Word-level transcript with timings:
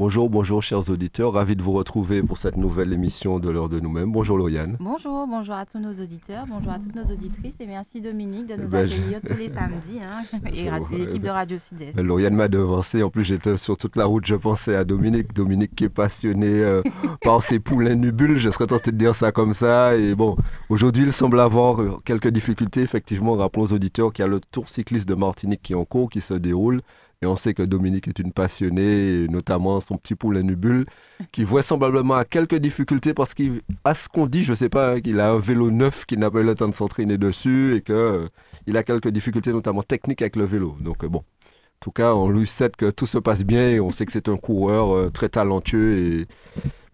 Bonjour, 0.00 0.30
bonjour 0.30 0.62
chers 0.62 0.90
auditeurs, 0.90 1.32
ravi 1.32 1.56
de 1.56 1.62
vous 1.62 1.72
retrouver 1.72 2.22
pour 2.22 2.38
cette 2.38 2.56
nouvelle 2.56 2.92
émission 2.92 3.40
de 3.40 3.50
l'heure 3.50 3.68
de 3.68 3.80
nous-mêmes. 3.80 4.12
Bonjour 4.12 4.38
Lauriane. 4.38 4.76
Bonjour, 4.78 5.26
bonjour 5.26 5.56
à 5.56 5.66
tous 5.66 5.80
nos 5.80 5.90
auditeurs, 5.92 6.44
bonjour 6.48 6.70
à 6.70 6.78
toutes 6.78 6.94
nos 6.94 7.02
auditrices 7.02 7.56
et 7.58 7.66
merci 7.66 8.00
Dominique 8.00 8.46
de 8.46 8.54
nous 8.54 8.68
Ben, 8.68 8.86
je- 8.86 8.94
accueillir 8.94 9.20
tous 9.26 9.36
les 9.36 9.48
samedis 9.48 9.98
hein, 10.00 10.38
et 10.94 10.96
l'équipe 10.98 11.20
de 11.22 11.28
Radio 11.28 11.58
Sud-Est. 11.58 12.00
Lauriane 12.00 12.34
m'a 12.36 12.46
devancé, 12.46 13.02
en 13.02 13.10
plus 13.10 13.24
j'étais 13.24 13.56
sur 13.56 13.76
toute 13.76 13.96
la 13.96 14.04
route, 14.04 14.24
je 14.24 14.36
pensais 14.36 14.76
à 14.76 14.84
Dominique, 14.84 15.32
Dominique 15.34 15.74
qui 15.74 15.84
est 15.84 15.88
passionné 15.88 16.46
euh, 16.46 16.80
par 17.22 17.42
ses 17.42 17.58
poulains 17.58 17.96
nubules, 17.96 18.38
je 18.38 18.50
serais 18.50 18.68
tenté 18.68 18.92
de 18.92 18.96
dire 18.98 19.16
ça 19.16 19.32
comme 19.32 19.52
ça. 19.52 19.96
Et 19.96 20.14
bon, 20.14 20.36
aujourd'hui 20.68 21.02
il 21.02 21.12
semble 21.12 21.40
avoir 21.40 21.82
euh, 21.82 21.96
quelques 22.04 22.28
difficultés, 22.28 22.82
effectivement, 22.82 23.32
rappelons 23.34 23.64
aux 23.64 23.72
auditeurs 23.72 24.12
qu'il 24.12 24.24
y 24.24 24.28
a 24.28 24.30
le 24.30 24.38
Tour 24.52 24.68
cycliste 24.68 25.08
de 25.08 25.16
Martinique 25.16 25.60
qui 25.60 25.72
est 25.72 25.76
en 25.76 25.84
cours, 25.84 26.08
qui 26.08 26.20
se 26.20 26.34
déroule. 26.34 26.82
Et 27.20 27.26
on 27.26 27.34
sait 27.34 27.52
que 27.52 27.64
Dominique 27.64 28.06
est 28.06 28.20
une 28.20 28.32
passionnée, 28.32 29.26
notamment 29.26 29.80
son 29.80 29.96
petit 29.96 30.14
poulain 30.14 30.42
nubule, 30.42 30.86
qui 31.32 31.42
vraisemblablement 31.42 32.14
a 32.14 32.24
quelques 32.24 32.54
difficultés 32.54 33.12
parce 33.12 33.34
qu'à 33.34 33.94
ce 33.94 34.08
qu'on 34.08 34.26
dit, 34.26 34.44
je 34.44 34.54
sais 34.54 34.68
pas, 34.68 34.92
hein, 34.92 35.00
qu'il 35.00 35.18
a 35.18 35.32
un 35.32 35.38
vélo 35.40 35.72
neuf 35.72 36.04
qu'il 36.06 36.20
n'a 36.20 36.30
pas 36.30 36.40
eu 36.40 36.44
le 36.44 36.54
temps 36.54 36.68
de 36.68 36.74
s'entraîner 36.74 37.18
dessus 37.18 37.74
et 37.74 37.80
que 37.80 37.92
euh, 37.92 38.78
a 38.78 38.82
quelques 38.84 39.08
difficultés, 39.08 39.52
notamment 39.52 39.82
techniques 39.82 40.22
avec 40.22 40.36
le 40.36 40.44
vélo. 40.44 40.76
Donc 40.80 41.02
euh, 41.02 41.08
bon, 41.08 41.18
en 41.18 41.80
tout 41.80 41.90
cas, 41.90 42.14
on 42.14 42.28
lui 42.28 42.46
souhaite 42.46 42.76
que 42.76 42.88
tout 42.90 43.06
se 43.06 43.18
passe 43.18 43.44
bien 43.44 43.68
et 43.68 43.80
on 43.80 43.90
sait 43.90 44.06
que 44.06 44.12
c'est 44.12 44.28
un 44.28 44.36
coureur 44.36 44.94
euh, 44.94 45.10
très 45.10 45.28
talentueux 45.28 45.98
et 45.98 46.26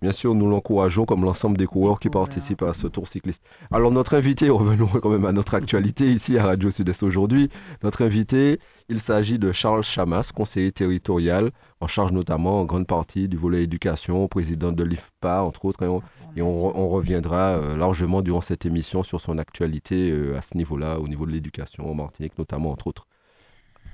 bien 0.04 0.12
sûr, 0.12 0.34
nous 0.34 0.46
l'encourageons 0.50 1.06
comme 1.06 1.24
l'ensemble 1.24 1.56
des 1.56 1.64
coureurs 1.64 1.98
qui 1.98 2.10
participent 2.10 2.62
à 2.62 2.74
ce 2.74 2.86
tour 2.86 3.08
cycliste. 3.08 3.42
Alors 3.70 3.90
notre 3.90 4.12
invité, 4.14 4.50
revenons 4.60 4.86
quand 4.86 5.08
même 5.08 5.24
à 5.24 5.32
notre 5.32 5.54
actualité 5.54 6.12
ici 6.12 6.36
à 6.36 6.44
Radio 6.44 6.70
Sud-Est 6.70 7.02
aujourd'hui. 7.02 7.48
Notre 7.82 8.04
invité, 8.04 8.58
il 8.90 9.00
s'agit 9.00 9.38
de 9.38 9.50
Charles 9.50 9.82
Chamas, 9.82 10.30
conseiller 10.34 10.72
territorial, 10.72 11.50
en 11.80 11.86
charge 11.86 12.12
notamment 12.12 12.60
en 12.60 12.66
grande 12.66 12.86
partie 12.86 13.28
du 13.28 13.38
volet 13.38 13.62
éducation, 13.62 14.28
président 14.28 14.72
de 14.72 14.84
l'IFPA, 14.84 15.42
entre 15.42 15.64
autres. 15.64 15.82
Et 15.82 15.88
on, 15.88 16.02
et 16.36 16.42
on 16.42 16.50
re- 16.50 16.72
on 16.74 16.88
reviendra 16.90 17.56
euh, 17.56 17.74
largement 17.74 18.20
durant 18.20 18.42
cette 18.42 18.66
émission 18.66 19.02
sur 19.02 19.22
son 19.22 19.38
actualité 19.38 20.10
euh, 20.10 20.36
à 20.36 20.42
ce 20.42 20.54
niveau-là, 20.58 21.00
au 21.00 21.08
niveau 21.08 21.24
de 21.24 21.32
l'éducation 21.32 21.90
en 21.90 21.94
Martinique, 21.94 22.36
notamment, 22.38 22.72
entre 22.72 22.88
autres. 22.88 23.06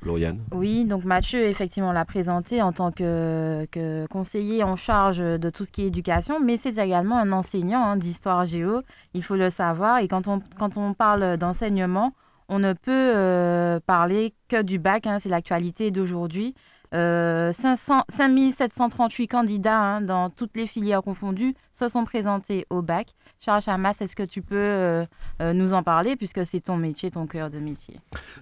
Lauriane 0.03 0.41
Oui, 0.53 0.85
donc 0.85 1.05
Mathieu 1.05 1.41
effectivement 1.41 1.93
l'a 1.93 2.05
présenté 2.05 2.63
en 2.63 2.73
tant 2.73 2.91
que, 2.91 3.67
conseiller 4.11 4.63
en 4.63 4.77
charge 4.77 5.19
de 5.19 5.51
tout 5.51 5.65
ce 5.65 5.73
qui 5.73 5.83
est 5.83 5.87
éducation, 5.87 6.41
mais 6.41 6.57
c'est 6.57 6.79
également 6.79 7.19
un 7.19 7.33
enseignant 7.33 7.83
hein, 7.83 7.97
d'histoire 7.97 8.45
géo, 8.45 8.83
il 9.15 9.23
faut 9.23 9.37
le 9.37 9.51
savoir. 9.51 9.99
Et 9.99 10.09
quand 10.09 10.27
on, 10.29 10.95
parle 10.95 11.37
d'enseignement, 11.37 12.15
on 12.49 12.59
ne 12.59 12.73
peut 12.73 12.91
euh, 12.91 13.81
parler 13.87 14.35
que 14.49 14.63
du 14.63 14.79
bac, 14.79 15.07
hein, 15.07 15.19
c'est 15.19 15.29
l'actualité 15.29 15.91
d'aujourd'hui. 15.91 16.55
Euh, 16.93 17.53
500 17.53 18.03
5738 18.09 19.29
candidats 19.29 19.79
hein, 19.79 20.01
dans 20.01 20.29
toutes 20.29 20.57
les 20.57 20.67
filières 20.67 21.03
confondues 21.03 21.55
se 21.73 21.89
sont 21.89 22.05
présentés 22.05 22.67
au 22.69 22.83
bac. 22.83 23.15
Charles 23.43 23.63
Chamas, 23.63 23.97
est-ce 24.03 24.15
que 24.15 24.23
tu 24.23 24.43
peux 24.43 24.55
euh, 24.55 25.07
euh, 25.41 25.55
nous 25.55 25.73
en 25.73 25.83
parler 25.83 26.15
puisque 26.15 26.45
c'est 26.45 26.61
ton 26.61 26.77
métier, 26.77 27.11
ton 27.11 27.27
cœur 27.27 27.49
de 27.49 27.59
métier? 27.59 27.97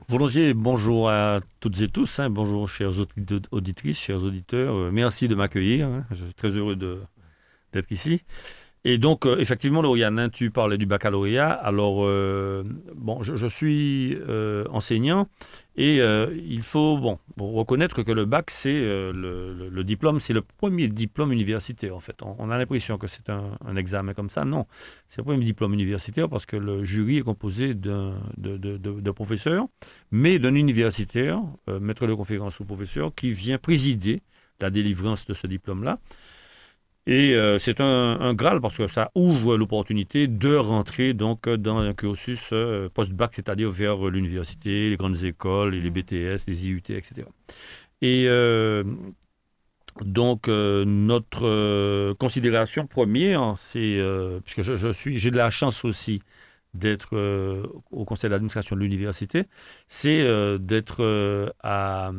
Volontiers, 0.09 0.55
bonjour 0.55 1.09
à 1.09 1.39
toutes 1.61 1.81
et 1.81 1.89
tous. 1.89 2.19
hein. 2.19 2.31
bonjour, 2.31 2.69
chères 2.69 2.91
audi- 2.99 3.43
auditrices, 3.53 3.97
chers 4.01 4.21
auditeurs. 4.21 4.75
Euh, 4.77 4.91
merci 4.93 5.29
de 5.29 5.37
m'accueillir. 5.37 5.87
hein. 5.87 6.05
Je 6.11 6.25
suis 6.25 6.35
très 6.35 6.49
heureux 6.51 6.75
d'être 6.75 7.93
ici. 7.93 8.23
Et 8.85 8.99
donc, 8.99 9.27
euh, 9.27 9.39
effectivement, 9.39 9.83
Lauriane, 9.83 10.19
hein, 10.19 10.29
tu 10.29 10.51
parlais 10.51 10.79
du 10.79 10.87
baccalauréat. 10.87 11.51
Alors, 11.51 12.05
euh, 12.05 12.63
bon, 12.95 13.23
je, 13.23 13.47
suis 13.47 14.17
euh, 14.29 14.65
enseignant 14.71 15.29
et 15.77 15.99
il 15.99 16.63
faut 16.63 16.99
bon, 16.99 17.19
reconnaître 17.39 18.03
que 18.03 18.11
le 18.11 18.25
bac, 18.25 18.51
c'est 18.51 18.81
le, 18.81 19.83
diplôme, 19.85 20.19
c'est 20.19 20.33
le 20.33 20.43
premier 20.43 20.89
diplôme 20.89 21.33
universitaire, 21.33 21.95
en 21.95 22.01
fait. 22.01 22.17
On, 22.23 22.51
a 22.51 22.59
l'impression 22.59 22.99
que 22.99 23.07
c'est 23.07 23.31
un, 23.31 23.53
un 23.65 23.77
examen 23.77 24.13
comme 24.13 24.29
ça. 24.29 24.45
Non, 24.45 24.67
c'est 25.07 25.19
le 25.19 25.25
premier 25.25 25.45
diplôme 25.45 25.75
universitaire 25.75 26.29
parce 26.29 26.47
que 26.47 26.57
le 26.57 26.83
jury 26.85 27.19
est 27.19 27.23
composé 27.23 27.75
de, 27.75 28.11
de- 28.39 28.59
mais 30.11 30.41
d'un 30.41 30.55
universitaire, 30.57 31.41
maître 31.81 32.09
de 32.09 32.15
conférence 32.15 32.59
ou 32.59 32.65
professeur, 32.65 33.15
qui 33.15 33.31
vient 33.31 33.59
présider 33.59 34.23
la 34.61 34.71
délivrance 34.71 35.27
de 35.27 35.35
ce 35.35 35.47
diplôme-là. 35.47 35.99
Et 37.09 37.35
euh, 37.35 37.59
c'est 37.59 37.81
un, 37.81 38.35
Graal 38.35 38.61
parce 38.61 38.77
que 38.77 38.87
ça 38.87 39.11
ouvre 39.15 39.57
l'opportunité 39.57 40.27
de 40.27 40.55
rentrer 40.55 41.15
donc 41.15 41.49
dans 41.49 41.79
un 41.79 41.95
cursus 41.95 42.51
euh, 42.53 42.91
post-bac, 42.93 43.33
c'est-à-dire 43.33 43.71
vers 43.71 43.97
l'université, 44.11 44.91
les 44.91 44.97
grandes 44.99 45.25
écoles, 45.25 45.75
les 45.75 45.91
BTS, 45.91 46.45
les 46.47 46.67
IUT, 46.69 46.83
etc. 46.91 47.27
Et 48.03 48.27
euh, 48.29 48.85
donc 50.03 50.49
notre 50.49 52.13
considération 52.19 52.87
première, 52.87 53.55
c'est 53.57 53.99
puisque 54.45 54.61
je, 54.61 54.77
je 54.77 54.91
j'ai 54.93 55.31
de 55.31 55.37
la 55.39 55.49
chance 55.49 55.87
aussi 55.87 56.21
d'être 56.79 57.17
euh, 57.17 57.67
au 57.91 58.05
conseil 58.05 58.31
d'administration 58.31 58.77
de 58.77 58.81
l'université, 58.81 59.45
c'est 59.87 60.21
euh, 60.21 60.59
d'être 60.59 61.03
euh, 61.03 61.51
à, 61.63 62.13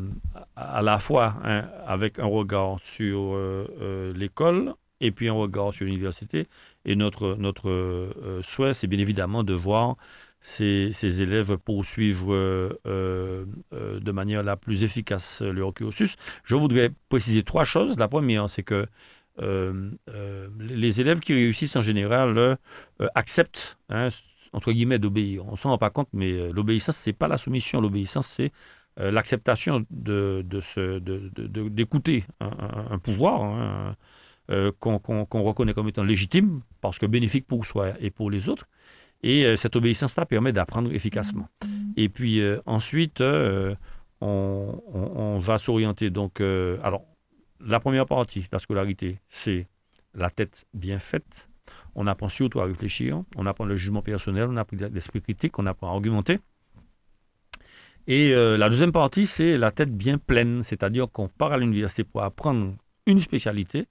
à 0.55 0.81
la 0.81 0.99
fois 0.99 1.35
hein, 1.43 1.67
avec 1.87 2.19
un 2.19 2.25
regard 2.25 2.79
sur 2.79 3.37
l'école 4.15 4.73
et 5.01 5.11
puis 5.11 5.29
un 5.29 5.33
regard 5.33 5.73
sur 5.73 5.85
l'université. 5.85 6.47
Et 6.85 6.95
notre, 6.95 7.35
notre 7.35 8.09
souhait, 8.43 8.73
c'est 8.73 8.87
bien 8.87 8.99
évidemment 8.99 9.43
de 9.43 9.53
voir 9.53 9.95
ces, 10.41 10.91
ces 10.91 11.21
élèves 11.21 11.57
poursuivre 11.57 12.33
de 12.85 14.11
manière 14.11 14.43
la 14.43 14.55
plus 14.57 14.83
efficace 14.83 15.41
leur 15.41 15.73
cursus. 15.73 16.15
Je 16.43 16.55
voudrais 16.55 16.91
préciser 17.09 17.43
trois 17.43 17.63
choses. 17.63 17.97
La 17.97 18.07
première, 18.07 18.49
c'est 18.49 18.63
que 18.63 18.85
les 19.39 21.01
élèves 21.01 21.19
qui 21.19 21.33
réussissent 21.33 21.77
en 21.77 21.81
général 21.81 22.57
acceptent, 23.15 23.77
hein, 23.89 24.09
entre 24.53 24.71
guillemets, 24.71 24.99
d'obéir. 24.99 25.45
On 25.47 25.55
s'en 25.55 25.69
rend 25.69 25.77
pas 25.77 25.89
compte, 25.89 26.09
mais 26.13 26.31
euh, 26.31 26.51
l'obéissance, 26.51 26.97
c'est 26.97 27.13
pas 27.13 27.27
la 27.27 27.37
soumission. 27.37 27.81
L'obéissance, 27.81 28.27
c'est 28.27 28.51
euh, 28.99 29.11
l'acceptation 29.11 29.85
de, 29.89 30.43
de 30.45 30.61
ce- 30.61 30.99
de- 30.99 31.29
de- 31.35 31.69
d'écouter 31.69 32.25
un, 32.39 32.49
pouvoir 32.99 33.43
hein, 33.43 33.95
euh, 34.51 34.71
qu'on, 34.79 34.97
reconnaît 35.43 35.73
comme 35.73 35.87
étant 35.89 36.03
légitime, 36.03 36.61
parce 36.81 36.99
que 36.99 37.05
bénéfique 37.05 37.45
pour 37.47 37.65
soi 37.65 37.93
et 37.99 38.09
pour 38.11 38.29
les 38.31 38.49
autres. 38.49 38.67
Et 39.21 39.45
euh, 39.45 39.55
cette 39.55 39.75
obéissance-là 39.75 40.25
permet 40.25 40.51
d'apprendre 40.51 40.91
efficacement. 40.91 41.47
Et 41.97 42.09
puis 42.09 42.41
ensuite, 42.65 43.21
on, 43.21 43.75
on- 44.21 45.11
on 45.15 45.39
va 45.39 45.57
s'orienter. 45.57 46.09
Donc, 46.09 46.41
alors, 46.41 47.03
la 47.59 47.79
première 47.79 48.05
partie 48.05 48.41
de 48.41 48.47
la 48.51 48.59
scolarité, 48.59 49.19
c'est 49.27 49.67
la 50.15 50.29
tête 50.29 50.65
bien 50.73 50.99
faite. 50.99 51.48
On 51.95 52.07
apprend 52.07 52.29
surtout 52.29 52.59
à 52.59 52.65
réfléchir, 52.65 53.23
on 53.35 53.45
apprend 53.45 53.65
le 53.65 53.75
jugement 53.75 54.01
personnel, 54.01 54.47
on 54.49 54.57
apprend 54.57 54.77
l'esprit 54.93 55.21
critique, 55.21 55.57
on 55.59 55.65
apprend 55.65 55.89
à 55.89 55.91
argumenter. 55.91 56.39
Et 58.07 58.33
euh, 58.33 58.57
la 58.57 58.69
deuxième 58.69 58.91
partie, 58.91 59.27
c'est 59.27 59.55
la 59.55 59.71
tête 59.71 59.95
bien 59.95 60.17
pleine, 60.17 60.63
c'est-à-dire 60.63 61.07
qu'on 61.11 61.27
part 61.27 61.51
à 61.51 61.57
l'université 61.57 62.03
pour 62.03 62.23
apprendre 62.23 62.73
une 63.05 63.19
spécialité, 63.19 63.85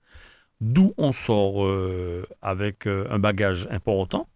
d'où 0.61 0.93
on 0.97 1.13
sort 1.13 1.65
euh, 1.65 2.27
avec 2.43 2.89
euh, 2.89 3.07
un 3.11 3.21
bagage 3.21 3.69
important. 3.71 4.29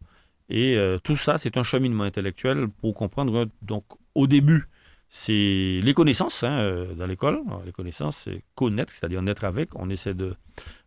Et 0.49 0.77
tout 1.03 1.17
ça, 1.17 1.39
c'est 1.39 1.57
un 1.57 1.63
cheminement 1.63 2.05
intellectuel 2.05 2.69
pour 2.69 2.93
comprendre. 2.93 3.47
Donc, 3.63 3.85
au 4.15 4.27
début, 4.27 4.69
c'est 5.09 5.81
les 5.83 5.95
connaissances 5.95 6.43
hein, 6.43 6.89
dans 6.95 7.07
l'école. 7.07 7.41
Les 7.65 7.73
connaissances, 7.73 8.19
c'est 8.19 8.43
connaître, 8.55 8.93
c'est-à-dire 8.93 9.23
naître 9.23 9.45
avec. 9.45 9.71
On 9.77 9.89
essaie 9.89 10.13
de, 10.13 10.35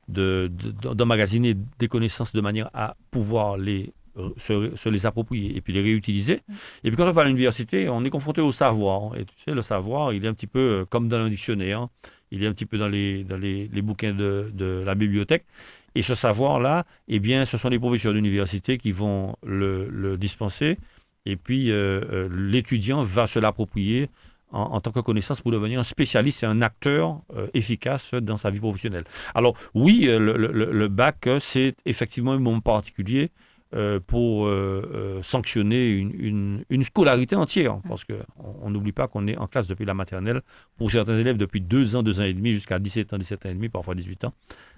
de, 0.07 0.52
de- 0.52 0.94
d'emmagasiner 0.94 1.56
des 1.80 1.88
connaissances 1.88 2.34
de 2.34 2.42
manière 2.42 2.69
à 2.74 2.96
pouvoir 3.12 3.57
les, 3.57 3.92
euh, 4.18 4.30
se, 4.38 4.90
les 4.90 5.06
approprier 5.06 5.56
et 5.57 5.62
puis 5.62 5.74
les 5.74 5.81
réutiliser. 5.81 6.42
Et 6.84 6.90
puis 6.90 6.96
quand 6.96 7.07
on 7.07 7.12
va 7.12 7.24
à 7.24 7.25
l'université, 7.25 7.90
on 7.90 8.04
est 8.06 8.10
confronté 8.10 8.42
au 8.42 8.52
savoir. 8.52 9.16
Et 9.18 9.25
tu 9.25 9.34
sais, 9.44 9.52
le 9.52 9.62
savoir, 9.62 10.13
il 10.13 10.24
est 10.25 10.28
un 10.28 10.34
petit 10.34 10.48
peu 10.48 10.60
euh, 10.60 10.86
comme 10.86 11.07
dans 11.07 11.18
un 11.18 11.30
dictionnaire. 11.30 11.88
Il 12.31 12.44
est 12.44 12.48
un 12.48 12.54
petit 12.54 12.66
peu 12.66 12.78
dans 12.78 12.88
les, 12.88 13.24
dans 13.24 13.38
les, 13.38 13.68
les 13.72 13.81
bouquins 13.81 14.13
de, 14.13 14.52
de 14.54 14.84
la 14.86 14.96
bibliothèque. 14.96 15.46
Et 15.96 16.02
ce 16.02 16.16
savoir-là, 16.16 16.86
eh 17.08 17.19
bien, 17.19 17.46
ce 17.46 17.58
sont 17.58 17.69
les 17.69 17.80
professeurs 17.80 18.13
d'université 18.13 18.78
qui 18.78 18.92
vont 18.92 19.36
le, 19.46 20.18
dispenser. 20.18 20.78
Et 21.25 21.38
puis, 21.38 21.72
euh, 21.72 22.28
l'étudiant 22.31 23.01
va 23.01 23.28
se 23.28 23.40
l'approprier 23.40 24.10
en, 24.51 24.80
tant 24.80 24.92
que 24.92 25.00
connaissance 25.00 25.42
pour 25.42 25.51
devenir 25.51 25.80
un 25.80 25.83
spécialiste 25.83 26.44
et 26.44 26.45
un 26.45 26.62
acteur 26.62 27.21
euh, 27.36 27.47
efficace 27.53 28.13
dans 28.13 28.38
sa 28.38 28.50
vie 28.50 28.59
professionnelle. 28.59 29.03
Alors, 29.33 29.56
oui, 29.74 30.07
euh, 30.07 30.19
le 30.19 30.88
bac, 30.88 31.27
euh, 31.27 31.39
c'est 31.39 31.75
effectivement 31.86 32.31
un 32.31 32.39
moment 32.39 32.62
particulier 32.62 33.31
euh, 33.75 34.00
pour 34.06 34.45
euh, 34.45 34.89
euh, 34.94 35.24
sanctionner 35.24 35.89
une, 35.92 36.12
une- 36.18 36.66
une 36.69 36.83
scolarité 36.83 37.36
entière. 37.36 37.80
Parce 37.88 38.04
qu'on 38.06 38.69
n'oublie 38.69 38.92
pas 38.94 39.07
qu'on 39.07 39.27
est 39.27 39.38
en 39.38 39.48
classe 39.48 39.68
depuis 39.68 39.86
la 39.86 39.94
maternelle, 39.94 40.42
pour 40.77 40.92
certains 40.92 41.18
élèves 41.18 41.38
depuis 41.38 41.62
2 41.62 41.95
ans, 41.95 42.04
2 42.04 42.19
ans 42.22 42.24
et 42.24 42.33
demi, 42.33 42.54
jusqu'à 42.54 42.80
17 42.80 43.13
ans, 43.13 43.18
17 43.18 43.45
ans 43.45 43.50
et 43.50 43.54
demi, 43.54 43.69
parfois 43.69 43.95
18 43.95 44.24
ans. 44.25 44.33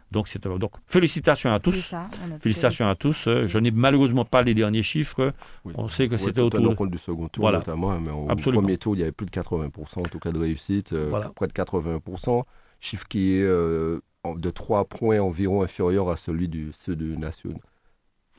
Donc, 0.10 0.30
c'est, 0.30 0.42
donc 0.48 0.72
félicitations 0.88 1.54
à 1.54 1.60
tous. 1.60 1.74
ça, 1.74 2.10
Félicitations 2.40 2.88
à 2.88 2.96
tous. 2.96 3.28
Je 3.46 3.60
n'ai 3.60 3.72
malheureusement 3.72 4.24
pas 4.24 4.42
les 4.42 4.54
derniers 4.54 4.82
chiffres. 4.84 5.34
Oui. 5.66 5.74
On 5.78 5.90
sait 5.90 6.08
que 6.08 6.14
Ouais, 6.14 6.18
c'était 6.18 6.40
autour 6.40 6.76
compte 6.78 6.92
du 6.92 6.98
second 6.98 7.28
tour 7.28 7.42
Voilà. 7.42 7.58
notamment, 7.58 7.92
hein, 7.92 8.00
mais 8.02 8.12
au 8.12 8.26
Absolument. 8.30 8.62
premier 8.62 8.78
tour, 8.78 8.96
il 8.96 9.00
y 9.00 9.02
avait 9.04 9.12
plus 9.12 9.26
de 9.26 9.32
80% 9.32 10.00
en 10.00 10.04
tout 10.04 10.20
cas 10.20 10.32
de 10.32 10.40
réussite, 10.40 10.94
euh, 10.94 11.08
Voilà. 11.10 11.30
près 11.36 11.48
de 11.48 11.52
80%, 11.54 12.44
chiffre 12.80 13.06
qui 13.10 13.34
est 13.34 13.44
euh, 13.44 14.00
de 14.38 14.50
3 14.50 14.86
points 14.86 15.20
environ 15.20 15.62
inférieur 15.62 16.10
à 16.10 16.16
celui 16.16 16.48
du 16.48 16.70
ceux 16.72 16.96
du 16.96 17.18
national. 17.18 17.58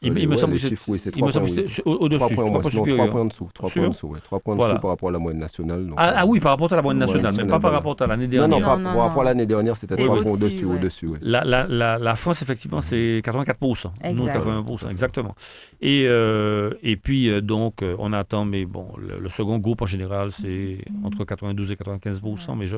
Il, 0.00 0.16
il 0.16 0.28
me 0.28 0.36
semble 0.36 0.52
que 0.54 0.60
c'est- 0.60 0.74
3 0.76 0.94
au-dessus, 0.96 2.18
3 2.18 2.28
points, 2.30 2.44
non, 2.44 2.54
en 2.54 3.24
dessous, 3.24 3.48
3 3.52 3.68
Sûr 3.68 3.80
points 3.82 3.86
en 3.88 3.90
dessous, 3.90 4.06
ouais, 4.06 4.20
trois 4.22 4.38
points 4.38 4.54
en 4.54 4.56
Voilà. 4.56 4.74
dessous 4.74 4.82
par 4.82 4.90
rapport 4.90 5.08
à 5.08 5.12
la 5.12 5.18
moyenne 5.18 5.40
nationale. 5.40 5.86
donc, 5.86 5.94
Ah, 5.96 6.08
euh, 6.10 6.12
ah 6.18 6.26
oui, 6.26 6.38
par 6.38 6.52
rapport 6.52 6.72
à 6.72 6.76
la 6.76 6.82
moyenne 6.82 7.00
nationale, 7.00 7.34
mais 7.36 7.44
pas 7.46 7.58
par 7.58 7.72
rapport 7.72 7.96
à 7.98 8.06
l'année 8.06 8.28
Non, 8.28 8.42
non, 8.42 8.48
dernière. 8.48 8.68
pas 8.68 8.76
Non, 8.76 8.84
par 8.84 8.94
non, 8.94 9.00
rapport 9.00 9.20
à 9.22 9.24
non. 9.24 9.28
l'année 9.30 9.46
dernière, 9.46 9.76
c'était 9.76 9.96
C'est 9.96 10.04
3 10.04 10.22
points 10.22 10.32
au-dessus, 10.32 10.44
au-dessus, 10.44 10.66
ouais. 10.66 10.76
au-dessus, 10.76 11.06
ouais. 11.08 11.18
La, 11.20 11.44
la, 11.44 11.66
la, 11.66 11.98
la 11.98 12.14
France, 12.14 12.42
effectivement, 12.42 12.80
c'est 12.80 13.20
84%. 13.24 13.92
Nous, 14.14 14.26
Exact. 14.28 14.34
80%, 14.44 14.88
exactement. 14.90 15.34
Et, 15.80 16.04
euh, 16.06 16.70
et 16.84 16.96
puis, 16.96 17.28
euh, 17.28 17.40
donc, 17.40 17.82
euh, 17.82 17.96
on 17.98 18.12
attend, 18.12 18.44
mais 18.44 18.66
bon, 18.66 18.86
le, 18.98 19.18
le 19.18 19.28
second 19.28 19.58
groupe, 19.58 19.82
en 19.82 19.86
général, 19.86 20.30
c'est 20.30 20.78
entre 21.02 21.24
92 21.24 21.72
et 21.72 21.74
95%, 21.76 22.54
mais 22.56 22.66
je, 22.68 22.76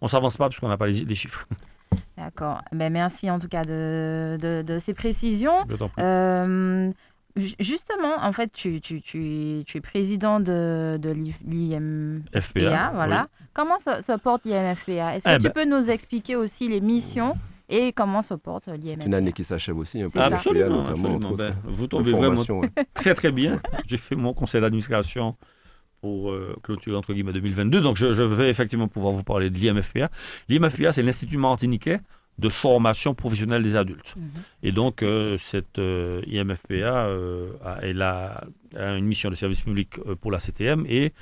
on 0.00 0.06
ne 0.06 0.08
s'avance 0.08 0.38
pas 0.38 0.48
parce 0.48 0.58
qu'on 0.58 0.68
n'a 0.68 0.78
pas 0.78 0.86
les 0.86 1.14
chiffres. 1.14 1.46
D'accord. 2.34 2.62
Ben, 2.72 2.92
merci 2.92 3.30
en 3.30 3.38
tout 3.38 3.48
cas 3.48 3.64
de, 3.64 4.36
de, 4.40 4.62
de 4.62 4.78
ces 4.78 4.94
précisions. 4.94 5.52
Je 5.68 5.76
t'en 5.76 5.88
prie. 5.88 6.02
Euh, 6.02 6.90
ju- 7.36 7.54
justement, 7.60 8.16
en 8.20 8.32
fait, 8.32 8.50
tu, 8.52 8.80
tu, 8.80 9.00
tu, 9.02 9.62
tu 9.66 9.78
es 9.78 9.80
président 9.80 10.40
de, 10.40 10.98
de 11.00 11.10
l'IMFPA. 11.44 12.40
FPA. 12.40 12.90
voilà. 12.94 13.28
Comment 13.54 13.78
se, 13.78 14.02
se 14.02 14.16
porte 14.18 14.44
l'IMFPA 14.46 15.16
Est-ce 15.16 15.24
que 15.26 15.30
Eh 15.34 15.36
tu 15.38 15.42
ben- 15.44 15.52
peux 15.52 15.64
nous 15.64 15.90
expliquer 15.90 16.36
aussi 16.36 16.68
les 16.68 16.80
missions 16.80 17.36
et 17.68 17.92
comment 17.92 18.22
se 18.22 18.34
porte 18.34 18.64
C'est 18.66 18.78
l'IMFPA 18.78 19.04
une 19.06 19.14
année 19.14 19.32
qui 19.32 19.44
s'achève 19.44 19.76
aussi, 19.76 20.00
un 20.00 20.06
peu 20.08 20.18
C'est. 20.18 20.26
FPA, 20.26 20.34
Absolument, 20.36 20.68
notamment, 20.68 21.14
absolument. 21.16 21.36
Ben, 21.36 21.54
vous 21.64 21.82
de 21.82 21.88
tombez 21.88 22.12
vraiment 22.12 22.40
ouais. 22.42 22.70
très 22.94 23.14
très 23.14 23.32
bien. 23.32 23.60
J'ai 23.86 23.98
fait 23.98 24.16
mon 24.16 24.32
conseil 24.32 24.60
d'administration 24.62 25.36
pour 26.00 26.32
euh, 26.32 26.56
clôturer 26.62 26.96
entre 26.96 27.12
guillemets 27.12 27.32
2022. 27.32 27.80
Donc 27.80 27.96
je, 27.96 28.12
je 28.12 28.22
vais 28.22 28.48
effectivement 28.50 28.88
pouvoir 28.88 29.12
vous 29.12 29.22
parler 29.22 29.50
de 29.50 29.58
l'IMFPA. 29.58 30.08
L'IMFPA, 30.48 30.92
c'est 30.92 31.02
l'Institut 31.02 31.36
martiniquais 31.36 32.00
de 32.38 32.48
formation 32.48 33.14
professionnelle 33.14 33.62
des 33.62 33.76
adultes. 33.76 34.14
Mhm. 34.16 34.30
Et 34.62 34.72
donc 34.72 35.02
euh, 35.02 35.36
cette 35.38 35.78
euh, 35.78 36.22
IMFPA, 36.26 36.72
euh, 37.06 37.52
a, 37.64 37.78
elle 37.82 38.02
a, 38.02 38.44
a 38.76 38.96
une 38.96 39.04
mission 39.06 39.30
de 39.30 39.34
service 39.34 39.60
public 39.60 40.00
pour 40.20 40.30
la 40.32 40.38
CTM 40.38 40.84
et 40.88 41.12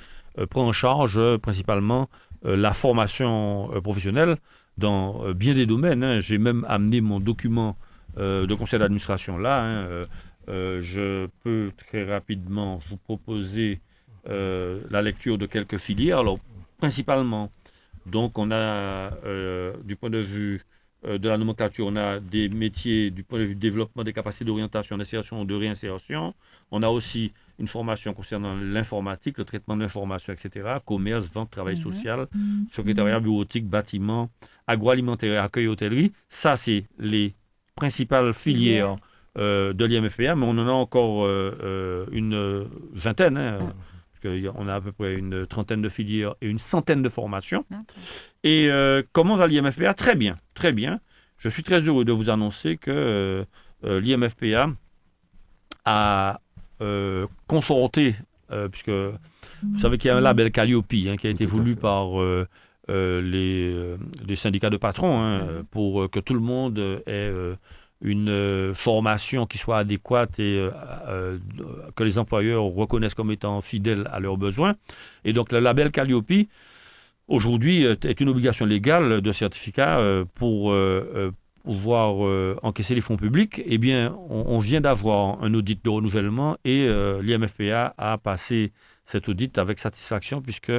prend 0.49 0.65
en 0.67 0.71
charge 0.71 1.19
principalement 1.37 2.09
la 2.43 2.73
formation 2.73 3.69
professionnelle 3.83 4.37
dans 4.77 5.31
bien 5.33 5.53
des 5.53 5.65
domaines. 5.65 6.03
hein. 6.03 6.19
J'ai 6.21 6.37
même 6.37 6.65
amené 6.69 7.01
mon 7.01 7.19
document 7.19 7.77
de 8.17 8.53
conseil 8.55 8.79
d'administration 8.79 9.37
là. 9.37 9.63
hein. 9.63 9.85
Je 10.47 11.27
peux 11.43 11.71
très 11.77 12.05
rapidement 12.05 12.79
vous 12.89 12.97
proposer 12.97 13.81
la 14.25 15.01
lecture 15.01 15.37
de 15.37 15.45
quelques 15.45 15.77
filières. 15.77 16.19
Alors, 16.19 16.39
principalement, 16.77 17.51
donc 18.05 18.37
on 18.37 18.49
a, 18.51 18.55
euh, 18.55 19.73
du 19.83 19.95
point 19.95 20.09
de 20.09 20.17
vue 20.17 20.61
de 21.03 21.27
la 21.29 21.37
nomenclature, 21.37 21.87
on 21.87 21.95
a 21.95 22.19
des 22.19 22.47
métiers 22.49 23.09
du 23.11 23.23
point 23.23 23.39
de 23.39 23.45
vue 23.45 23.55
développement 23.55 24.03
des 24.03 24.13
capacités 24.13 24.45
d'orientation, 24.45 24.97
d'insertion, 24.97 25.45
de 25.45 25.55
réinsertion. 25.55 26.33
On 26.69 26.83
a 26.83 26.89
aussi 26.89 27.33
une 27.57 27.67
formation 27.67 28.13
concernant 28.13 28.55
l'informatique, 28.55 29.37
le 29.39 29.45
traitement 29.45 29.75
de 29.75 29.81
l'information, 29.81 30.31
etc. 30.33 30.79
Commerce, 30.85 31.25
vente, 31.33 31.49
travail 31.49 31.75
Mhm. 31.75 31.81
social, 31.81 32.27
secrétariat 32.71 33.19
bureautique, 33.19 33.67
bâtiment, 33.67 34.29
agroalimentaire 34.67 35.43
accueil 35.43 35.67
hôtellerie. 35.67 36.11
Ça, 36.29 36.55
c'est 36.55 36.85
les 36.99 37.33
principales 37.75 38.33
filières 38.33 38.97
euh, 39.37 39.73
de 39.73 39.85
l'IMFPA, 39.85 40.35
mais 40.35 40.45
on 40.45 40.57
en 40.57 40.67
a 40.67 40.71
encore 40.71 41.25
euh, 41.25 41.57
euh, 41.63 42.05
une 42.11 42.33
euh, 42.33 42.65
vingtaine. 42.93 43.37
hein. 43.37 43.73
On 44.55 44.67
a 44.67 44.75
à 44.75 44.81
peu 44.81 44.91
près 44.91 45.15
une 45.15 45.45
trentaine 45.45 45.81
de 45.81 45.89
filières 45.89 46.35
et 46.41 46.47
une 46.47 46.59
centaine 46.59 47.01
de 47.01 47.09
formations. 47.09 47.65
Et 48.43 48.67
euh, 48.69 49.03
comment 49.11 49.35
va 49.35 49.47
l'IMFPA? 49.47 49.93
Très 49.93 50.15
bien, 50.15 50.37
très 50.53 50.71
bien. 50.71 50.99
Je 51.37 51.49
suis 51.49 51.63
très 51.63 51.79
heureux 51.81 52.05
de 52.05 52.11
vous 52.11 52.29
annoncer 52.29 52.77
que 52.77 52.91
euh, 52.91 53.45
euh, 53.83 53.99
l'IMFPA 53.99 54.69
a 55.85 56.39
euh, 56.81 57.27
conforté, 57.47 58.15
euh, 58.51 58.67
puisque 58.69 58.89
vous 58.89 59.79
savez 59.79 59.97
qu'il 59.97 60.09
y 60.09 60.11
a 60.11 60.17
un 60.17 60.21
label 60.21 60.51
Calliope 60.51 60.93
hein, 61.07 61.15
qui 61.17 61.27
a 61.27 61.29
été 61.29 61.45
Tout 61.45 61.51
voulu 61.51 61.75
par 61.75 62.21
euh, 62.21 62.47
euh, 62.89 63.21
les, 63.21 63.71
euh, 63.73 63.97
les 64.27 64.35
syndicats 64.35 64.69
de 64.69 64.77
patrons 64.77 65.21
hein, 65.21 65.63
pour 65.71 66.03
euh, 66.03 66.07
que 66.07 66.19
tout 66.19 66.33
le 66.33 66.39
monde 66.39 66.77
ait 66.79 67.03
euh, 67.07 67.55
une 68.01 68.29
euh, 68.29 68.73
formation 68.73 69.45
qui 69.45 69.57
soit 69.57 69.77
adéquate 69.77 70.39
et 70.39 70.57
euh, 70.57 70.71
euh, 71.07 71.37
que 71.95 72.03
les 72.03 72.17
employeurs 72.17 72.63
reconnaissent 72.63 73.13
comme 73.13 73.31
étant 73.31 73.61
fidèles 73.61 74.09
à 74.11 74.19
leurs 74.19 74.37
besoins. 74.37 74.75
Et 75.23 75.33
donc 75.33 75.51
le 75.51 75.59
label 75.59 75.91
Calliope, 75.91 76.31
aujourd'hui, 77.27 77.83
est 77.83 78.19
une 78.19 78.29
obligation 78.29 78.65
légale 78.65 79.21
de 79.21 79.31
certificat 79.31 80.01
pour 80.35 80.73
pouvoir 81.63 82.57
encaisser 82.63 82.95
les 82.95 83.01
fonds 83.01 83.15
publics. 83.15 83.61
Eh 83.65 83.77
bien, 83.77 84.13
on, 84.29 84.57
vient 84.59 84.81
d'avoir 84.81 85.41
un 85.41 85.53
audit 85.53 85.81
de 85.83 85.89
renouvellement 85.89 86.57
et 86.65 86.89
l'IMFPA 87.21 87.93
a 87.97 88.17
passé 88.17 88.73
cet 89.05 89.29
audit 89.29 89.57
avec 89.57 89.79
satisfaction 89.79 90.41
puisque 90.41 90.73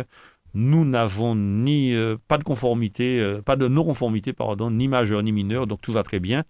nous 0.53 0.85
n'avons 0.85 1.35
ni 1.35 1.95
pas 2.29 2.37
de 2.37 2.45
conformité, 2.45 3.39
pas 3.47 3.57
de 3.57 3.69
non-conformité, 3.69 4.35
pardon, 4.35 4.71
ni 4.71 4.89
majeure 4.89 5.23
ni 5.23 5.33
mineure, 5.33 5.67
donc 5.67 5.81
tout 5.81 5.93
va 5.93 6.03
très 6.03 6.21
bien. 6.21 6.45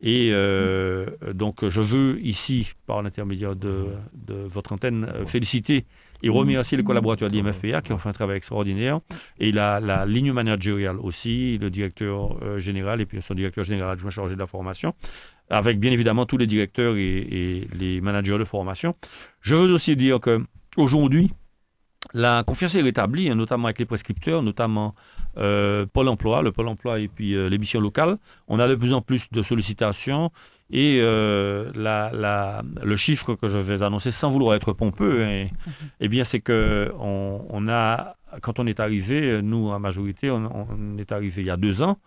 Et 0.00 0.30
euh, 0.32 1.06
donc, 1.34 1.68
je 1.68 1.80
veux 1.80 2.20
ici, 2.20 2.72
par 2.86 3.02
l'intermédiaire 3.02 3.56
de, 3.56 3.88
votre 4.26 4.72
antenne, 4.72 5.08
euh, 5.12 5.24
féliciter 5.24 5.86
et 6.22 6.28
remercier 6.28 6.76
les 6.76 6.84
collaborateurs 6.84 7.28
de 7.28 7.36
l'IMFPA 7.36 7.82
qui 7.82 7.92
ont 7.92 7.98
fait 7.98 8.08
un 8.08 8.12
travail 8.12 8.36
extraordinaire. 8.36 9.00
Et 9.40 9.50
la, 9.50 9.80
la 9.80 10.06
ligne 10.06 10.32
managériale 10.32 10.98
aussi, 11.00 11.58
le 11.58 11.70
directeur 11.70 12.38
euh, 12.42 12.58
général 12.60 13.00
et 13.00 13.06
puis 13.06 13.20
son 13.22 13.34
directeur 13.34 13.64
général 13.64 13.90
adjoint 13.90 14.10
chargé 14.10 14.34
de 14.34 14.40
la 14.40 14.46
formation, 14.46 14.94
avec 15.50 15.80
bien 15.80 15.90
évidemment 15.90 16.26
tous 16.26 16.36
les 16.38 16.46
directeurs 16.46 16.96
et, 16.96 17.18
et 17.18 17.68
les 17.76 18.00
managers 18.00 18.38
de 18.38 18.44
formation. 18.44 18.94
Je 19.40 19.56
veux 19.56 19.72
aussi 19.72 19.96
dire 19.96 20.20
que 20.20 20.44
aujourd'hui, 20.76 21.32
la 22.14 22.42
confiance 22.44 22.74
est 22.74 22.82
rétablie, 22.82 23.28
hein, 23.30 23.34
notamment 23.34 23.66
avec 23.66 23.78
les 23.78 23.84
prescripteurs, 23.84 24.42
notamment 24.42 24.94
euh, 25.36 25.86
Pôle 25.92 26.08
emploi, 26.08 26.42
le 26.42 26.52
Pôle 26.52 26.68
emploi 26.68 26.98
et 27.00 27.08
puis 27.08 27.34
euh, 27.34 27.48
les 27.48 27.58
missions 27.58 27.80
locales. 27.80 28.16
On 28.48 28.58
a 28.58 28.66
de 28.68 28.74
plus 28.74 28.92
en 28.92 29.00
plus 29.02 29.30
de 29.30 29.42
sollicitations 29.42 30.30
et 30.70 31.00
euh, 31.00 31.70
la- 31.74 32.10
la- 32.12 32.62
le 32.82 32.96
chiffre 32.96 33.34
que 33.34 33.48
je 33.48 33.58
vais 33.58 33.82
annoncer 33.82 34.10
sans 34.10 34.30
vouloir 34.30 34.54
être 34.54 34.72
pompeux, 34.72 35.24
hein, 35.24 35.46
eh 36.00 36.08
bien 36.08 36.24
c'est 36.24 36.40
que 36.40 36.92
on, 36.98 37.44
on 37.48 37.68
a, 37.68 38.16
quand 38.42 38.58
on 38.58 38.66
est 38.66 38.80
arrivé, 38.80 39.40
nous 39.42 39.68
en 39.68 39.78
majorité, 39.78 40.30
on, 40.30 40.68
on 40.70 40.98
est 40.98 41.12
arrivé 41.12 41.42
il 41.42 41.46
y 41.46 41.50
a 41.50 41.56
deux 41.56 41.82
ans. 41.82 41.98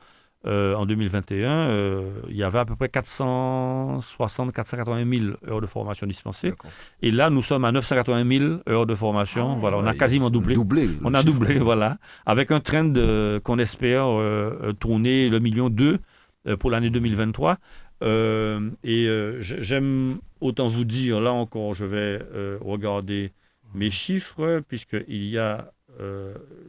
Euh, 0.47 0.73
en 0.75 0.85
2021, 0.87 1.51
euh, 1.51 2.01
il 2.29 2.35
y 2.35 2.43
avait 2.43 2.59
à 2.59 2.65
peu 2.65 2.75
près 2.75 2.89
460 2.89 4.51
480 4.51 5.19
000 5.19 5.25
heures 5.47 5.61
de 5.61 5.67
formation 5.67 6.07
dispensées. 6.07 6.53
Et 7.01 7.11
là, 7.11 7.29
nous 7.29 7.43
sommes 7.43 7.63
à 7.65 7.71
980 7.71 8.27
000 8.27 8.55
heures 8.67 8.85
de 8.87 8.95
formation. 8.95 9.53
Ah 9.53 9.59
voilà, 9.59 9.77
on 9.77 9.85
a 9.85 9.93
quasiment 9.93 10.29
doublé. 10.29 10.55
doublé 10.55 10.89
On 11.03 11.13
a 11.13 11.21
chiffre. 11.21 11.33
doublé, 11.33 11.59
voilà, 11.59 11.97
avec 12.25 12.51
un 12.51 12.59
trend 12.59 12.91
euh, 12.95 13.39
qu'on 13.39 13.59
espère 13.59 14.07
tourner 14.79 15.29
le 15.29 15.39
million 15.39 15.69
deux 15.69 15.99
euh, 16.47 16.57
pour 16.57 16.71
l'année 16.71 16.89
2023. 16.89 17.57
Euh, 18.03 18.71
et 18.83 19.07
j'aime 19.41 20.17
autant 20.39 20.69
vous 20.69 20.85
dire, 20.85 21.21
là 21.21 21.33
encore, 21.33 21.75
je 21.75 21.85
vais 21.85 22.19
regarder 22.61 23.31
mes 23.75 23.91
chiffres, 23.91 24.61
puisqu'il 24.67 25.27
y 25.27 25.37
a, 25.37 25.71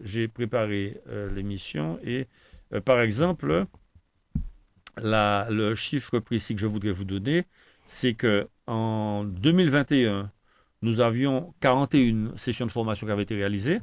j'ai 0.05 0.29
préparé 0.29 1.01
l'émission, 1.35 1.99
et 2.05 2.27
euh, 2.75 2.81
par 2.81 3.01
exemple, 3.01 3.67
le 4.97 5.75
chiffre 5.75 6.19
précis 6.19 6.55
que 6.55 6.61
je 6.61 6.67
voudrais 6.67 6.93
vous 6.93 7.05
donner, 7.05 7.45
c'est 7.87 8.15
que 8.15 8.49
en 8.67 9.25
2021, 9.25 10.31
nous 10.83 11.01
avions 11.01 11.55
41 11.61 12.37
sessions 12.37 12.67
de 12.67 12.71
formation 12.71 13.07
qui 13.07 13.13
avaient 13.13 13.23
été 13.23 13.35
réalisées. 13.35 13.81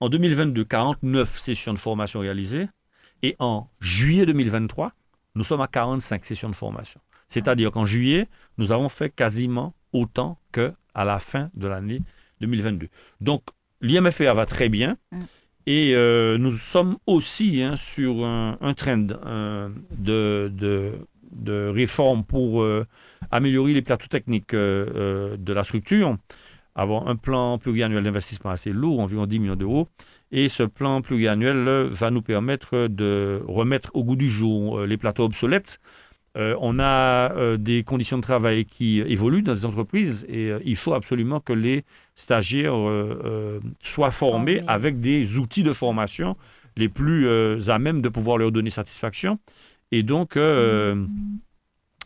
En 0.00 0.08
2022, 0.08 0.64
49 0.64 1.38
sessions 1.38 1.72
de 1.72 1.78
formation 1.78 2.20
réalisées. 2.20 2.68
Et 3.22 3.36
en 3.38 3.68
juillet 3.80 4.26
2023, 4.26 4.92
nous 5.36 5.44
sommes 5.44 5.60
à 5.60 5.68
45 5.68 6.24
sessions 6.24 6.50
de 6.50 6.54
formation. 6.54 7.00
C'est-à-dire 7.28 7.70
qu'en 7.70 7.84
juillet, 7.84 8.28
nous 8.58 8.72
avons 8.72 8.88
fait 8.88 9.10
quasiment 9.10 9.74
autant 9.92 10.38
qu'à 10.52 10.74
la 10.94 11.18
fin 11.18 11.50
de 11.54 11.68
l'année 11.68 12.02
2022. 12.40 12.88
Donc, 13.20 13.44
l'IMFA 13.80 14.32
va 14.34 14.44
très 14.44 14.68
bien. 14.68 14.98
Et 15.66 15.92
euh, 15.94 16.38
nous 16.38 16.52
sommes 16.52 16.96
aussi 17.06 17.62
hein, 17.62 17.76
sur 17.76 18.24
un, 18.24 18.74
trend 18.76 19.06
euh, 19.24 19.68
de, 19.96 20.52
de 21.32 21.68
réformes 21.68 22.24
pour 22.24 22.62
euh, 22.62 22.84
améliorer 23.30 23.72
les 23.72 23.82
plateaux 23.82 24.08
techniques 24.08 24.54
de 24.54 25.52
la 25.52 25.64
structure, 25.64 26.16
avoir 26.74 27.06
un 27.06 27.16
plan 27.16 27.58
pluriannuel 27.58 28.02
d'investissement 28.02 28.50
assez 28.50 28.72
lourd, 28.72 29.00
environ 29.00 29.26
10 29.26 29.38
millions 29.38 29.56
d'euros. 29.56 29.86
Et 30.32 30.48
ce 30.48 30.62
plan 30.64 31.00
pluriannuel 31.00 31.88
va 31.92 32.10
nous 32.10 32.22
permettre 32.22 32.88
de 32.88 33.42
remettre 33.46 33.90
au 33.94 34.02
goût 34.02 34.16
du 34.16 34.30
jour 34.30 34.80
les 34.80 34.96
plateaux 34.96 35.24
obsolètes. 35.24 35.78
Euh, 36.38 36.56
on 36.60 36.78
a 36.78 37.30
euh, 37.32 37.58
des 37.58 37.84
conditions 37.84 38.16
de 38.16 38.22
travail 38.22 38.64
qui 38.64 39.00
évoluent 39.00 39.42
dans 39.42 39.52
les 39.52 39.66
entreprises 39.66 40.24
et 40.30 40.50
euh, 40.50 40.60
il 40.64 40.76
faut 40.76 40.94
absolument 40.94 41.40
que 41.40 41.52
les 41.52 41.84
stagiaires 42.16 42.74
soient 43.82 44.10
formés 44.10 44.62
avec 44.66 45.00
des 45.00 45.38
outils 45.38 45.62
de 45.62 45.72
formation 45.72 46.36
les 46.76 46.88
plus 46.88 47.28
à 47.68 47.78
même 47.78 48.00
de 48.00 48.08
pouvoir 48.08 48.38
leur 48.38 48.50
donner 48.50 48.70
satisfaction. 48.70 49.38
Et 49.90 50.02
donc, 50.02 50.36
euh, 50.36 51.04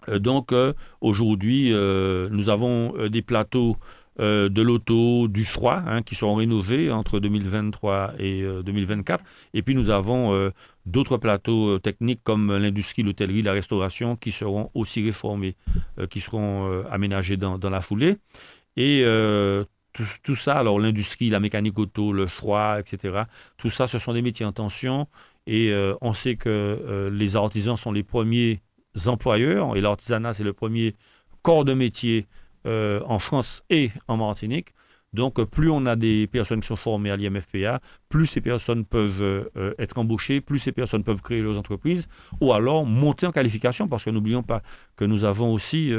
donc 0.08 0.52
aujourd'hui, 1.00 1.70
nous 1.72 2.48
avons 2.48 3.08
des 3.08 3.22
plateaux 3.22 3.76
euh, 4.20 4.48
de 4.48 4.62
l'auto, 4.62 5.28
du 5.28 5.44
froid, 5.44 5.82
hein, 5.86 6.02
qui 6.02 6.14
seront 6.14 6.36
rénovés 6.36 6.90
entre 6.90 7.20
2023 7.20 8.14
et 8.18 8.42
euh, 8.42 8.62
2024. 8.62 9.24
Et 9.54 9.62
puis 9.62 9.74
nous 9.74 9.90
avons 9.90 10.34
euh, 10.34 10.50
d'autres 10.86 11.18
plateaux 11.18 11.70
euh, 11.70 11.78
techniques 11.78 12.20
comme 12.24 12.56
l'industrie, 12.56 13.02
l'hôtellerie, 13.02 13.42
la 13.42 13.52
restauration, 13.52 14.16
qui 14.16 14.32
seront 14.32 14.70
aussi 14.74 15.04
réformés, 15.04 15.56
euh, 15.98 16.06
qui 16.06 16.20
seront 16.20 16.70
euh, 16.70 16.82
aménagés 16.90 17.36
dans, 17.36 17.58
la 17.58 17.80
foulée. 17.80 18.16
Et 18.76 19.02
euh, 19.04 19.64
tout, 20.22 20.34
ça, 20.34 20.58
alors 20.58 20.78
l'industrie, 20.78 21.30
la 21.30 21.40
mécanique 21.40 21.78
auto, 21.78 22.12
le 22.12 22.26
froid, 22.26 22.78
etc., 22.78 23.22
tout 23.56 23.70
ça, 23.70 23.86
ce 23.86 23.98
sont 23.98 24.12
des 24.12 24.22
métiers 24.22 24.46
en 24.46 24.52
tension. 24.52 25.08
Et 25.46 25.70
euh, 25.70 25.94
on 26.00 26.12
sait 26.12 26.36
que 26.36 26.48
euh, 26.48 27.10
les 27.10 27.36
artisans 27.36 27.76
sont 27.76 27.92
les 27.92 28.02
premiers 28.02 28.60
employeurs, 29.06 29.76
et 29.76 29.80
l'artisanat, 29.80 30.32
c'est 30.32 30.44
le 30.44 30.52
premier 30.52 30.94
corps 31.42 31.64
de 31.64 31.74
métier 31.74 32.26
euh, 32.66 33.00
en 33.06 33.20
France 33.20 33.62
et 33.70 33.90
en 34.08 34.16
Martinique. 34.16 34.68
Donc, 35.12 35.38
euh, 35.38 35.46
plus 35.46 35.70
on 35.70 35.86
a 35.86 35.94
des 35.94 36.26
personnes 36.26 36.60
qui 36.60 36.66
sont 36.66 36.74
formées 36.74 37.10
à 37.10 37.16
l'IMFPA, 37.16 37.80
plus 38.08 38.26
ces 38.26 38.40
personnes 38.40 38.84
peuvent 38.84 39.22
euh, 39.22 39.74
être 39.78 39.98
embauchées, 39.98 40.40
plus 40.40 40.58
ces 40.58 40.72
personnes 40.72 41.04
peuvent 41.04 41.22
créer 41.22 41.42
leurs 41.42 41.58
entreprises, 41.58 42.08
ou 42.40 42.52
alors 42.52 42.84
monter 42.84 43.24
en 43.26 43.30
qualification, 43.30 43.86
parce 43.86 44.04
que 44.04 44.10
n'oublions 44.10 44.42
pas 44.42 44.62
que 44.96 45.04
nous 45.04 45.22
avons 45.24 45.52
aussi 45.52 45.92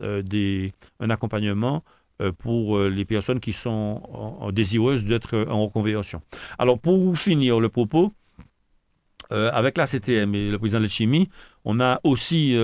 un 0.00 1.10
accompagnement 1.10 1.84
pour 2.38 2.78
les 2.80 3.04
personnes 3.04 3.40
qui 3.40 3.52
sont 3.52 4.50
désireuses 4.52 5.04
d'être 5.04 5.46
en 5.48 5.64
reconversion. 5.64 6.22
Alors, 6.58 6.78
pour 6.78 7.18
finir 7.18 7.60
le 7.60 7.68
propos, 7.68 8.12
avec 9.30 9.76
la 9.76 9.86
CTM 9.86 10.34
et 10.34 10.50
le 10.50 10.58
président 10.58 10.78
de 10.78 10.84
la 10.84 10.88
chimie, 10.88 11.28
on 11.64 11.80
a 11.80 12.00
aussi 12.02 12.54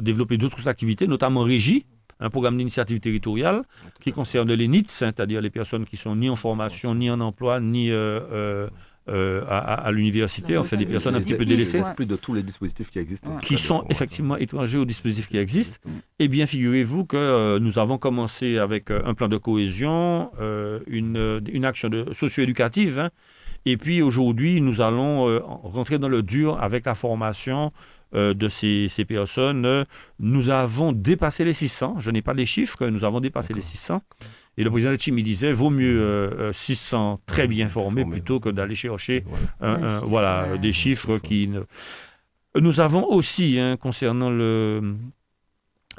développé 0.00 0.36
d'autres 0.36 0.68
activités, 0.68 1.06
notamment 1.06 1.42
Régie, 1.42 1.84
un 2.20 2.30
programme 2.30 2.56
d'initiative 2.56 3.00
territoriale 3.00 3.62
qui 4.00 4.12
concerne 4.12 4.52
les 4.52 4.68
NITS, 4.68 4.86
hein, 5.02 5.12
c'est-à-dire 5.16 5.40
les 5.40 5.50
personnes 5.50 5.84
qui 5.84 5.96
sont 5.96 6.16
ni 6.16 6.28
en 6.28 6.36
formation, 6.36 6.94
ni 6.94 7.10
en 7.10 7.20
emploi, 7.20 7.60
ni 7.60 7.90
euh, 7.90 8.20
euh, 8.32 8.68
euh, 9.08 9.42
à, 9.48 9.90
l'université, 9.90 10.58
en 10.58 10.62
fait, 10.62 10.76
des 10.76 10.84
personnes 10.84 11.14
un 11.14 11.20
petit 11.20 11.34
peu 11.34 11.46
délaissées 11.46 11.78
esprits 11.78 12.04
de 12.04 12.16
tous 12.16 12.34
les 12.34 12.42
dispositifs 12.42 12.90
qui 12.90 12.98
existent. 12.98 13.38
qui 13.38 13.56
sont 13.56 13.84
effectivement 13.88 14.36
étrangers 14.36 14.76
aux 14.76 14.84
dispositifs 14.84 15.28
qui 15.28 15.38
existent. 15.38 15.78
Eh 16.18 16.28
bien, 16.28 16.44
figurez-vous 16.44 17.06
que 17.06 17.16
euh, 17.16 17.58
nous 17.58 17.78
avons 17.78 17.96
commencé 17.96 18.58
avec 18.58 18.90
un 18.90 19.14
plan 19.14 19.28
de 19.28 19.38
cohésion, 19.38 20.30
euh, 20.40 20.80
une, 20.86 21.40
une 21.50 21.64
action 21.64 21.88
socio-éducative, 22.12 22.98
hein, 22.98 23.10
et 23.64 23.78
puis 23.78 24.02
aujourd'hui, 24.02 24.60
nous 24.60 24.82
allons 24.82 25.40
rentrer 25.62 25.98
dans 25.98 26.08
le 26.08 26.22
dur 26.22 26.62
avec 26.62 26.84
la 26.86 26.94
formation 26.94 27.72
euh, 28.14 28.34
de 28.34 28.48
ces, 28.48 28.86
ces 28.88 29.04
personnes. 29.04 29.64
Euh, 29.66 29.84
Nous 30.18 30.50
avons 30.50 30.92
dépassé 30.92 31.44
les 31.44 31.52
600, 31.52 31.96
je 32.00 32.10
n'ai 32.10 32.22
pas 32.22 32.34
les 32.34 32.46
chiffres, 32.46 32.86
nous 32.86 33.04
avons 33.04 33.20
dépassé 33.20 33.52
les 33.54 33.60
600. 33.60 34.00
Et 34.56 34.64
le 34.64 34.70
président 34.70 34.92
de 34.92 34.98
Chimie 35.00 35.22
disait, 35.22 35.52
vaut 35.52 35.70
mieux 35.70 36.00
euh, 36.00 36.30
euh, 36.48 36.52
600 36.52 37.20
très 37.26 37.46
bien 37.46 37.68
formés 37.68 38.04
plutôt 38.04 38.40
que 38.40 38.48
d'aller 38.48 38.74
chercher 38.74 39.24
Voilà. 39.26 39.46
un- 39.60 39.68
Un 39.68 39.86
un- 39.86 39.94
chiffre, 39.98 40.06
voilà, 40.08 40.48
ouais. 40.52 40.58
des 40.58 40.72
chiffres 40.72 41.06
chiffre. 41.14 41.18
qui 41.18 41.48
ne... 41.48 41.60
Nous 42.58 42.80
avons 42.80 43.04
aussi, 43.06 43.58
hein, 43.60 43.76
concernant 43.76 44.30
le, 44.30 44.96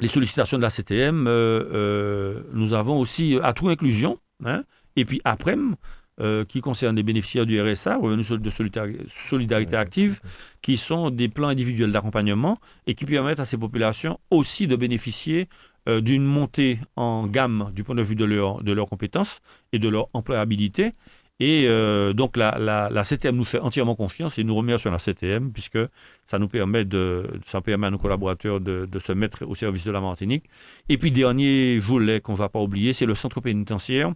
les 0.00 0.08
sollicitations 0.08 0.58
de 0.58 0.62
la 0.62 0.68
CTM, 0.70 1.26
euh, 1.26 1.30
euh, 1.72 2.42
nous 2.52 2.72
avons 2.74 2.98
aussi 2.98 3.36
euh, 3.36 3.42
Atout 3.44 3.68
Inclusion, 3.68 4.18
hein, 4.44 4.64
et 4.96 5.04
puis 5.06 5.20
APREM, 5.24 5.76
euh, 6.20 6.44
qui 6.44 6.60
concerne 6.60 6.96
les 6.96 7.02
bénéficiaires 7.02 7.46
du 7.46 7.60
RSA, 7.60 7.96
Revenu 7.96 8.22
sol- 8.24 8.40
de 8.42 8.50
solidari- 8.50 8.98
solidarité 9.08 9.76
active, 9.76 10.20
qui 10.62 10.76
sont 10.76 11.10
des 11.10 11.28
plans 11.28 11.48
individuels 11.48 11.92
d'accompagnement 11.92 12.58
et 12.86 12.94
qui 12.94 13.04
permettent 13.06 13.40
à 13.40 13.44
ces 13.44 13.56
populations 13.56 14.18
aussi 14.30 14.66
de 14.66 14.76
bénéficier 14.76 15.48
euh, 15.88 16.00
d'une 16.00 16.24
montée 16.24 16.78
en 16.96 17.26
gamme 17.26 17.70
du 17.74 17.84
point 17.84 17.94
de 17.94 18.02
vue 18.02 18.16
de, 18.16 18.24
leur, 18.24 18.62
de 18.62 18.72
leurs 18.72 18.88
compétences 18.88 19.40
et 19.72 19.78
de 19.78 19.88
leur 19.88 20.08
employabilité. 20.12 20.92
Et 21.42 21.64
euh, 21.68 22.12
donc 22.12 22.36
la, 22.36 22.58
la, 22.58 22.90
la 22.90 23.02
CTM 23.02 23.34
nous 23.34 23.46
fait 23.46 23.60
entièrement 23.60 23.94
confiance 23.94 24.38
et 24.38 24.44
nous 24.44 24.54
remercions 24.54 24.90
la 24.90 24.98
CTM 24.98 25.52
puisque 25.52 25.78
ça 26.26 26.38
nous 26.38 26.48
permet, 26.48 26.84
de, 26.84 27.26
ça 27.46 27.62
permet 27.62 27.86
à 27.86 27.90
nos 27.90 27.96
collaborateurs 27.96 28.60
de, 28.60 28.84
de 28.84 28.98
se 28.98 29.12
mettre 29.12 29.46
au 29.46 29.54
service 29.54 29.84
de 29.84 29.90
la 29.90 30.02
Martinique. 30.02 30.44
Et 30.90 30.98
puis 30.98 31.10
dernier 31.10 31.78
volet 31.78 32.20
qu'on 32.20 32.32
ne 32.32 32.36
va 32.36 32.50
pas 32.50 32.60
oublier, 32.60 32.92
c'est 32.92 33.06
le 33.06 33.14
centre 33.14 33.40
pénitentiaire 33.40 34.12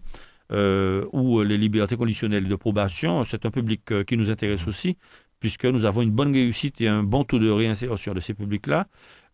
euh, 0.54 1.04
où 1.12 1.42
les 1.42 1.58
libertés 1.58 1.96
conditionnelles 1.96 2.48
de 2.48 2.56
probation, 2.56 3.24
c'est 3.24 3.44
un 3.44 3.50
public 3.50 3.90
euh, 3.90 4.04
qui 4.04 4.16
nous 4.16 4.30
intéresse 4.30 4.66
aussi 4.68 4.96
puisque 5.44 5.66
nous 5.66 5.84
avons 5.84 6.00
une 6.00 6.10
bonne 6.10 6.32
réussite 6.32 6.80
et 6.80 6.88
un 6.88 7.02
bon 7.02 7.22
taux 7.22 7.38
de 7.38 7.50
réinsertion 7.50 8.14
de 8.14 8.20
ces 8.20 8.32
publics-là. 8.32 8.86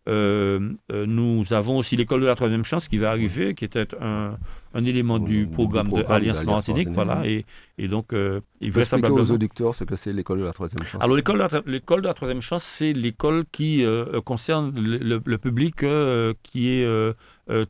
Euh, 0.09 0.71
euh, 0.91 1.05
nous 1.05 1.53
avons 1.53 1.77
aussi 1.77 1.95
l'école 1.95 2.21
de 2.21 2.25
la 2.25 2.33
troisième 2.35 2.65
chance 2.65 2.87
qui 2.87 2.97
va 2.97 3.11
arriver, 3.11 3.53
qui 3.53 3.65
était 3.65 3.87
un, 4.01 4.35
un 4.73 4.85
élément 4.85 5.19
du 5.19 5.45
Du 5.45 5.47
programme, 5.51 5.89
de 5.91 6.03
Alliance 6.09 6.39
d'Alliance 6.39 6.67
Martinique. 6.67 6.89
Voilà, 6.89 7.21
et, 7.25 7.45
et 7.77 7.87
donc, 7.87 8.11
euh, 8.13 8.41
il 8.61 8.69
expliquer 8.69 8.71
vraisemblablement- 8.71 9.21
aux 9.21 9.31
auditeurs 9.31 9.75
ce 9.75 9.83
que 9.83 9.95
c'est 9.95 10.11
l'école 10.11 10.39
de 10.39 10.45
la 10.45 10.53
troisième 10.53 10.83
chance? 10.83 11.01
alors 11.03 11.15
l'école 11.15 11.37
de, 11.37 11.43
la- 11.55 11.61
l'école 11.67 12.01
de 12.01 12.07
la 12.07 12.15
troisième 12.15 12.41
chance, 12.41 12.63
c'est 12.63 12.93
l'école 12.93 13.43
qui 13.51 13.85
euh, 13.85 14.21
concerne 14.21 14.73
le, 14.75 15.21
public 15.37 15.83
euh, 15.83 16.33
qui 16.41 16.69
est 16.69 16.83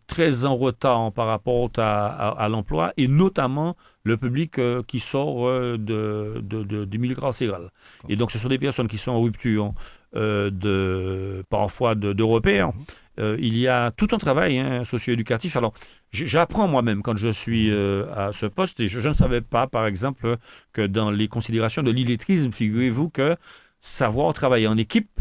très 0.07 0.45
en 0.45 0.55
retard 0.55 1.11
par 1.11 1.27
rapport 1.27 1.69
à, 1.77 2.05
à- 2.07 2.29
à 2.45 2.49
l'emploi 2.49 2.93
et 2.95 3.07
notamment 3.09 3.75
le 4.03 4.17
public 4.17 4.57
euh, 4.59 4.81
qui 4.87 4.99
sort 4.99 5.47
euh, 5.47 5.77
de, 5.77 6.41
de, 6.41 6.63
de- 6.63 6.85
du 6.85 6.97
milieu 6.99 7.15
carcéral. 7.15 7.69
Et 8.09 8.15
donc 8.15 8.31
ce 8.31 8.39
sont 8.39 8.49
des 8.49 8.57
personnes 8.57 8.87
qui 8.87 8.97
sont 8.97 9.11
en 9.11 9.21
rupture 9.21 9.73
euh, 10.15 10.49
de, 10.49 11.43
parfois 11.49 11.95
de, 11.95 12.13
de 12.13 12.23
repères. 12.23 12.71
Euh, 13.19 13.37
il 13.39 13.57
y 13.57 13.67
a 13.67 13.91
tout 13.91 14.07
un 14.13 14.17
travail 14.17 14.57
hein, 14.57 14.83
socio-éducatif. 14.85 15.57
Alors, 15.57 15.73
j'apprends 16.11 16.67
moi-même 16.67 17.01
quand 17.01 17.17
je 17.17 17.29
suis 17.29 17.69
euh, 17.69 18.05
à 18.15 18.31
ce 18.31 18.45
poste 18.45 18.79
et 18.79 18.87
je, 18.87 18.99
je 18.99 19.09
ne 19.09 19.13
savais 19.13 19.41
pas, 19.41 19.67
par 19.67 19.85
exemple, 19.85 20.37
que 20.73 20.81
dans 20.87 21.11
les 21.11 21.27
considérations 21.27 21.83
de 21.83 21.91
l'illettrisme, 21.91 22.51
figurez-vous 22.51 23.09
que 23.09 23.35
savoir 23.81 24.33
travailler 24.33 24.67
en 24.67 24.77
équipe, 24.77 25.19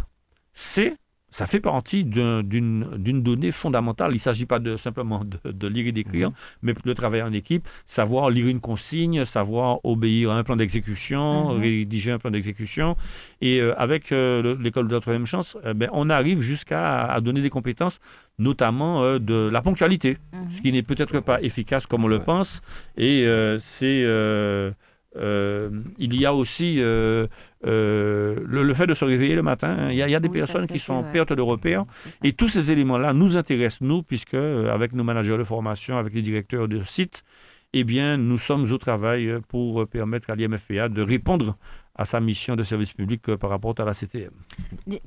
c'est 0.52 0.96
ça 1.30 1.46
fait 1.46 1.60
partie 1.60 2.04
d'un- 2.04 2.42
d'une 2.42 3.22
donnée 3.22 3.50
fondamentale. 3.52 4.10
Il 4.10 4.14
ne 4.14 4.18
s'agit 4.18 4.46
pas 4.46 4.58
de, 4.58 4.76
simplement 4.76 5.24
de, 5.24 5.52
de 5.52 5.66
lire 5.68 5.86
et 5.86 5.92
d'écrire, 5.92 6.30
mais 6.62 6.72
de 6.74 6.92
travailler 6.92 7.22
en 7.22 7.32
équipe, 7.32 7.68
savoir 7.86 8.30
lire 8.30 8.48
une 8.48 8.60
consigne, 8.60 9.24
savoir 9.24 9.78
obéir 9.84 10.32
à 10.32 10.38
un 10.38 10.42
plan 10.44 10.56
d'exécution, 10.56 11.54
Mhm. 11.54 11.60
rédiger 11.60 12.12
un 12.12 12.18
plan 12.18 12.30
d'exécution. 12.30 12.96
Et 13.40 13.60
euh, 13.60 13.74
avec 13.78 14.12
euh, 14.12 14.42
le- 14.42 14.54
l'école 14.54 14.88
de 14.88 14.94
la 14.94 15.00
troisième 15.00 15.26
chance, 15.26 15.56
eh 15.64 15.72
ben, 15.74 15.88
on 15.92 16.10
arrive 16.10 16.40
jusqu'à 16.40 17.04
à 17.06 17.20
donner 17.20 17.42
des 17.42 17.50
compétences, 17.50 18.00
notamment 18.38 19.02
euh, 19.04 19.18
de 19.18 19.48
la 19.52 19.62
ponctualité, 19.62 20.18
Mhm. 20.32 20.50
ce 20.50 20.60
qui 20.62 20.72
n'est 20.72 20.82
peut-être 20.82 21.20
pas 21.20 21.40
efficace 21.42 21.86
comme 21.86 22.04
on 22.04 22.08
le 22.08 22.18
pense. 22.20 22.60
Et 22.96 23.24
c'est... 23.58 24.04
euh, 25.16 25.70
il 25.98 26.14
y 26.18 26.24
a 26.24 26.32
aussi 26.34 26.76
euh, 26.78 27.26
euh, 27.66 28.36
le, 28.46 28.62
le 28.62 28.74
fait 28.74 28.86
de 28.86 28.94
se 28.94 29.04
réveiller 29.04 29.34
le 29.34 29.42
matin. 29.42 29.68
hein. 29.78 29.88
Il 29.90 29.96
y 29.96 30.02
a, 30.02 30.08
il 30.08 30.10
y 30.10 30.14
a 30.14 30.20
des 30.20 30.28
Oui, 30.28 30.38
personnes 30.38 30.66
qui 30.66 30.78
sont 30.78 30.94
en 30.94 31.02
perte 31.02 31.32
de 31.32 31.42
repères. 31.42 31.84
Et 32.22 32.32
tous 32.32 32.48
ces 32.48 32.70
éléments-là 32.70 33.12
nous 33.12 33.36
intéressent, 33.36 33.80
nous, 33.82 34.02
puisque 34.02 34.34
avec 34.34 34.92
nos 34.92 35.04
managers 35.04 35.36
de 35.38 35.44
formation, 35.44 35.98
avec 35.98 36.14
les 36.14 36.22
directeurs 36.22 36.68
de 36.68 36.80
site, 36.82 37.22
eh 37.72 37.84
bien, 37.84 38.16
nous 38.16 38.38
sommes 38.38 38.70
au 38.72 38.78
travail 38.78 39.38
pour 39.48 39.86
permettre 39.88 40.30
à 40.30 40.34
l'IMFPA 40.36 40.88
de 40.88 41.02
répondre 41.02 41.56
à 41.94 42.04
sa 42.04 42.18
mission 42.18 42.56
de 42.56 42.62
service 42.62 42.92
public 42.92 43.36
par 43.36 43.50
rapport 43.50 43.74
à 43.78 43.84
la 43.84 43.92
CTM. 43.94 44.30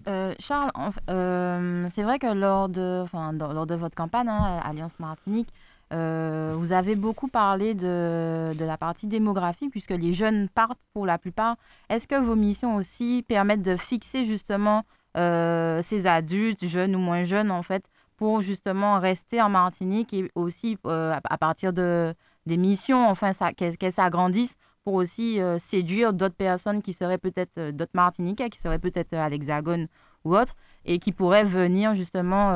Euh, 0.07 0.33
Charles, 0.39 0.71
euh, 1.09 1.87
c'est 1.93 2.03
vrai 2.03 2.19
que 2.19 2.31
lors 2.33 2.69
de, 2.69 3.01
enfin, 3.01 3.33
lors 3.33 3.65
de 3.65 3.75
votre 3.75 3.95
campagne, 3.95 4.27
hein, 4.29 4.59
Alliance 4.63 4.99
Martinique, 4.99 5.49
euh, 5.93 6.55
vous 6.57 6.73
avez 6.73 6.95
beaucoup 6.95 7.27
parlé 7.27 7.75
de, 7.75 8.51
de 8.57 8.65
la 8.65 8.77
partie 8.77 9.05
démographique, 9.07 9.69
puisque 9.69 9.91
les 9.91 10.11
jeunes 10.11 10.49
partent 10.49 10.79
pour 10.93 11.05
la 11.05 11.17
plupart. 11.17 11.55
Est-ce 11.89 12.07
que 12.07 12.19
vos 12.19 12.35
missions 12.35 12.75
aussi 12.75 13.23
permettent 13.27 13.61
de 13.61 13.77
fixer 13.77 14.25
justement 14.25 14.83
euh, 15.17 15.81
ces 15.83 16.07
adultes, 16.07 16.65
jeunes 16.65 16.95
ou 16.95 16.99
moins 16.99 17.23
jeunes, 17.23 17.51
en 17.51 17.61
fait, 17.61 17.89
pour 18.17 18.41
justement 18.41 18.99
rester 18.99 19.41
en 19.41 19.49
Martinique 19.49 20.13
et 20.13 20.31
aussi 20.33 20.77
euh, 20.87 21.15
à, 21.23 21.37
partir 21.37 21.73
de, 21.73 22.15
des 22.47 22.57
missions, 22.57 23.07
enfin, 23.07 23.31
qu'elles 23.55 23.77
qu'elles 23.77 23.93
s'agrandissent 23.93 24.57
pour 24.83 24.95
aussi 24.95 25.39
séduire 25.59 26.11
d'autres 26.11 26.35
personnes 26.35 26.81
qui 26.81 26.91
seraient 26.91 27.17
peut-être, 27.17 27.71
d'autres 27.71 27.93
Martiniquais, 27.93 28.49
qui 28.49 28.59
seraient 28.59 28.79
peut-être 28.79 29.13
à 29.13 29.29
l'Hexagone 29.29 29.87
ou 30.25 30.35
autre. 30.35 30.55
et 30.83 30.99
qui 30.99 31.13
pourraient 31.13 31.45
venir 31.45 31.95
justement 31.95 32.51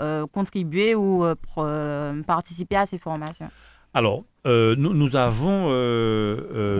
euh, 0.00 0.26
contribuer 0.26 0.94
ou 0.94 1.24
euh, 1.24 1.34
euh, 1.58 2.22
participer 2.22 2.76
à 2.76 2.86
ces 2.86 2.98
formations? 2.98 3.48
Alors, 3.94 4.24
euh, 4.46 4.74
nous, 4.76 4.94
nous 4.94 5.16
avons 5.16 5.68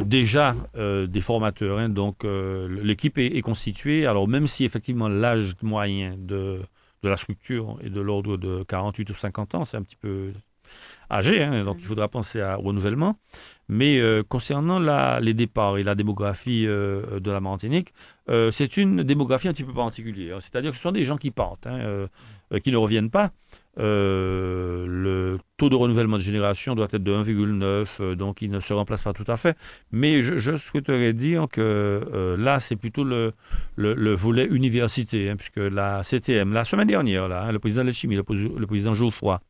déjà 0.05 0.55
des 0.77 1.21
formateurs. 1.21 1.79
hein, 1.79 1.89
donc, 1.89 2.25
l'équipe 2.25 3.19
est, 3.19 3.37
est 3.37 3.43
constituée. 3.43 4.07
Alors, 4.07 4.27
même 4.29 4.47
si 4.47 4.65
effectivement 4.65 5.09
l'âge 5.09 5.55
moyen 5.63 6.15
de, 6.19 6.61
de 7.03 7.09
la 7.09 7.17
structure 7.17 7.77
est 7.83 7.91
de 7.91 8.01
l'ordre 8.01 8.37
de 8.39 8.65
48 8.65 9.11
ou 9.11 9.15
50 9.15 9.55
ans, 9.55 9.65
c'est 9.65 9.77
un 9.77 9.83
petit 9.83 9.97
peu 9.97 10.33
âgé. 11.11 11.43
hein, 11.43 11.65
donc, 11.65 11.77
il 11.81 11.85
faudra 11.85 12.09
penser 12.09 12.41
à- 12.41 12.59
au 12.59 12.63
renouvellement. 12.63 13.17
Mais 13.69 13.99
euh, 13.99 14.23
concernant 14.29 14.79
les 15.21 15.35
départs 15.35 15.79
et 15.79 15.83
la 15.83 15.95
démographie 15.95 16.67
euh, 16.67 17.21
de 17.21 17.31
la 17.31 17.41
Martinique, 17.41 17.89
euh, 18.29 18.51
c'est 18.51 18.77
une 18.77 19.03
démographie 19.03 19.49
un 19.49 19.53
petit 19.53 19.65
peu 19.65 19.73
particulière. 19.73 20.39
C'est-à-dire 20.41 20.73
que 20.73 20.77
ce 20.77 20.83
sont 20.83 20.93
des 20.93 21.05
gens 21.05 21.17
qui 21.17 21.31
partent, 21.31 21.67
hein, 21.67 22.07
qui 22.63 22.71
ne 22.71 22.77
reviennent 22.77 23.11
pas. 23.11 23.31
Le 23.77 25.39
taux 25.57 25.69
de 25.69 25.75
renouvellement 25.77 26.17
de 26.17 26.23
génération 26.23 26.75
doit 26.75 26.89
être 26.93 27.03
de 27.03 27.13
1,9, 27.13 27.87
euh, 28.01 28.15
donc 28.15 28.43
il 28.43 28.51
ne 28.51 28.61
se 28.61 28.73
remplace 28.73 29.03
pas 29.05 29.13
tout 29.13 29.25
à 29.27 29.37
fait. 29.37 29.57
Mais 29.91 30.23
je, 30.23 30.57
souhaiterais 30.57 31.13
dire 31.13 31.47
que 31.51 32.37
là, 32.39 32.61
c'est 32.61 32.77
plutôt 32.77 33.05
le, 33.05 33.33
le- 33.77 33.95
le 33.95 34.15
volet 34.15 34.47
université, 34.47 35.31
hein, 35.31 35.37
puisque 35.37 35.57
la 35.59 36.03
CTM, 36.03 36.53
la 36.53 36.65
semaine 36.65 36.89
dernière, 36.89 37.25
hein, 37.33 37.53
le 37.53 37.59
président 37.59 37.85
Lechimi, 37.85 38.17
le, 38.17 38.25
le 38.59 38.67
président 38.67 38.95
Geoffroy, 38.95 39.41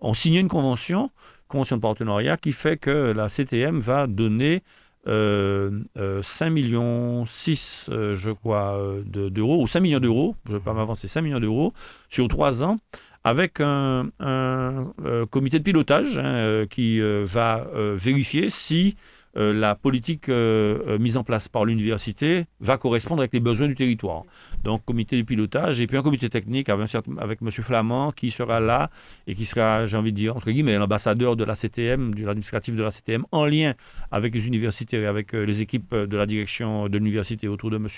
ont 0.00 0.14
signé 0.14 0.40
une 0.40 0.48
convention, 0.48 1.10
convention 1.52 1.76
de 1.76 1.82
partenariat, 1.82 2.36
qui 2.36 2.52
fait 2.52 2.76
que 2.76 3.12
la 3.12 3.28
CTM 3.28 3.78
va 3.80 4.06
donner 4.06 4.62
euh, 5.08 5.70
euh, 5.98 6.22
5 6.22 6.50
millions 6.50 7.24
6, 7.26 7.88
euh, 7.90 8.14
je 8.14 8.30
crois, 8.30 8.76
euh, 8.78 9.02
de- 9.04 9.28
d'euros, 9.28 9.60
ou 9.62 9.66
5 9.66 9.80
millions 9.80 10.00
d'euros, 10.00 10.36
je 10.46 10.52
ne 10.52 10.58
vais 10.58 10.62
pas 10.64 10.72
m'avancer, 10.72 11.08
5 11.08 11.22
millions 11.22 11.40
d'euros 11.40 11.72
sur 12.08 12.26
trois 12.28 12.62
ans, 12.62 12.78
avec 13.24 13.60
un, 13.60 14.08
un, 14.20 14.92
euh, 15.04 15.26
comité 15.26 15.58
de 15.58 15.64
pilotage 15.64 16.18
hein, 16.18 16.24
euh, 16.24 16.66
qui 16.66 17.00
va 17.00 17.66
vérifier 17.96 18.48
si 18.50 18.96
euh, 19.36 19.52
la 19.52 19.74
politique 19.74 20.28
euh, 20.28 20.78
euh, 20.86 20.98
mise 20.98 21.16
en 21.16 21.24
place 21.24 21.48
par 21.48 21.64
l'université 21.64 22.44
va 22.60 22.76
correspondre 22.76 23.22
avec 23.22 23.32
les 23.32 23.40
besoins 23.40 23.66
du 23.66 23.74
territoire. 23.74 24.22
Donc, 24.62 24.84
comité 24.84 25.16
de 25.16 25.22
pilotage 25.22 25.80
et 25.80 25.86
puis 25.86 25.96
un 25.96 26.02
comité 26.02 26.28
technique 26.28 26.68
avec, 26.68 27.38
M. 27.40 27.50
Flamand 27.50 28.12
qui 28.12 28.30
sera 28.30 28.60
là 28.60 28.90
et 29.26 29.34
qui 29.34 29.46
sera, 29.46 29.86
j'ai 29.86 29.96
envie 29.96 30.12
de 30.12 30.16
dire, 30.16 30.36
entre 30.36 30.50
guillemets, 30.50 30.76
l'ambassadeur 30.76 31.36
de 31.36 31.44
la 31.44 31.54
CTM, 31.54 32.14
de 32.14 32.26
l'administratif 32.26 32.76
de 32.76 32.82
la 32.82 32.90
CTM, 32.90 33.24
en 33.32 33.46
lien 33.46 33.72
avec 34.10 34.34
les 34.34 34.46
universités 34.46 35.00
et 35.00 35.06
avec 35.06 35.32
les 35.32 35.62
équipes 35.62 35.94
de 35.94 36.16
la 36.16 36.26
direction 36.26 36.88
de 36.88 36.98
l'université 36.98 37.48
autour 37.48 37.70
de 37.70 37.76
M. 37.76 37.88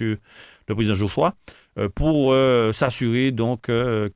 le 0.68 0.74
président 0.74 0.94
Geoffroy, 0.94 1.34
pour 1.94 2.34
s'assurer 2.72 3.32
donc 3.32 3.62
que 3.62 4.12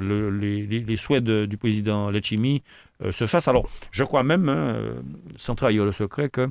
le- 0.00 0.30
les, 0.30 0.96
souhaits 0.96 1.24
du 1.24 1.56
président 1.56 2.10
Letchimi 2.10 2.62
euh, 2.66 2.87
se 3.12 3.26
fassent. 3.26 3.48
Alors, 3.48 3.68
je 3.90 4.04
crois 4.04 4.22
même, 4.22 4.48
hein, 4.48 4.74
euh, 4.74 5.00
sans 5.36 5.54
trahir 5.54 5.84
le 5.84 5.92
secret, 5.92 6.28
que 6.28 6.48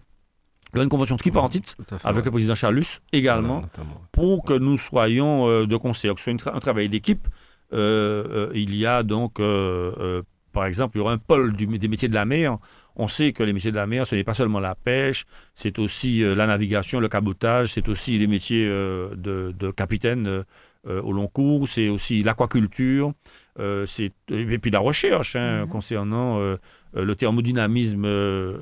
il 0.74 0.78
y 0.78 0.80
a 0.82 0.84
une 0.84 0.90
convention 0.90 1.16
tripartite 1.16 1.78
fait, 1.88 1.96
avec 2.04 2.18
ouais. 2.20 2.26
le 2.26 2.32
président 2.32 2.56
Charlus 2.56 3.00
également 3.14 3.62
Voilà, 3.76 3.90
pour 4.12 4.44
que 4.44 4.54
nous 4.54 4.78
soyons 4.78 5.48
euh, 5.48 5.66
de 5.66 5.78
concert, 5.78 6.14
que 6.14 6.20
ce 6.20 6.26
soit 6.26 6.34
tra- 6.34 6.56
un 6.56 6.60
travail 6.60 6.90
d'équipe. 6.90 7.28
Euh, 7.74 8.50
euh, 8.50 8.52
il 8.54 8.76
y 8.76 8.86
a 8.86 9.04
donc, 9.04 9.40
euh, 9.40 9.94
euh, 10.00 10.22
par 10.52 10.66
exemple, 10.66 10.98
il 10.98 11.00
y 11.00 11.02
aura 11.02 11.14
un 11.14 11.18
pôle 11.18 11.54
du- 11.56 11.68
des 11.78 11.88
métiers 11.88 12.10
de 12.10 12.14
la 12.14 12.26
mer. 12.26 12.58
On 12.98 13.08
sait 13.08 13.32
que 13.32 13.44
les 13.44 13.54
métiers 13.54 13.72
de 13.72 13.76
la 13.78 13.88
mer, 13.88 14.06
ce 14.08 14.16
n'est 14.16 14.24
pas 14.26 14.34
seulement 14.34 14.60
la 14.60 14.76
pêche, 14.76 15.26
c'est 15.54 15.80
aussi 15.80 16.24
euh, 16.24 16.36
la 16.36 16.48
navigation, 16.48 17.00
le 17.00 17.08
cabotage, 17.08 17.74
c'est 17.74 17.88
aussi 17.88 18.18
les 18.18 18.28
métiers 18.28 18.66
euh, 18.68 19.10
de, 19.16 19.54
de 19.58 19.72
capitaine 19.72 20.28
euh, 20.28 20.44
euh, 20.88 21.02
au 21.02 21.14
long 21.14 21.28
cours, 21.28 21.68
c'est 21.68 21.90
aussi 21.90 22.24
l'aquaculture, 22.24 23.14
euh, 23.60 23.86
c'est 23.86 24.12
et 24.30 24.58
puis 24.60 24.72
la 24.72 24.80
recherche 24.80 25.36
hein, 25.36 25.64
Mhm. 25.64 25.70
concernant 25.70 26.40
euh, 26.40 26.58
euh, 26.96 27.04
le 27.06 27.16
thermodynamisme, 27.16 28.06
euh, 28.06 28.10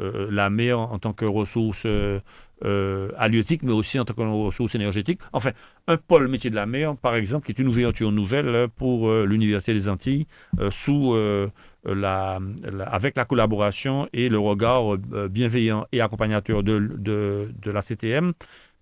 euh, 0.01 0.27
la 0.31 0.49
mer 0.49 0.79
en 0.79 0.99
tant 0.99 1.13
que 1.13 1.25
ressource 1.25 1.83
euh, 1.85 2.19
euh, 2.63 3.09
halieutique, 3.17 3.63
mais 3.63 3.73
aussi 3.73 3.99
en 3.99 4.05
tant 4.05 4.13
que 4.13 4.21
ressource 4.21 4.75
énergétique. 4.75 5.19
Enfin, 5.33 5.51
un 5.87 5.97
pôle 5.97 6.27
métier 6.29 6.49
de 6.49 6.55
la 6.55 6.65
mer, 6.65 6.95
par 6.95 7.15
exemple, 7.15 7.45
qui 7.45 7.51
est 7.51 7.59
une 7.61 7.67
ouverture 7.67 8.11
nouvelle 8.11 8.47
euh, 8.47 8.67
pour 8.67 9.09
euh, 9.09 9.25
l'Université 9.25 9.73
des 9.73 9.89
Antilles, 9.89 10.25
euh, 10.59 10.71
sous, 10.71 11.13
euh, 11.13 11.47
la, 11.85 12.39
la- 12.63 12.85
avec 12.85 13.17
la 13.17 13.25
collaboration 13.25 14.07
et 14.13 14.29
le 14.29 14.39
regard 14.39 14.95
euh, 14.95 15.27
bienveillant 15.27 15.85
et 15.91 15.99
accompagnateur 16.01 16.63
de, 16.63 16.79
de, 16.97 17.51
de 17.61 17.71
la 17.71 17.81
CTM, 17.81 18.31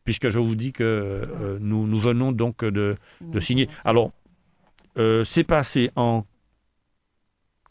puisque 0.05 0.29
je 0.29 0.37
vous 0.39 0.55
dis 0.55 0.71
que 0.71 0.83
euh, 0.83 1.57
nous, 1.59 1.87
nous 1.87 1.99
venons 1.99 2.31
donc 2.31 2.63
de, 2.63 2.95
de 3.21 3.39
signer. 3.39 3.67
Alors, 3.83 4.11
euh, 4.97 5.23
c'est 5.23 5.43
passé 5.43 5.91
en 5.95 6.23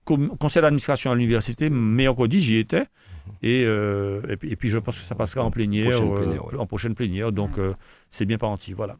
conseil 0.04 0.62
d'administration 0.62 1.12
à 1.12 1.14
l'université, 1.14 1.70
mercredi, 1.70 2.40
j'y 2.40 2.56
étais. 2.56 2.86
Et, 3.40 3.64
euh, 3.64 4.20
et, 4.28 4.36
puis, 4.36 4.50
et 4.50 4.56
puis 4.56 4.68
je 4.68 4.78
pense 4.78 4.98
que 4.98 5.04
ça 5.04 5.14
passera 5.14 5.44
en 5.44 5.50
plénière, 5.50 5.90
Prochaine 5.90 6.12
euh, 6.12 6.16
plénière, 6.16 6.46
ouais. 6.46 6.58
en 6.58 6.66
prochaine 6.66 6.94
plénière. 6.94 7.32
Donc 7.32 7.58
euh, 7.58 7.74
c'est 8.10 8.24
bien 8.24 8.38
parti. 8.38 8.72
Voilà. 8.72 8.96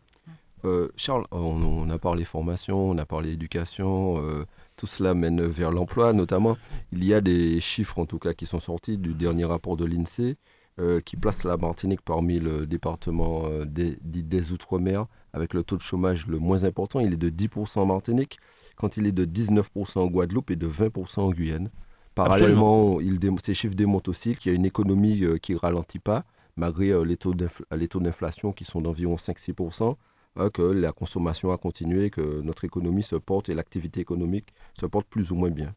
Euh, 0.64 0.88
Charles, 0.96 1.24
on, 1.32 1.61
on 1.61 1.90
a 1.90 1.98
parlé 1.98 2.24
formation, 2.24 2.90
on 2.90 2.96
a 2.98 3.04
parlé 3.04 3.32
éducation, 3.32 4.18
euh, 4.18 4.46
tout 4.76 4.87
cela 4.87 5.12
mène 5.14 5.42
vers 5.44 5.72
l'emploi 5.72 6.12
notamment. 6.12 6.56
Il 6.92 7.04
y 7.04 7.14
a 7.14 7.20
des 7.20 7.58
chiffres 7.58 7.98
en 7.98 8.06
tout 8.06 8.20
cas 8.20 8.32
qui 8.32 8.46
sont 8.46 8.61
sortis 8.61 8.96
du 8.96 9.12
dernier 9.14 9.44
rapport 9.44 9.76
de 9.76 9.85
l'INSEE 9.85 10.37
euh, 10.78 11.00
qui 11.00 11.16
place 11.16 11.42
la 11.42 11.56
Martinique 11.56 12.02
parmi 12.02 12.38
le 12.38 12.64
département 12.66 13.42
euh, 13.46 13.64
des, 13.64 13.98
dit 14.02 14.22
des 14.22 14.52
Outre-mer 14.52 15.06
avec 15.32 15.54
le 15.54 15.62
taux 15.62 15.76
de 15.76 15.82
chômage 15.82 16.26
le 16.26 16.38
moins 16.38 16.64
important. 16.64 17.00
Il 17.00 17.12
est 17.12 17.16
de 17.16 17.30
10% 17.30 17.80
en 17.80 17.86
Martinique 17.86 18.38
quand 18.76 18.96
il 18.96 19.06
est 19.06 19.12
de 19.12 19.24
19% 19.24 19.98
en 19.98 20.06
Guadeloupe 20.06 20.50
et 20.50 20.56
de 20.56 20.66
20% 20.66 21.20
en 21.20 21.30
Guyane. 21.30 21.70
Parallèlement, 22.14 23.00
il 23.00 23.18
ces 23.42 23.54
chiffres 23.54 23.74
démontrent 23.74 24.10
aussi 24.10 24.34
qu'il 24.36 24.52
y 24.52 24.54
a 24.54 24.56
une 24.56 24.66
économie 24.66 25.24
euh, 25.24 25.38
qui 25.38 25.54
ralentit 25.54 25.98
pas 25.98 26.24
malgré 26.56 26.90
euh, 26.90 27.04
les 27.04 27.16
taux 27.16 27.32
d'infl- 27.34 27.64
les 27.74 27.88
taux 27.88 28.00
d'inflation 28.00 28.52
qui 28.52 28.64
sont 28.64 28.82
d'environ 28.82 29.16
5-6% 29.16 29.96
euh, 30.38 30.50
que 30.50 30.60
la 30.62 30.92
consommation 30.92 31.50
a 31.52 31.56
continué, 31.56 32.10
que 32.10 32.40
notre 32.42 32.64
économie 32.64 33.02
se 33.02 33.16
porte 33.16 33.48
et 33.48 33.54
l'activité 33.54 34.00
économique 34.00 34.48
se 34.78 34.84
porte 34.86 35.06
plus 35.08 35.30
ou 35.32 35.36
moins 35.36 35.50
bien. 35.50 35.74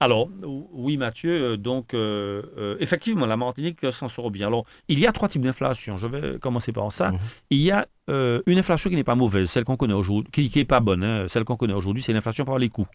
Alors, 0.00 0.28
ou- 0.44 0.68
oui, 0.72 0.96
Mathieu, 0.96 1.30
euh, 1.52 1.56
donc, 1.56 1.94
euh, 1.94 2.42
euh, 2.58 2.76
effectivement, 2.80 3.26
la 3.26 3.36
Martinique 3.36 3.90
s'en 3.92 4.08
sort 4.08 4.30
bien. 4.30 4.46
Alors, 4.48 4.64
il 4.88 4.98
y 4.98 5.06
a 5.06 5.12
trois 5.12 5.28
types 5.28 5.42
d'inflation. 5.42 5.96
Je 5.96 6.06
vais 6.06 6.38
commencer 6.38 6.72
par 6.72 6.90
ça. 6.92 7.12
Mhm. 7.12 7.18
Il 7.50 7.58
y 7.60 7.70
a 7.70 7.86
euh, 8.10 8.42
une 8.44 8.58
inflation 8.58 8.90
qui 8.90 8.96
n'est 8.96 9.02
pas 9.04 9.14
mauvaise, 9.14 9.48
celle 9.48 9.64
qu'on 9.64 9.78
connaît 9.78 9.94
aujourd'hui, 9.94 10.30
qui 10.50 10.58
n'est 10.58 10.66
pas 10.66 10.80
bonne. 10.80 11.02
hein. 11.02 11.24
Celle 11.26 11.44
qu'on 11.44 11.56
connaît 11.56 11.72
aujourd'hui, 11.72 12.02
c'est 12.02 12.12
l'inflation 12.12 12.44
par 12.44 12.58
les 12.58 12.68
coûts. 12.68 12.86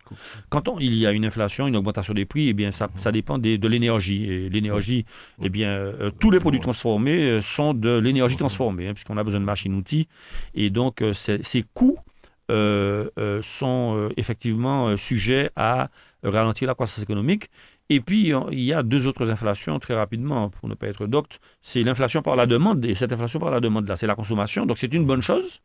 Quand 0.50 0.68
on- 0.68 0.78
il 0.80 0.94
y 0.94 1.08
a 1.08 1.12
une 1.12 1.26
inflation, 1.26 1.65
une 1.65 1.76
augmentation 1.76 2.13
des 2.13 2.26
prix, 2.26 2.50
eh 2.50 2.54
bien, 2.54 2.70
ça, 2.70 2.89
ça 2.96 3.12
dépend 3.12 3.39
des- 3.39 3.58
de 3.58 3.68
l'énergie. 3.68 4.26
Et 4.26 4.50
l'énergie, 4.50 5.06
eh 5.42 5.50
bien, 5.50 5.70
euh, 5.70 6.12
tous 6.20 6.30
les 6.30 6.39
produits 6.39 6.60
transformés 6.60 7.42
sont 7.42 7.74
de 7.74 7.98
l'énergie 7.98 8.36
transformée, 8.38 8.88
hein, 8.89 8.94
puisqu'on 8.94 9.18
a 9.18 9.24
besoin 9.24 9.39
de 9.39 9.46
machines-outils. 9.46 10.08
Et 10.54 10.70
donc, 10.70 11.02
euh, 11.02 11.13
ces 11.13 11.63
coûts 11.74 11.98
sont 13.42 14.10
effectivement 14.18 14.96
sujets 14.98 15.50
à 15.56 15.89
ralentir 16.23 16.67
la 16.67 16.73
croissance 16.75 17.03
économique. 17.03 17.45
Et 17.89 18.01
puis, 18.01 18.34
il 18.51 18.60
y 18.60 18.73
a 18.73 18.84
deux 18.84 19.08
autres 19.08 19.32
inflations, 19.32 19.79
très 19.79 19.95
rapidement, 19.95 20.49
pour 20.49 20.69
ne 20.69 20.75
pas 20.75 20.88
être 20.88 21.08
docte. 21.08 21.39
C'est 21.62 21.82
l'inflation 21.84 22.21
par 22.21 22.36
la 22.36 22.45
demande. 22.45 22.86
Et 22.86 22.93
cette 22.93 23.12
inflation 23.12 23.39
par 23.39 23.49
la 23.49 23.60
demande, 23.60 23.88
là, 23.88 23.95
c'est 23.95 24.05
la 24.08 24.15
consommation. 24.15 24.65
Donc, 24.65 24.77
c'est 24.77 24.93
une 24.93 25.05
bonne 25.05 25.21
chose. 25.21 25.60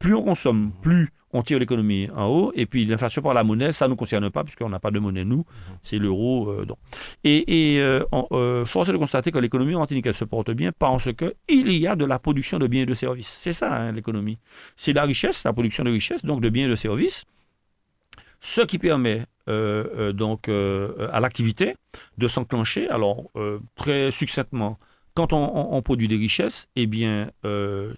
Plus 0.00 0.14
on 0.14 0.22
consomme, 0.22 0.72
plus 0.82 1.12
on 1.32 1.42
tire 1.42 1.58
l'économie 1.60 2.08
en 2.16 2.26
haut. 2.26 2.52
Et 2.56 2.66
puis, 2.66 2.84
l'inflation 2.84 3.22
par 3.22 3.32
la 3.32 3.44
monnaie, 3.44 3.70
ça 3.70 3.84
ne 3.84 3.90
nous 3.90 3.96
concerne 3.96 4.28
pas, 4.28 4.42
puisqu'on 4.42 4.68
n'a 4.70 4.80
pas 4.80 4.90
de 4.90 4.98
monnaie, 4.98 5.24
nous. 5.24 5.44
C'est 5.82 5.98
l'euro. 5.98 6.50
euh, 6.50 6.64
donc. 6.64 6.78
Et, 7.22 7.74
et 7.76 7.80
euh, 7.80 8.02
on- 8.10 8.26
euh, 8.32 8.64
force 8.64 8.88
est 8.88 8.92
de 8.92 8.96
constater 8.96 9.30
que 9.30 9.38
l'économie 9.38 9.74
martiniquaise 9.76 10.16
se 10.16 10.24
porte 10.24 10.50
bien 10.50 10.72
parce 10.76 11.10
qu'il 11.12 11.72
y 11.72 11.86
a 11.86 11.94
de 11.94 12.04
la 12.06 12.18
production 12.18 12.58
de 12.58 12.66
biens 12.66 12.82
et 12.82 12.86
de 12.86 12.94
services. 12.94 13.38
C'est 13.40 13.52
ça, 13.52 13.72
hein, 13.72 13.92
l'économie. 13.92 14.38
C'est 14.76 14.92
la 14.94 15.04
richesse, 15.04 15.44
la 15.44 15.52
production 15.52 15.84
de 15.84 15.90
richesse, 15.90 16.24
donc 16.24 16.40
de 16.40 16.48
biens 16.48 16.66
et 16.66 16.70
de 16.70 16.74
services 16.74 17.24
ce 18.40 18.60
qui 18.60 18.78
permet 18.78 19.24
euh, 19.48 19.84
euh, 19.96 20.12
donc 20.12 20.48
euh, 20.48 21.08
à 21.12 21.20
l'activité 21.20 21.74
de 22.18 22.28
s'enclencher. 22.28 22.88
Alors, 22.88 23.30
très 23.76 24.10
succinctement, 24.10 24.76
quand 25.14 25.32
on, 25.32 25.82
produit 25.82 26.06
des 26.06 26.16
richesses, 26.16 26.68
eh 26.76 26.86
bien, 26.86 27.30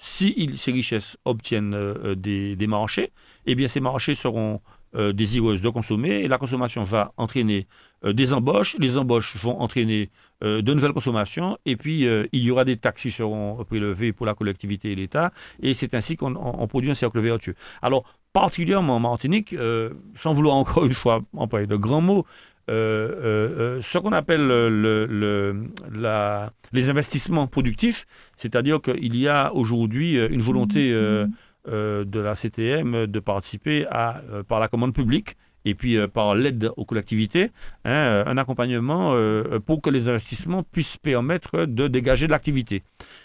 si 0.01 0.51
ces 0.57 0.73
richesses 0.73 1.19
obtiennent 1.27 1.77
des, 2.17 2.67
marchés, 2.67 3.13
eh 3.45 3.55
bien, 3.55 3.69
ces 3.69 3.81
marchés 3.81 4.15
seront 4.15 4.61
désireuses 4.95 5.61
de 5.61 5.69
consommer 5.69 6.23
et 6.23 6.29
la 6.29 6.39
consommation 6.39 6.83
va 6.85 7.13
entraîner 7.19 7.67
des 8.05 8.33
embauches. 8.33 8.75
Les 8.79 8.97
embauches 8.97 9.37
vont 9.37 9.61
entraîner 9.61 10.09
de 10.43 10.73
nouvelles 10.73 10.95
consommations 10.95 11.59
et 11.67 11.77
puis 11.77 12.07
il 12.33 12.43
y 12.43 12.51
aura 12.51 12.65
des 12.65 12.79
taxes 12.79 13.03
qui 13.03 13.11
seront 13.11 13.63
prélevées 13.65 14.15
pour 14.15 14.25
la 14.25 14.35
collectivité 14.35 14.93
et 14.93 14.95
l'État 14.95 15.31
et 15.63 15.75
c'est 15.75 15.93
ainsi 15.95 16.17
qu'on 16.17 16.35
on- 16.37 16.63
on 16.63 16.67
produit 16.69 16.91
un 16.91 16.95
cercle 16.95 17.21
vertueux. 17.21 17.55
Alors, 17.83 18.05
particulièrement 18.33 18.97
en 18.97 19.01
Martinique, 19.01 19.53
euh, 19.53 19.91
sans 20.15 20.33
vouloir 20.33 20.57
encore 20.57 20.85
une 20.87 20.93
fois 20.95 21.21
employer 21.37 21.67
de 21.67 21.77
grands 21.77 22.01
mots, 22.01 22.25
euh, 22.71 23.11
euh, 23.25 23.83
ce 23.83 23.99
qu'on 23.99 24.13
appelle 24.13 24.47
le- 24.47 24.69
le- 24.69 25.07
le- 25.07 25.65
la- 25.93 26.53
les 26.73 26.89
investissements 26.91 27.47
productifs, 27.49 28.07
c'est-à-dire 28.37 28.81
qu'il 28.81 29.17
y 29.17 29.27
a 29.29 29.53
aujourd'hui 29.55 30.17
une 30.17 30.43
volonté 30.43 30.93
euh, 30.93 31.27
de 31.67 32.21
la 32.21 32.35
CTM 32.35 33.07
de 33.07 33.21
participer 33.21 33.87
à, 33.91 34.23
par 34.49 34.61
la 34.61 34.69
commande 34.69 34.95
publique 34.95 35.37
et 35.65 35.75
puis 35.75 35.97
euh, 35.97 36.09
par 36.09 36.35
l'aide 36.35 36.71
aux 36.77 36.85
collectivités, 36.85 37.51
hein, 37.85 37.91
euh, 37.91 38.25
un 38.27 38.37
accompagnement 38.39 39.13
euh, 39.15 39.59
pour 39.61 39.83
que 39.83 39.91
les 39.91 40.09
investissements 40.09 40.63
puissent 40.63 40.97
permettre 40.97 41.65
de 41.65 41.89
dégager 41.89 42.27
de 42.27 42.33
l'activité. 42.33 42.83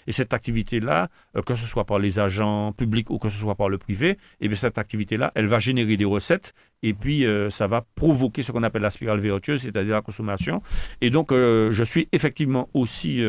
Et 0.08 0.12
cette 0.12 0.34
activité-là, 0.34 1.10
que 1.46 1.56
ce 1.56 1.66
soit 1.66 1.86
par 1.86 2.00
les 2.00 2.20
agents 2.20 2.72
publics 2.74 3.10
ou 3.10 3.18
que 3.18 3.30
ce 3.30 3.38
soit 3.38 3.56
par 3.56 3.70
le 3.70 3.78
privé, 3.78 4.10
et 4.10 4.18
eh 4.42 4.48
bien 4.48 4.56
cette 4.56 4.78
activité-là, 4.78 5.32
elle 5.36 5.48
va 5.48 5.60
générer 5.60 5.98
des 5.98 6.06
recettes 6.06 6.54
et 6.84 6.94
puis 6.94 7.26
ça 7.50 7.68
va 7.68 7.84
provoquer 7.96 8.44
ce 8.44 8.52
qu'on 8.52 8.64
appelle 8.64 8.84
la 8.84 8.90
spirale 8.90 9.20
vertueuse, 9.20 9.62
c'est-à-dire 9.62 9.96
la 9.96 10.02
consommation. 10.02 10.62
Et 11.02 11.10
donc, 11.10 11.32
je 11.32 11.84
suis 11.84 12.08
effectivement 12.12 12.70
aussi 12.74 13.24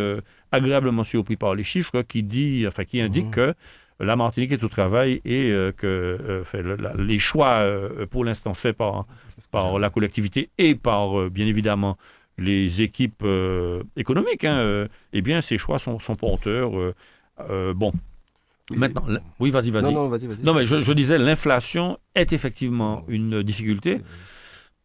agréablement 0.52 1.04
surpris 1.04 1.36
par 1.36 1.54
les 1.54 1.62
chiffres 1.62 2.02
qui, 2.02 2.22
dit, 2.22 2.66
enfin, 2.66 2.84
qui 2.84 3.00
indiquent 3.00 3.28
mmh. 3.28 3.30
que 3.30 3.54
la 4.00 4.16
Martinique 4.16 4.52
est 4.52 4.62
au 4.62 4.68
travail 4.68 5.20
et 5.24 5.50
euh, 5.50 5.72
que 5.72 5.87
euh, 5.87 6.94
les 6.98 7.18
choix, 7.18 7.59
euh, 7.61 8.06
pour 8.06 8.24
l'instant, 8.24 8.52
faits 8.54 8.76
par, 8.76 9.06
par 9.50 9.78
la 9.78 9.90
collectivité 9.90 10.50
et 10.59 10.74
par, 10.74 11.30
bien 11.30 11.46
évidemment, 11.46 11.96
les 12.38 12.82
équipes 12.82 13.24
économiques, 13.96 14.44
hein, 14.44 14.88
eh 15.14 15.22
bien, 15.22 15.40
ces 15.40 15.56
choix 15.56 15.78
sont, 15.78 15.98
sont 15.98 16.14
porteurs. 16.14 16.70
bon. 17.74 17.92
Maintenant, 18.74 19.04
oui, 19.38 19.50
vas-y, 19.50 19.70
vas-y. 19.70 19.94
Non, 19.94 20.09
vas-y, 20.09 20.26
vas-y. 20.26 20.42
Non, 20.42 20.52
mais 20.52 20.66
je, 20.66 20.80
je 20.80 20.92
disais, 20.92 21.18
l'inflation 21.18 21.98
est 22.14 22.32
effectivement 22.32 23.04
une 23.09 23.42
difficulté 23.42 24.00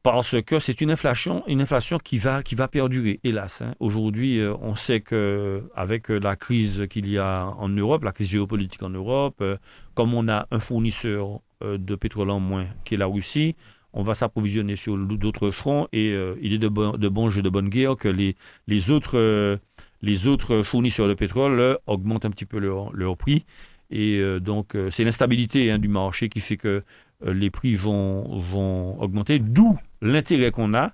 parce 0.04 0.42
que 0.42 0.58
c'est 0.58 0.82
une 0.82 0.92
inflation, 0.92 1.44
une 1.48 1.62
inflation 1.62 2.00
qui 2.00 2.18
va, 2.18 2.42
qui 2.42 2.56
va 2.56 2.68
perdurer, 2.68 3.20
hélas. 3.24 3.62
Hein. 3.62 3.76
Aujourd'hui, 3.80 4.40
euh, 4.40 4.56
on 4.62 4.76
sait 4.76 5.02
que 5.02 5.64
avec 5.76 6.10
la 6.10 6.36
crise 6.36 6.88
qu'il 6.90 7.08
y 7.08 7.18
a 7.20 7.46
en 7.46 7.70
Europe, 7.70 8.04
la 8.04 8.12
crise 8.12 8.30
géopolitique 8.30 8.82
en 8.82 8.90
Europe, 8.90 9.38
euh, 9.42 9.58
comme 9.94 10.14
on 10.14 10.28
a 10.28 10.48
un 10.50 10.60
fournisseur 10.60 11.42
euh, 11.64 11.78
de 11.78 11.96
pétrole 11.96 12.32
en 12.32 12.40
moins 12.40 12.66
qui 12.84 12.96
est 12.96 12.98
la 12.98 13.06
Russie, 13.06 13.56
on 13.94 14.02
va 14.02 14.16
s'approvisionner 14.16 14.76
sur 14.76 14.98
d'autres 14.98 15.52
fronts 15.52 15.88
et 15.92 16.16
il 16.42 16.54
est 16.54 16.58
de 16.58 16.70
bon, 16.70 16.96
de 16.96 17.10
bon 17.10 17.30
jeu 17.30 17.42
de 17.42 17.50
bonne 17.50 17.68
guerre 17.68 17.98
que 17.98 18.08
les, 18.08 18.38
les, 18.66 18.90
autres, 18.90 19.60
les 20.02 20.28
autres 20.28 20.62
fournisseurs 20.62 21.10
de 21.10 21.14
pétrole 21.14 21.78
augmentent 21.88 22.24
un 22.24 22.30
petit 22.30 22.46
peu 22.46 22.58
leur, 22.58 22.94
leur 22.94 23.18
prix. 23.18 23.44
Et 23.90 24.24
donc, 24.40 24.78
c'est 24.92 25.04
l'instabilité 25.04 25.72
hein, 25.72 25.78
du 25.78 25.90
marché 25.90 26.30
qui 26.30 26.40
fait 26.40 26.56
que 26.56 26.84
les 27.22 27.50
prix 27.50 27.76
vont, 27.76 28.40
vont 28.40 28.98
augmenter, 29.02 29.40
d'où 29.40 29.78
l'intérêt 30.02 30.52
qu'on 30.52 30.74
a 30.74 30.92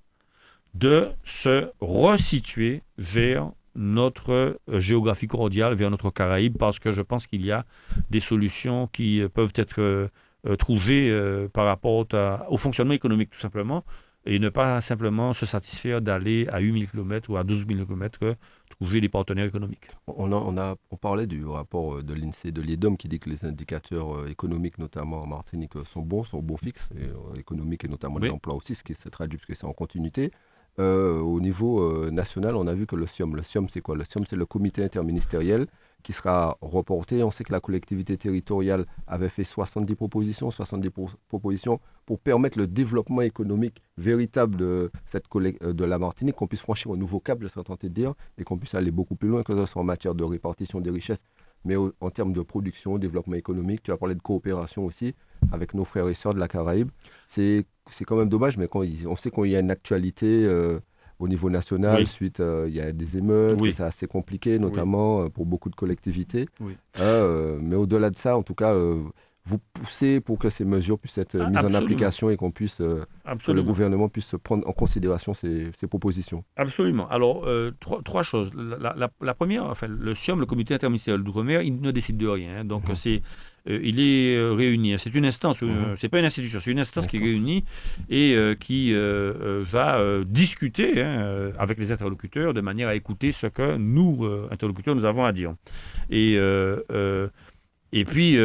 de 0.73 1.07
se 1.23 1.69
resituer 1.79 2.83
vers 2.97 3.51
notre 3.75 4.31
euh, 4.69 4.79
géographie 4.79 5.27
cordiale, 5.27 5.75
vers 5.75 5.91
notre 5.91 6.09
Caraïbe, 6.09 6.57
parce 6.57 6.79
que 6.79 6.91
je 6.91 7.01
pense 7.01 7.27
qu'il 7.27 7.45
y 7.45 7.51
a 7.51 7.65
des 8.09 8.19
solutions 8.19 8.87
qui 8.87 9.21
euh, 9.21 9.29
peuvent 9.29 9.53
être 9.55 9.79
euh, 9.79 10.09
trouvées 10.57 11.11
par 11.51 11.65
rapport 11.65 12.05
au 12.49 12.57
fonctionnement 12.57 12.93
économique, 12.93 13.31
tout 13.31 13.39
simplement, 13.39 13.83
et 14.25 14.39
ne 14.39 14.47
pas 14.47 14.79
simplement 14.79 15.33
se 15.33 15.45
satisfaire 15.45 16.01
d'aller 16.01 16.47
à 16.51 16.59
8000 16.59 16.89
km 16.89 17.29
ou 17.29 17.37
à 17.37 17.43
12 17.43 17.65
000 17.67 17.85
km 17.85 18.35
trouver 18.79 19.01
des 19.01 19.09
partenaires 19.09 19.45
économiques. 19.45 19.87
On, 20.07 20.31
on, 20.31 20.57
a, 20.57 20.75
on 20.91 20.97
parlait 20.97 21.27
du 21.27 21.45
rapport 21.45 22.03
de 22.03 22.13
l'INSEE, 22.13 22.51
de 22.51 22.61
l'IEDOM, 22.61 22.95
qui 22.95 23.07
dit 23.07 23.19
que 23.19 23.29
les 23.29 23.45
indicateurs 23.45 24.27
économiques, 24.27 24.77
notamment 24.77 25.21
en 25.23 25.27
Martinique, 25.27 25.73
sont 25.85 26.01
bons, 26.01 26.23
sont 26.23 26.41
bons 26.41 26.57
fixes, 26.57 26.89
et, 26.95 27.39
économiques 27.39 27.83
et 27.85 27.87
notamment 27.87 28.19
l'emploi 28.19 28.55
aussi, 28.55 28.75
ce 28.75 28.83
qui 28.83 28.93
se 28.93 29.09
traduit 29.09 29.37
parce 29.37 29.47
que 29.47 29.55
c'est 29.55 29.65
en 29.65 29.73
continuité. 29.73 30.31
Euh, 30.79 31.19
au 31.19 31.39
niveau 31.39 31.81
euh, 31.81 32.11
national, 32.11 32.55
on 32.55 32.67
a 32.67 32.75
vu 32.75 32.85
que 32.85 32.95
le 32.95 33.07
SIOM, 33.07 33.35
le 33.35 33.41
SIOM 33.41 33.67
c'est 33.67 33.81
quoi? 33.81 33.95
Le 33.95 34.03
SIOM 34.03 34.25
c'est 34.27 34.35
le 34.35 34.45
comité 34.45 34.83
interministériel 34.83 35.65
qui 36.07 36.13
sera 36.13 36.57
reporté. 36.61 37.21
On 37.21 37.31
sait 37.31 37.43
que 37.43 37.51
la 37.51 37.59
collectivité 37.59 38.15
territoriale 38.15 38.85
avait 39.07 39.27
fait 39.27 39.43
70 39.43 39.93
propositions, 39.95 40.49
70 40.51 40.89
propositions 41.27 41.81
pour 42.05 42.17
permettre 42.17 42.57
le 42.57 42.65
développement 42.65 43.23
économique 43.23 43.81
véritable 43.97 44.55
de, 44.55 44.89
cette 45.05 45.25
euh, 45.35 45.73
de 45.73 45.83
la 45.83 45.99
Martinique, 45.99 46.35
qu'on 46.35 46.47
puisse 46.47 46.61
franchir 46.61 46.93
un 46.93 46.95
nouveau 46.95 47.19
cap, 47.19 47.39
je 47.41 47.47
serais 47.49 47.65
tenté 47.65 47.89
de 47.89 47.93
dire, 47.93 48.13
et 48.37 48.45
qu'on 48.45 48.57
puisse 48.57 48.73
aller 48.73 48.89
beaucoup 48.89 49.17
plus 49.17 49.27
loin, 49.27 49.43
que 49.43 49.53
ce 49.53 49.65
soit 49.65 49.81
en 49.81 49.85
matière 49.85 50.15
de 50.15 50.23
répartition 50.23 50.79
des 50.79 50.91
richesses, 50.91 51.25
mais 51.65 51.75
en 51.75 52.09
termes 52.09 52.31
de 52.31 52.39
production, 52.39 52.97
développement 52.97 53.35
économique. 53.35 53.83
Tu 53.83 53.91
as 53.91 53.97
parlé 53.97 54.15
de 54.15 54.21
coopération 54.21 54.85
aussi 54.85 55.13
avec 55.51 55.73
nos 55.73 55.83
frères 55.83 56.07
et 56.07 56.13
sœurs 56.13 56.33
de 56.33 56.39
la 56.39 56.47
Caraïbe. 56.47 56.89
C'est 57.27 57.65
quand 58.05 58.15
même 58.15 58.29
dommage, 58.29 58.55
mais 58.55 58.69
quand 58.69 58.85
on 59.07 59.17
sait 59.17 59.29
qu'il 59.29 59.47
y 59.47 59.57
a 59.57 59.59
une 59.59 59.71
actualité 59.71 60.45
euh, 60.45 60.79
au 61.19 61.27
niveau 61.27 61.49
national, 61.49 62.05
suite, 62.07 62.39
euh, 62.39 62.65
il 62.67 62.75
y 62.75 62.81
a 62.81 62.91
des 62.91 63.17
émeutes, 63.17 63.59
c'est 63.71 63.83
assez 63.83 64.07
compliqué, 64.07 64.59
notamment 64.59 65.23
euh, 65.23 65.29
pour 65.29 65.45
beaucoup 65.45 65.69
de 65.69 65.75
collectivités. 65.75 66.47
mais 66.99 67.75
au-delà 67.75 68.09
de 68.09 68.17
ça, 68.17 68.37
en 68.37 68.43
tout 68.43 68.55
cas, 68.55 68.75
vous 69.45 69.59
poussez 69.73 70.19
pour 70.19 70.37
que 70.37 70.49
ces 70.49 70.65
mesures 70.65 70.99
puissent 70.99 71.17
être 71.17 71.37
mises 71.37 71.63
en 71.63 71.73
application 71.73 72.29
et 72.29 72.35
qu'on 72.35 72.51
puisse, 72.51 72.77
que 72.77 73.51
le 73.51 73.63
gouvernement 73.63 74.09
puisse 74.09 74.35
prendre 74.43 74.67
en 74.67 74.73
considération 74.73 75.33
ces, 75.33 75.71
propositions. 75.89 76.43
Absolument. 76.55 77.07
Alors, 77.09 77.47
trois, 78.03 78.23
choses. 78.23 78.51
La, 78.53 79.33
première, 79.33 79.65
enfin, 79.65 79.87
le 79.87 80.13
SIOM, 80.13 80.39
le 80.39 80.45
Comité 80.45 80.73
interministériel 80.73 81.23
d'outre-mer, 81.23 81.61
il 81.61 81.79
ne 81.79 81.91
décide 81.91 82.17
de 82.17 82.27
rien. 82.27 82.59
Hein. 82.59 82.65
donc, 82.65 82.89
mhm. 82.89 82.95
c'est 82.95 83.21
euh, 83.69 83.79
il 83.83 83.99
est 83.99 84.35
euh, 84.35 84.53
réuni. 84.53 84.97
C'est 84.97 85.13
une 85.13 85.25
instance, 85.25 85.61
mhm. 85.61 85.95
c'est 85.97 86.09
pas 86.09 86.19
une 86.19 86.25
institution, 86.25 86.59
c'est 86.59 86.71
une 86.71 86.79
instance 86.79 87.07
qui 87.07 87.17
est 87.17 87.19
réunie 87.19 87.63
et 88.09 88.35
qui 88.59 88.93
va 88.93 90.23
discuter 90.25 91.01
hein, 91.01 91.51
avec 91.57 91.77
les 91.77 91.91
interlocuteurs 91.91 92.53
de 92.53 92.61
manière 92.61 92.87
à 92.89 92.95
écouter 92.95 93.31
ce 93.31 93.47
que 93.47 93.77
nous, 93.77 94.25
interlocuteurs, 94.51 94.95
nous 94.95 95.05
avons 95.05 95.25
à 95.25 95.31
dire. 95.31 95.53
Et, 96.09 96.37
et 97.91 98.05
puis, 98.05 98.37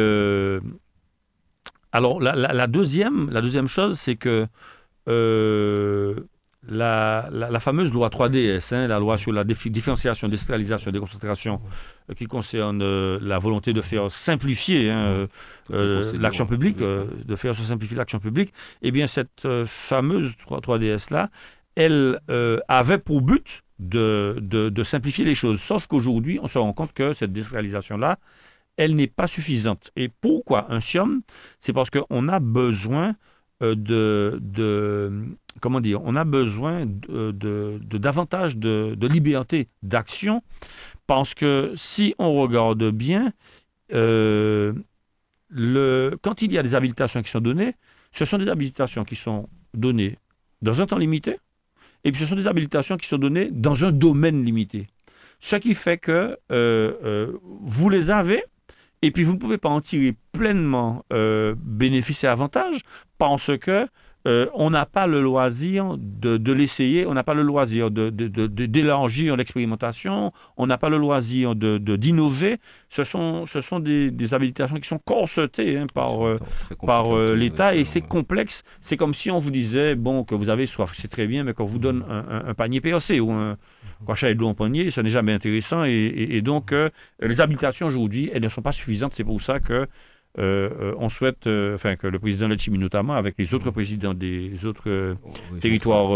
alors 1.91 2.19
la, 2.21 2.67
deuxième, 2.67 3.29
la 3.29 3.41
deuxième 3.41 3.67
chose, 3.67 3.99
c'est 3.99 4.15
que 4.15 4.47
la, 6.67 7.59
fameuse 7.59 7.91
loi 7.93 8.09
3DS, 8.09 8.73
hein, 8.73 8.87
la 8.87 8.99
loi 8.99 9.17
sur 9.17 9.31
la 9.31 9.43
différenciation, 9.43 10.27
décentralisation, 10.27 10.91
déconcentration, 10.91 11.61
euh, 12.09 12.13
qui 12.13 12.25
concerne 12.25 12.81
euh, 12.81 13.19
la 13.21 13.39
volonté 13.39 13.73
de 13.73 13.81
faire 13.81 14.09
simplifier 14.09 14.89
hein, 14.89 15.27
euh, 15.71 16.13
l'action 16.19 16.45
publique, 16.45 16.77
de 16.77 17.35
faire 17.35 17.55
se 17.55 17.63
simplifier 17.63 17.97
l'action 17.97 18.19
publique, 18.19 18.53
eh 18.81 18.91
bien 18.91 19.07
cette 19.07 19.47
fameuse 19.65 20.33
3, 20.61 20.79
ds 20.79 21.11
là 21.11 21.29
elle 21.75 22.19
avait 22.67 22.99
pour 22.99 23.21
but 23.21 23.63
de, 23.79 24.37
de, 24.39 24.83
simplifier 24.83 25.25
les 25.25 25.33
choses. 25.33 25.59
Sauf 25.59 25.87
qu'aujourd'hui, 25.87 26.39
on 26.41 26.47
se 26.47 26.59
rend 26.59 26.71
compte 26.71 26.93
que 26.93 27.13
cette 27.13 27.33
décentralisation-là, 27.33 28.19
elle 28.77 28.95
n'est 28.95 29.07
pas 29.07 29.25
suffisante. 29.25 29.89
Et 29.95 30.07
pourquoi 30.07 30.71
un 30.71 30.79
SIOM? 30.79 31.21
C'est 31.59 31.73
parce 31.73 31.89
qu'on 31.89 32.27
a 32.27 32.39
besoin 32.39 33.15
de, 33.63 34.39
de 34.41 35.37
comment 35.59 35.79
dire, 35.79 36.01
on 36.03 36.15
a 36.15 36.25
besoin 36.25 36.85
de, 36.85 37.79
davantage 37.97 38.57
de, 38.57 39.07
liberté 39.07 39.69
d'action 39.81 40.43
parce 41.07 41.33
que 41.33 41.71
si 41.75 42.15
on 42.19 42.33
regarde 42.33 42.91
bien, 42.91 43.31
euh, 43.93 44.73
le, 45.49 46.17
quand 46.21 46.41
il 46.41 46.51
y 46.51 46.57
a 46.57 46.63
des 46.63 46.75
habilitations 46.75 47.21
qui 47.21 47.29
sont 47.29 47.41
données, 47.41 47.75
ce 48.11 48.25
sont 48.25 48.37
des 48.37 48.49
habilitations 48.49 49.03
qui 49.03 49.15
sont 49.15 49.47
données 49.73 50.17
dans 50.61 50.81
un 50.81 50.85
temps 50.85 50.97
limité 50.97 51.37
et 52.03 52.11
puis 52.11 52.21
ce 52.21 52.27
sont 52.27 52.35
des 52.35 52.47
habilitations 52.47 52.97
qui 52.97 53.07
sont 53.07 53.17
données 53.17 53.49
dans 53.51 53.85
un 53.85 53.91
domaine 53.91 54.43
limité. 54.43 54.87
Ce 55.39 55.55
qui 55.55 55.75
fait 55.75 55.97
que 55.97 56.11
euh, 56.11 56.37
euh, 56.51 57.37
vous 57.41 57.89
les 57.89 58.11
avez 58.11 58.43
et 59.03 59.11
puis 59.11 59.23
vous 59.23 59.33
ne 59.33 59.37
pouvez 59.37 59.59
pas 59.59 59.69
en 59.69 59.81
tirer 59.81 60.15
pleinement 60.31 61.05
bénéfice 61.57 62.23
et 62.23 62.27
avantage 62.27 62.79
parce 63.19 63.55
que 63.59 63.87
euh, 64.25 64.47
on 64.53 64.69
n'a 64.69 64.85
pas 64.85 65.05
le 65.05 65.21
loisir 65.21 65.97
de, 65.97 66.53
l'essayer, 66.53 67.05
on 67.05 67.13
n'a 67.13 67.23
pas 67.23 67.33
le 67.33 67.41
loisir 67.41 67.91
d'élargir 67.91 69.33
de, 69.33 69.37
l'expérimentation, 69.37 70.31
on 70.55 70.65
n'a 70.65 70.77
pas 70.77 70.89
le 70.89 70.97
loisir 70.97 71.55
d'innover. 71.55 72.57
Ce 72.89 73.03
sont, 73.03 73.45
ce 73.45 73.59
sont 73.59 73.79
des, 73.79 74.33
habilitations 74.33 74.77
qui 74.77 74.87
sont 74.87 74.99
corsetées 74.99 75.77
hein, 75.77 75.87
par, 75.93 76.25
euh, 76.25 76.37
par 76.85 77.15
euh, 77.15 77.35
l'État 77.35 77.75
et 77.75 77.83
c'est 77.83 78.01
complexe. 78.01 78.63
C'est 78.79 78.95
comme 78.95 79.13
si 79.13 79.29
on 79.29 79.39
vous 79.39 79.51
disait 79.51 79.95
bon, 79.95 80.23
que 80.23 80.35
vous 80.35 80.49
avez 80.49 80.67
soif, 80.67 80.91
c'est 80.93 81.09
très 81.09 81.27
bien, 81.27 81.43
mais 81.43 81.53
qu'on 81.53 81.65
vous 81.65 81.79
donne 81.79 82.05
un, 82.09 82.53
panier 82.53 82.79
PRC 82.79 83.19
ou 83.19 83.31
un 83.31 83.57
crachat 84.05 84.33
de 84.33 84.39
l'eau 84.39 84.47
en 84.47 84.53
panier, 84.53 84.89
ce 84.89 85.01
n'est 85.01 85.09
jamais 85.09 85.33
intéressant. 85.33 85.83
Et, 85.83 86.41
donc, 86.41 86.73
les 87.21 87.41
habilitations 87.41 87.87
aujourd'hui, 87.87 88.29
elles 88.33 88.41
ne 88.41 88.49
sont 88.49 88.61
pas 88.61 88.71
suffisantes. 88.71 89.13
C'est 89.13 89.23
pour 89.23 89.41
ça 89.41 89.59
que 89.59 89.87
euh, 90.39 90.69
euh, 90.79 90.95
on 90.97 91.09
souhaite 91.09 91.45
euh, 91.45 91.75
enfin, 91.75 91.95
que 91.95 92.07
le 92.07 92.17
président 92.17 92.47
Letchimi, 92.47 92.79
notamment 92.79 93.13
avec 93.13 93.35
les 93.37 93.53
autres 93.53 93.69
présidents 93.69 94.15
des 94.15 94.65
autres 94.65 95.15
territoires 95.61 96.09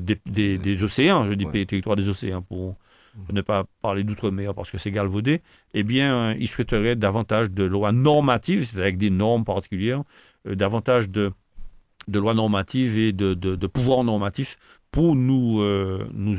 des, 0.00 0.82
océans, 0.82 1.24
je 1.24 1.32
dis 1.32 1.46
territoires 1.66 1.96
des 1.96 2.08
océans 2.10 2.42
pour 2.42 2.76
mhm. 3.16 3.36
ne 3.36 3.40
pas 3.40 3.64
parler 3.80 4.04
d'outre-mer 4.04 4.54
parce 4.54 4.70
que 4.70 4.76
c'est 4.76 4.90
galvaudé, 4.90 5.40
eh 5.72 5.82
bien, 5.82 6.34
il 6.34 6.48
souhaiterait 6.48 6.96
davantage 6.96 7.50
de 7.50 7.64
lois 7.64 7.92
normatives, 7.92 8.64
c'est-à-dire 8.64 8.82
avec 8.82 8.98
des 8.98 9.10
normes 9.10 9.44
particulières, 9.44 10.02
davantage 10.44 11.08
de, 11.08 11.32
de 12.08 12.18
lois 12.18 12.34
normatives 12.34 12.98
et 12.98 13.12
de, 13.12 13.32
de, 13.32 13.66
pouvoirs 13.66 14.04
normatifs 14.04 14.58
pour 14.90 15.16
nous, 15.16 15.64
nous 16.12 16.36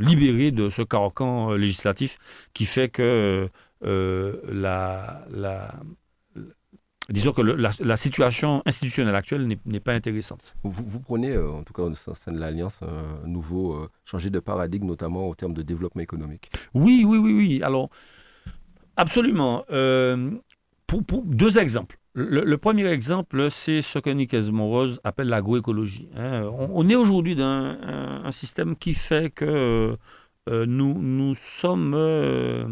libérer 0.00 0.50
de 0.50 0.68
ce 0.68 0.82
carcan 0.82 1.52
législatif 1.52 2.18
qui 2.54 2.64
fait 2.64 2.88
que 2.88 3.48
la, 3.82 5.24
la, 5.32 5.74
disons 7.10 7.32
que 7.32 7.42
le- 7.42 7.56
la, 7.56 7.70
la 7.80 7.96
situation 7.96 8.62
institutionnelle 8.66 9.14
actuelle 9.14 9.46
n'est- 9.46 9.80
pas 9.80 9.92
intéressante. 9.94 10.54
Vous, 10.62 10.84
vous 10.86 11.00
prenez, 11.00 11.32
euh, 11.32 11.50
en 11.50 11.62
tout 11.62 11.72
cas 11.72 11.82
au 11.82 11.94
sein 11.94 12.32
de 12.32 12.38
l'Alliance, 12.38 12.80
un 12.82 13.26
nouveau 13.26 13.74
euh, 13.74 13.88
changer 14.04 14.30
de 14.30 14.40
paradigme, 14.40 14.86
notamment 14.86 15.28
au 15.28 15.34
terme 15.34 15.54
de 15.54 15.62
développement 15.62 16.02
économique. 16.02 16.50
Oui, 16.74 17.04
oui, 17.06 17.18
oui, 17.18 17.32
oui. 17.32 17.62
Alors, 17.62 17.88
absolument. 18.96 19.64
Euh, 19.70 20.30
pour, 20.86 21.04
pour- 21.04 21.22
deux 21.24 21.58
exemples. 21.58 21.98
Le, 22.12 22.44
le 22.44 22.58
premier 22.58 22.86
exemple, 22.86 23.48
c'est 23.50 23.82
ce 23.82 24.00
que 24.00 24.10
Nick 24.10 24.34
Monrose 24.34 25.00
appelle 25.04 25.28
l'agroécologie. 25.28 26.08
hein. 26.16 26.42
On, 26.52 26.68
on 26.74 26.88
est 26.88 26.96
aujourd'hui 26.96 27.36
dans 27.36 27.44
un, 27.44 28.22
un 28.24 28.30
système 28.32 28.74
qui 28.74 28.94
fait 28.94 29.30
que 29.32 29.44
euh, 29.44 29.96
euh, 30.48 30.66
nous, 30.66 31.00
nous 31.00 31.34
sommes 31.36 31.94
euh, 31.94 32.64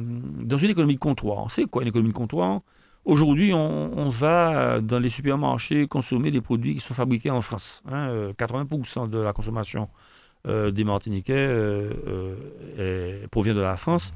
dans 0.43 0.59
une 0.59 0.71
économie 0.71 0.95
de 0.95 0.99
comptoir. 0.99 1.51
C'est 1.51 1.67
quoi 1.67 1.83
une 1.83 1.89
économie 1.89 2.11
de 2.11 2.17
comptoir? 2.17 2.63
Aujourd'hui, 3.09 3.55
on, 3.55 4.11
va 4.11 4.83
dans 4.83 4.99
les 4.99 5.09
supermarchés 5.09 5.87
consommer 5.89 6.31
des 6.31 6.43
produits 6.43 6.75
qui 6.75 6.81
sont 6.81 6.93
fabriqués 6.93 7.31
en 7.31 7.41
France. 7.41 7.83
hein. 7.91 8.11
Euh, 8.11 8.33
80% 8.35 9.09
de 9.09 9.19
la 9.19 9.33
consommation 9.33 9.89
euh, 10.47 10.71
des 10.71 10.85
Martiniquais 10.85 11.33
euh, 11.35 13.27
provient 13.31 13.55
de 13.55 13.61
la 13.63 13.79
France. 13.79 14.13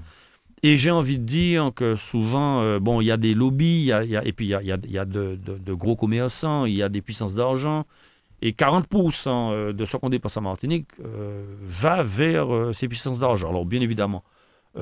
Et 0.63 0.77
j'ai 0.77 0.91
envie 0.91 1.19
de 1.19 1.25
dire 1.25 1.71
que 1.75 1.97
souvent, 1.97 2.79
bon, 2.81 3.01
il 3.01 3.07
y 3.07 3.11
a 3.11 3.17
des 3.17 3.33
lobbies, 3.33 3.91
et 3.91 4.33
puis 4.35 4.49
il 4.49 4.51
y 4.51 4.99
a, 4.99 5.05
de, 5.07 5.37
de- 5.37 5.73
gros 5.73 5.97
commerçants, 5.97 6.67
il 6.67 6.75
y 6.75 6.83
a 6.83 6.91
des 6.91 7.01
puissances 7.01 7.35
d'argent. 7.35 7.87
Et 8.43 8.53
40% 8.53 9.29
euh, 9.29 9.73
de 9.73 9.85
ce 9.87 9.97
qu'on 9.97 10.11
dépense 10.11 10.37
en 10.37 10.43
Martinique 10.43 10.89
va 11.63 12.03
vers 12.03 12.75
ces 12.75 12.89
puissances 12.89 13.19
d'argent. 13.21 13.49
Alors, 13.49 13.65
bien 13.65 13.81
évidemment, 13.81 14.23
tout 14.75 14.81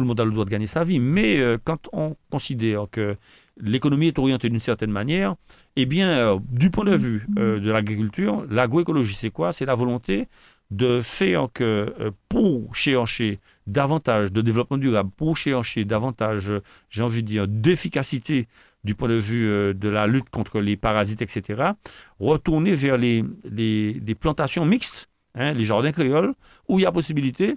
le 0.00 0.04
monde 0.04 0.20
a 0.20 0.24
le 0.24 0.30
droit 0.30 0.44
de 0.44 0.50
gagner 0.50 0.68
sa 0.68 0.84
vie, 0.84 1.00
mais 1.00 1.40
quand 1.64 1.88
on 1.92 2.14
considère 2.30 2.86
que 2.90 3.16
l'économie 3.60 4.08
est 4.08 4.18
orientée 4.18 4.48
d'une 4.48 4.58
certaine 4.60 4.90
manière, 4.90 5.34
eh 5.76 5.86
bien, 5.86 6.08
euh, 6.10 6.38
du 6.50 6.70
point 6.70 6.84
de 6.84 6.94
vue 6.96 7.26
euh, 7.38 7.58
de 7.60 7.70
l'agriculture, 7.70 8.44
l'agroécologie, 8.50 9.14
c'est 9.14 9.30
quoi? 9.30 9.52
C'est 9.52 9.66
la 9.66 9.74
volonté 9.74 10.26
de 10.70 11.00
faire 11.00 11.48
que 11.52 11.94
euh, 12.00 12.10
pour 12.28 12.74
chéancher 12.76 13.38
davantage 13.66 14.32
de 14.32 14.40
développement 14.42 14.76
durable, 14.78 15.10
pour 15.16 15.36
chéancher 15.36 15.84
davantage, 15.84 16.52
j'ai 16.90 17.02
envie 17.02 17.22
de 17.22 17.28
dire, 17.28 17.48
d'efficacité 17.48 18.48
du 18.84 18.94
point 18.94 19.08
de 19.08 19.14
vue 19.14 19.74
de 19.74 19.88
la 19.88 20.06
lutte 20.06 20.30
contre 20.30 20.60
les 20.60 20.76
parasites, 20.76 21.20
etc., 21.20 21.72
retourner 22.20 22.72
vers 22.72 22.96
les, 22.96 23.24
les- 23.50 23.94
les 23.94 24.14
plantations 24.14 24.64
mixtes, 24.64 25.08
hein, 25.34 25.52
les 25.52 25.64
jardins 25.64 25.92
créoles, 25.92 26.32
où 26.68 26.78
il 26.78 26.82
y 26.82 26.86
a 26.86 26.92
possibilité 26.92 27.56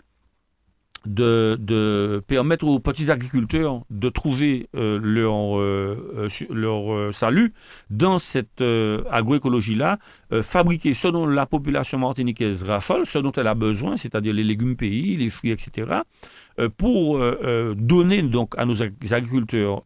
de, 1.06 1.58
de 1.60 2.22
permettre 2.28 2.66
aux 2.68 2.80
petits 2.80 3.10
agriculteurs 3.10 3.82
de 3.90 4.10
trouver 4.10 4.68
euh, 4.76 5.00
leur, 5.02 5.58
euh, 5.60 6.30
euh, 6.30 6.30
leur 6.54 7.14
salut 7.14 7.54
dans 7.90 8.20
cette 8.20 8.62
euh, 8.62 9.02
agroécologie-là, 9.10 9.98
euh, 10.32 10.42
fabriquée 10.44 10.94
selon 10.94 11.26
la 11.26 11.46
population 11.46 11.98
martiniquaise 11.98 12.64
raffole, 12.64 13.06
ce 13.06 13.18
dont 13.18 13.32
elle 13.32 13.48
a 13.48 13.56
besoin, 13.56 13.98
c'est-à-dire 13.98 14.34
les 14.34 14.44
légumes 14.44 14.76
pays, 14.76 15.18
les 15.18 15.30
fruits, 15.30 15.52
etc., 15.52 15.88
pour 16.78 17.20
donner 17.76 18.22
donc 18.22 18.54
à 18.58 18.66
nos 18.66 18.84
ag- 18.84 18.94
agriculteurs 19.12 19.84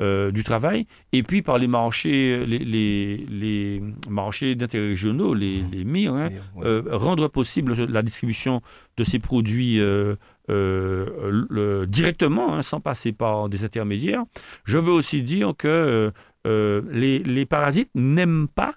euh, 0.00 0.32
du 0.32 0.42
travail, 0.42 0.86
et 1.12 1.22
puis 1.22 1.40
par 1.40 1.56
les 1.56 1.68
marchés, 1.68 2.44
les, 2.46 2.58
les, 2.58 3.24
les 3.30 3.80
marchés 4.10 4.56
d'intérêt 4.56 4.88
régionaux, 4.88 5.34
les, 5.34 5.62
les 5.70 5.84
MIR, 5.84 6.14
hein, 6.14 6.28
euh, 6.64 6.82
rendre 6.90 7.28
possible 7.28 7.74
la 7.74 8.02
distribution 8.02 8.60
de 8.96 9.04
ces 9.04 9.20
produits 9.20 9.78
euh, 9.78 10.16
euh, 10.50 11.44
le- 11.48 11.86
directement, 11.86 12.54
hein, 12.54 12.62
sans 12.62 12.80
passer 12.80 13.12
par 13.12 13.48
des 13.48 13.64
intermédiaires. 13.64 14.24
Je 14.64 14.78
veux 14.78 14.92
aussi 14.92 15.22
dire 15.22 15.54
que 15.56 15.68
euh, 15.68 16.10
euh, 16.46 16.82
les, 16.90 17.18
les 17.20 17.46
parasites 17.46 17.90
n'aiment 17.94 18.48
pas 18.48 18.74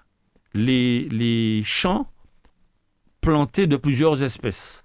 les, 0.54 1.08
les 1.10 1.62
champs 1.64 2.06
plantés 3.20 3.66
de 3.66 3.76
plusieurs 3.76 4.22
espèces. 4.22 4.84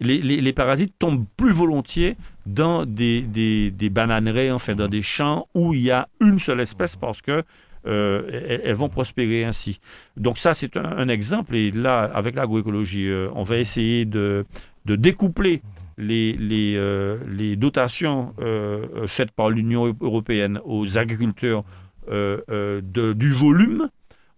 Les, 0.00 0.18
les- 0.18 0.40
les 0.40 0.52
parasites 0.52 0.94
tombent 0.98 1.26
plus 1.36 1.52
volontiers 1.52 2.16
dans 2.46 2.84
des, 2.84 3.20
des, 3.20 3.70
des 3.70 3.90
bananeraies, 3.90 4.50
enfin 4.50 4.74
dans 4.74 4.88
des 4.88 5.02
champs 5.02 5.46
où 5.54 5.74
il 5.74 5.82
y 5.82 5.90
a 5.92 6.08
une 6.20 6.38
seule 6.38 6.60
espèce 6.60 6.96
parce 6.96 7.22
que 7.22 7.44
euh, 7.86 8.28
elles, 8.48 8.62
elles 8.64 8.74
vont 8.74 8.88
prospérer 8.88 9.44
ainsi. 9.44 9.78
Donc 10.16 10.38
ça, 10.38 10.54
c'est 10.54 10.76
un, 10.76 10.84
un 10.84 11.08
exemple. 11.08 11.54
Et 11.54 11.70
là, 11.70 12.00
avec 12.02 12.34
l'agroécologie, 12.34 13.06
euh, 13.08 13.28
on 13.34 13.44
va 13.44 13.58
essayer 13.58 14.04
de, 14.04 14.44
de 14.86 14.96
découpler 14.96 15.62
les, 16.00 16.32
les, 16.32 16.74
euh, 16.76 17.18
les 17.28 17.56
dotations 17.56 18.34
euh, 18.40 18.86
euh, 18.96 19.06
faites 19.06 19.32
par 19.32 19.50
l'Union 19.50 19.94
européenne 20.00 20.60
aux 20.64 20.98
agriculteurs 20.98 21.62
du 22.08 23.32
volume. 23.34 23.88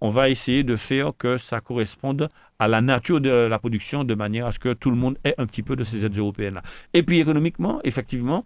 On 0.02 0.10
va 0.10 0.28
essayer 0.28 0.64
de 0.64 0.76
faire 0.76 1.12
que 1.16 1.38
ça 1.38 1.60
corresponde 1.60 2.28
à 2.58 2.68
la 2.68 2.80
nature 2.80 3.20
de 3.20 3.30
la 3.30 3.58
production 3.58 4.04
de 4.04 4.14
manière 4.14 4.46
à 4.46 4.52
ce 4.52 4.58
que 4.58 4.74
tout 4.74 4.90
le 4.90 4.96
monde 4.96 5.16
ait 5.24 5.34
un 5.38 5.46
petit 5.46 5.62
peu 5.62 5.76
de 5.76 5.84
ces 5.84 6.04
aides 6.04 6.18
européennes-là. 6.18 6.62
Et 6.92 7.02
puis 7.02 7.20
économiquement, 7.20 7.80
effectivement, 7.84 8.44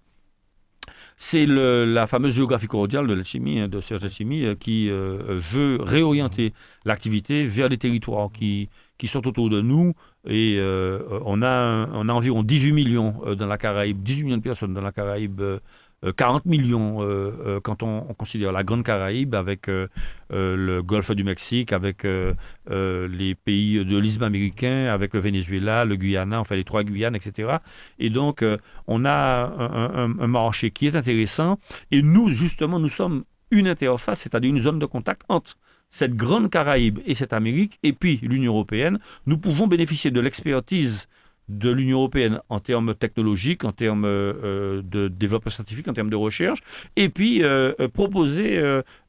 c'est 1.16 1.46
la 1.46 2.06
fameuse 2.06 2.34
géographie 2.34 2.68
cordiale 2.68 3.08
de 3.08 3.14
la 3.14 3.22
hein, 3.62 3.68
de 3.68 3.80
Serge 3.80 4.06
Chimie, 4.08 4.46
qui 4.60 4.90
veut 4.90 5.78
réorienter 5.80 6.52
l'activité 6.84 7.44
vers 7.46 7.68
des 7.68 7.78
territoires 7.78 8.30
qui, 8.30 8.68
qui 8.98 9.08
sont 9.08 9.26
autour 9.26 9.50
de 9.50 9.60
nous. 9.60 9.94
Et 10.26 10.56
euh, 10.58 11.00
on, 11.24 11.42
a, 11.42 11.86
environ 12.08 12.42
18 12.42 12.72
millions 12.72 13.14
euh, 13.24 13.34
dans 13.34 13.46
la 13.46 13.58
Caraïbe, 13.58 14.02
18 14.02 14.24
millions 14.24 14.36
de 14.38 14.42
personnes 14.42 14.74
dans 14.74 14.80
la 14.80 14.92
Caraïbe, 14.92 15.40
euh, 15.40 15.58
euh, 16.04 16.12
40 16.12 16.44
millions 16.44 17.02
euh, 17.02 17.32
euh, 17.46 17.60
quand 17.60 17.82
on, 17.82 18.06
on 18.08 18.14
considère 18.14 18.52
la 18.52 18.64
Grande 18.64 18.84
Caraïbe 18.84 19.34
avec 19.34 19.68
le 19.68 20.80
Golfe 20.82 21.10
du 21.12 21.24
Mexique, 21.24 21.72
avec 21.72 22.04
les 22.04 23.34
pays 23.34 23.84
de 23.84 23.98
l'isthme 23.98 24.24
américain, 24.24 24.86
avec 24.86 25.14
le 25.14 25.20
Venezuela, 25.20 25.84
le 25.84 25.96
Guyana, 25.96 26.40
enfin 26.40 26.56
les 26.56 26.64
trois 26.64 26.82
Guyanes, 26.82 27.16
etc. 27.16 27.58
Et 27.98 28.10
donc, 28.10 28.44
on 28.86 29.04
a 29.04 29.52
un 29.88 30.26
marché 30.26 30.70
qui 30.70 30.86
est 30.86 30.96
intéressant. 30.96 31.58
Et 31.90 32.02
nous, 32.02 32.28
justement, 32.28 32.78
nous 32.78 32.88
sommes 32.88 33.24
une 33.50 33.68
interface, 33.68 34.20
c'est-à-dire 34.20 34.50
une 34.50 34.60
zone 34.60 34.78
de 34.78 34.86
contact 34.86 35.22
entre 35.28 35.54
cette 35.90 36.14
grande 36.14 36.50
Caraïbe 36.50 36.98
et 37.06 37.14
cette 37.14 37.32
Amérique, 37.32 37.78
et 37.82 37.92
puis 37.92 38.20
l'Union 38.22 38.52
européenne. 38.52 38.98
Nous 39.26 39.38
pouvons 39.38 39.66
bénéficier 39.66 40.10
de 40.10 40.20
l'expertise 40.20 41.08
de 41.48 41.70
l'Union 41.70 41.98
européenne 41.98 42.40
en 42.48 42.58
termes 42.60 42.94
technologiques, 42.94 43.64
en 43.64 43.72
termes 43.72 44.04
euh, 44.04 44.82
de 44.82 45.08
développement 45.08 45.50
scientifique, 45.50 45.86
en 45.88 45.92
termes 45.92 46.10
de 46.10 46.16
recherche, 46.16 46.60
et 46.96 47.08
puis 47.08 47.42
euh, 47.42 47.72
euh, 47.80 47.88
proposer 47.88 48.60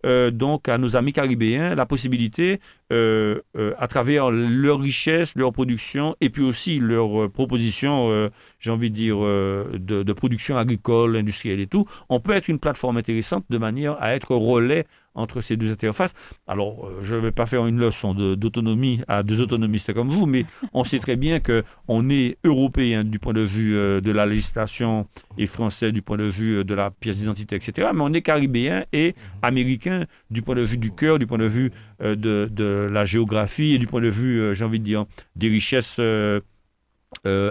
euh, 0.07 0.31
donc 0.31 0.67
à 0.69 0.77
nos 0.77 0.95
amis 0.95 1.13
caribéens 1.13 1.75
la 1.75 1.85
possibilité, 1.85 2.59
euh, 2.93 3.41
euh, 3.57 3.73
à 3.77 3.87
travers 3.87 4.31
leur 4.31 4.79
richesse, 4.79 5.33
leur 5.35 5.51
production, 5.51 6.15
et 6.21 6.29
puis 6.29 6.41
aussi 6.43 6.79
leurs 6.79 7.29
propositions, 7.29 8.09
euh, 8.09 8.29
j'ai 8.59 8.71
envie 8.71 8.89
de 8.89 8.95
dire, 8.95 9.17
de, 9.19 10.03
de 10.03 10.13
production 10.13 10.57
agricole, 10.57 11.17
industrielle 11.17 11.59
et 11.59 11.67
tout, 11.67 11.83
on 12.09 12.19
peut 12.19 12.31
être 12.33 12.47
une 12.47 12.59
plateforme 12.59 12.97
intéressante 12.97 13.45
de 13.49 13.57
manière 13.57 14.01
à 14.01 14.15
être 14.15 14.33
relais 14.35 14.85
entre 15.15 15.41
ces 15.41 15.57
deux 15.57 15.71
interfaces. 15.71 16.13
Alors, 16.45 16.87
je 17.01 17.15
ne 17.15 17.19
vais 17.21 17.31
pas 17.31 17.47
faire 17.47 17.65
une 17.65 17.79
leçon 17.79 18.13
de- 18.13 18.35
d'autonomie 18.35 19.01
à 19.07 19.23
deux 19.23 19.41
autonomistes 19.41 19.91
comme 19.91 20.09
vous, 20.11 20.27
mais 20.27 20.45
on 20.73 20.83
sait 20.83 20.99
très 20.99 21.15
bien 21.15 21.39
que 21.39 21.63
on 21.87 22.07
est 22.11 22.37
européen 22.43 23.03
du 23.03 23.17
point 23.17 23.33
de 23.33 23.41
vue 23.41 23.73
de 23.73 24.11
la 24.11 24.27
législation 24.27 25.07
et 25.39 25.47
français 25.47 25.91
du 25.91 26.03
point 26.03 26.17
de 26.17 26.23
vue 26.25 26.63
de 26.63 26.73
la 26.75 26.91
pièce 26.91 27.17
d'identité, 27.19 27.55
etc. 27.55 27.89
Mais 27.95 28.01
on 28.03 28.13
est 28.13 28.21
caribéen 28.21 28.85
et 28.93 29.15
américain 29.41 29.96
du 30.29 30.41
point 30.41 30.55
de 30.55 30.61
vue 30.61 30.77
du 30.77 30.91
cœur, 30.91 31.19
du 31.19 31.27
point 31.27 31.37
de 31.37 31.45
vue 31.45 31.71
euh, 32.01 32.15
de, 32.15 32.89
la 32.91 33.05
géographie 33.05 33.73
et 33.73 33.77
du 33.77 33.87
point 33.87 34.01
de 34.01 34.09
vue, 34.09 34.39
euh, 34.39 34.53
j'ai 34.53 34.65
envie 34.65 34.79
de 34.79 34.83
dire, 34.83 35.05
des 35.35 35.49
richesses 35.49 35.97
euh, 35.99 36.41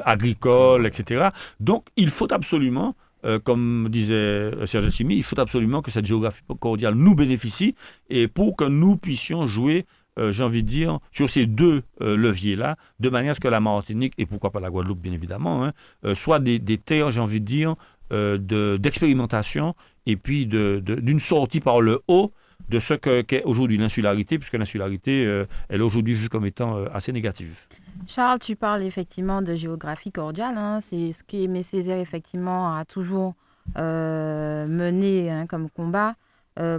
agricoles, 0.04 0.86
etc. 0.86 1.28
Donc, 1.60 1.86
il 1.96 2.10
faut 2.10 2.32
absolument 2.32 2.94
comme 3.42 3.88
disait 3.90 4.52
Serge 4.66 4.88
Simi, 4.90 5.16
il 5.16 5.24
faut 5.24 5.40
absolument 5.40 5.82
que 5.82 5.90
cette 5.90 6.06
géographie 6.06 6.42
cordiale 6.60 6.94
nous 6.94 7.16
bénéficie 7.16 7.74
et 8.08 8.28
pour 8.28 8.54
que 8.54 8.62
nous 8.62 8.96
puissions 8.96 9.48
jouer, 9.48 9.84
j'ai 10.16 10.44
envie 10.44 10.62
de 10.62 10.68
dire, 10.68 11.00
sur 11.10 11.28
ces 11.28 11.46
deux 11.46 11.82
leviers-là, 11.98 12.76
de 13.00 13.08
manière 13.08 13.32
à 13.32 13.34
ce 13.34 13.40
que 13.40 13.48
la 13.48 13.58
Martinique, 13.58 14.12
et 14.16 14.26
pourquoi 14.26 14.52
pas 14.52 14.60
la 14.60 14.70
Guadeloupe, 14.70 15.00
bien 15.00 15.12
évidemment, 15.12 15.64
hein, 15.64 15.72
soient 16.14 16.38
des, 16.38 16.60
terres, 16.78 17.10
j'ai 17.10 17.20
envie 17.20 17.40
de 17.40 17.46
dire, 17.46 17.74
de- 18.12 18.76
d'expérimentation 18.76 19.74
et 20.06 20.16
puis 20.16 20.46
d'une 20.46 21.18
sortie 21.20 21.60
par 21.60 21.80
le 21.80 22.00
haut 22.08 22.32
de 22.68 22.78
ce 22.78 22.94
que- 22.94 23.22
qu'est 23.22 23.42
aujourd'hui 23.44 23.76
l'insularité, 23.78 24.38
puisque 24.38 24.54
l'insularité, 24.54 25.24
euh, 25.26 25.44
elle 25.68 25.80
est 25.80 25.84
aujourd'hui 25.84 26.14
vue 26.14 26.28
comme 26.28 26.46
étant 26.46 26.76
euh, 26.76 26.86
assez 26.92 27.12
négative. 27.12 27.66
Charles, 28.06 28.38
tu 28.38 28.56
parles 28.56 28.82
effectivement 28.82 29.42
de 29.42 29.54
géographie 29.54 30.12
cordiale. 30.12 30.54
hein. 30.56 30.80
C'est 30.80 31.12
ce 31.12 31.22
qu'Aimé 31.24 31.62
Césaire, 31.62 31.98
effectivement, 31.98 32.74
a 32.76 32.84
toujours 32.84 33.34
euh, 33.78 34.66
mené 34.66 35.30
hein, 35.30 35.46
comme 35.46 35.68
combat 35.70 36.14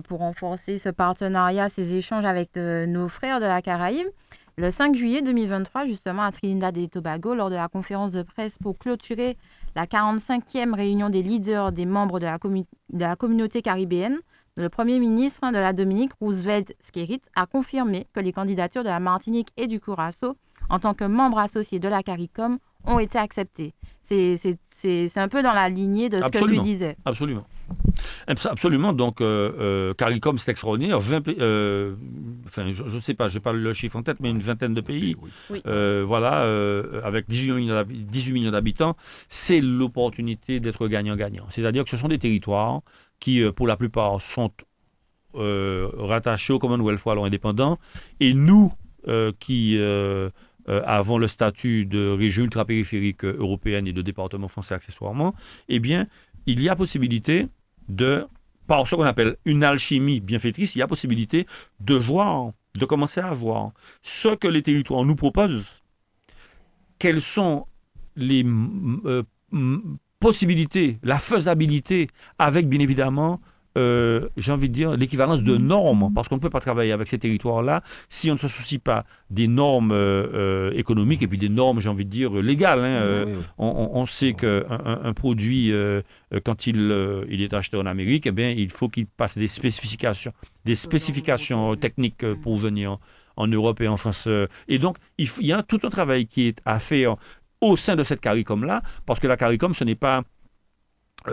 pour 0.07 0.19
renforcer 0.19 0.79
ce 0.79 0.89
partenariat, 0.89 1.69
ces 1.69 1.93
échanges 1.95 2.25
avec 2.25 2.55
nos 2.55 3.07
frères 3.07 3.39
de 3.39 3.45
la 3.45 3.61
Caraïbe. 3.61 4.07
Le 4.57 4.71
5 4.71 4.95
juillet 4.95 5.21
2023, 5.21 5.85
justement, 5.85 6.23
à 6.23 6.31
Trinidad 6.31 6.75
et 6.77 6.87
Tobago, 6.87 7.35
lors 7.35 7.51
de 7.51 7.55
la 7.55 7.67
conférence 7.67 8.11
de 8.11 8.23
presse 8.23 8.57
pour 8.57 8.79
clôturer 8.79 9.37
la 9.77 9.85
45e 9.85 10.73
réunion 10.73 11.09
des 11.11 11.21
leaders 11.21 11.71
des 11.71 11.85
membres 11.85 12.19
de 12.19 12.25
la, 12.25 12.37
commu- 12.39 12.65
de 12.91 12.99
la 12.99 13.15
communauté 13.15 13.61
caribéenne, 13.61 14.17
Le 14.55 14.69
Premier 14.69 14.97
ministre 14.97 15.51
de 15.51 15.57
la 15.59 15.71
Dominique, 15.71 16.11
Roosevelt 16.19 16.73
Skerrit, 16.81 17.21
a 17.35 17.45
confirmé 17.45 18.07
que 18.11 18.19
les 18.19 18.33
candidatures 18.33 18.81
de 18.83 18.89
la 18.89 18.99
Martinique 18.99 19.49
et 19.55 19.67
du 19.67 19.79
Curaçao, 19.79 20.35
en 20.71 20.79
tant 20.79 20.95
que 20.95 21.03
membres 21.03 21.37
associés 21.37 21.77
de 21.79 21.87
la 21.87 22.01
CARICOM, 22.01 22.57
ont 22.85 22.97
été 22.97 23.19
acceptées. 23.19 23.75
C'est 24.01 25.17
un 25.17 25.27
peu 25.27 25.43
dans 25.43 25.53
la 25.53 25.69
lignée 25.69 26.09
de 26.09 26.17
ce 26.17 26.21
que 26.23 26.37
tu 26.39 26.61
disais. 26.63 26.97
Absolument. 27.05 27.43
Absolument. 28.27 28.93
Donc, 28.93 29.21
euh, 29.21 29.51
euh, 29.59 29.93
CARICOM, 29.93 30.37
c'est 30.37 30.51
extraordinaire. 30.51 30.99
20 30.99 31.27
euh, 31.39 31.95
enfin, 32.45 32.69
je 32.71 32.83
ne 32.83 32.99
sais 32.99 33.13
pas, 33.13 33.27
je 33.27 33.35
n'ai 33.35 33.41
pas 33.41 33.53
le 33.53 33.73
chiffre 33.73 33.95
en 33.95 34.03
tête, 34.03 34.19
mais 34.19 34.29
une 34.29 34.41
vingtaine 34.41 34.73
de 34.73 34.81
pays. 34.81 35.15
Euh, 35.65 36.03
voilà, 36.05 36.41
avec 37.03 37.27
18 37.29 37.51
millions 38.31 38.51
d'habitants. 38.51 38.95
C'est 39.29 39.61
l'opportunité 39.61 40.59
d'être 40.59 40.87
gagnant-gagnant. 40.87 41.45
C'est-à-dire 41.49 41.83
que 41.83 41.89
ce 41.89 41.97
sont 41.97 42.07
des 42.07 42.19
territoires 42.19 42.81
qui, 43.19 43.43
pour 43.55 43.67
la 43.67 43.77
plupart, 43.77 44.21
sont 44.21 44.51
rattachés 45.33 46.53
au 46.53 46.59
Commonwealth 46.59 47.03
ou 47.05 47.09
alors 47.11 47.25
indépendants. 47.25 47.77
Et 48.19 48.33
nous, 48.33 48.73
qui 49.39 49.77
euh, 50.69 50.81
avant 50.85 51.17
le 51.17 51.27
statut 51.27 51.85
de 51.85 52.09
région 52.09 52.43
ultra-périphérique 52.43 53.23
européenne 53.23 53.87
et 53.87 53.93
de 53.93 54.01
département 54.01 54.49
français 54.49 54.75
accessoirement, 54.75 55.33
eh 55.69 55.79
bien, 55.79 56.07
il 56.47 56.61
y 56.61 56.69
a 56.69 56.75
possibilité 56.75 57.47
de, 57.89 58.25
par 58.65 58.87
ce 58.87 58.95
qu'on 58.95 59.03
appelle 59.03 59.35
une 59.45 59.63
alchimie 59.63 60.19
bienfaitrice, 60.21 60.75
il 60.75 60.79
y 60.79 60.81
a 60.81 60.87
possibilité 60.87 61.45
de 61.79 61.93
voir, 61.93 62.51
de 62.75 62.85
commencer 62.85 63.19
à 63.19 63.33
voir 63.33 63.71
ce 64.01 64.35
que 64.35 64.47
les 64.47 64.63
territoires 64.63 65.03
nous 65.03 65.15
proposent, 65.15 65.83
quelles 66.97 67.21
sont 67.21 67.67
les 68.15 68.43
euh, 69.05 69.23
possibilités, 70.19 70.97
la 71.03 71.19
faisabilité, 71.19 72.07
avec 72.39 72.67
bien 72.67 72.79
évidemment 72.79 73.39
euh, 73.77 74.29
j'ai 74.37 74.51
envie 74.51 74.69
de 74.69 74.73
dire, 74.73 74.97
l'équivalence 74.97 75.43
de 75.43 75.57
normes, 75.57 76.11
parce 76.13 76.27
qu'on 76.27 76.35
ne 76.35 76.41
peut 76.41 76.49
pas 76.49 76.59
travailler 76.59 76.91
avec 76.91 77.07
ces 77.07 77.19
territoires-là 77.19 77.81
si 78.09 78.29
on 78.31 78.33
ne 78.33 78.39
se 78.39 78.47
soucie 78.47 78.79
pas 78.79 79.05
des 79.29 79.47
normes 79.47 79.91
euh, 79.91 80.27
euh, 80.33 80.71
économiques 80.73 81.21
et 81.21 81.27
puis 81.27 81.37
des 81.37 81.49
normes, 81.49 81.79
j'ai 81.79 81.89
envie 81.89 82.05
de 82.05 82.09
dire, 82.09 82.33
légales. 82.33 82.83
Hein. 82.83 83.25
On, 83.57 84.05
sait 84.05 84.33
qu'un 84.33 84.63
un, 84.69 85.13
produit, 85.13 85.73
quand 86.43 86.67
il, 86.67 87.25
il 87.29 87.41
est 87.41 87.53
acheté 87.53 87.77
en 87.77 87.85
Amérique, 87.85 88.25
eh 88.27 88.31
bien, 88.31 88.49
il 88.49 88.69
faut 88.69 88.89
qu'il 88.89 89.05
passe 89.05 89.37
des 89.37 89.47
spécifications, 89.47 90.33
des 90.65 90.75
spécifications 90.75 91.75
techniques 91.75 92.25
pour 92.41 92.57
venir 92.57 92.97
en 93.35 93.47
Europe 93.47 93.81
et 93.81 93.87
en 93.87 93.97
France. 93.97 94.27
Et 94.67 94.79
donc, 94.79 94.97
il, 95.17 95.29
y 95.41 95.53
a 95.53 95.63
tout 95.63 95.79
un 95.83 95.89
travail 95.89 96.25
qui 96.25 96.47
est 96.47 96.59
à 96.65 96.79
faire 96.79 97.17
au 97.61 97.75
sein 97.75 97.95
de 97.95 98.03
cette 98.03 98.21
CARICOM-là, 98.21 98.81
parce 99.05 99.19
que 99.19 99.27
la 99.27 99.37
CARICOM, 99.37 99.73
ce 99.73 99.83
n'est 99.83 99.95
pas 99.95 100.23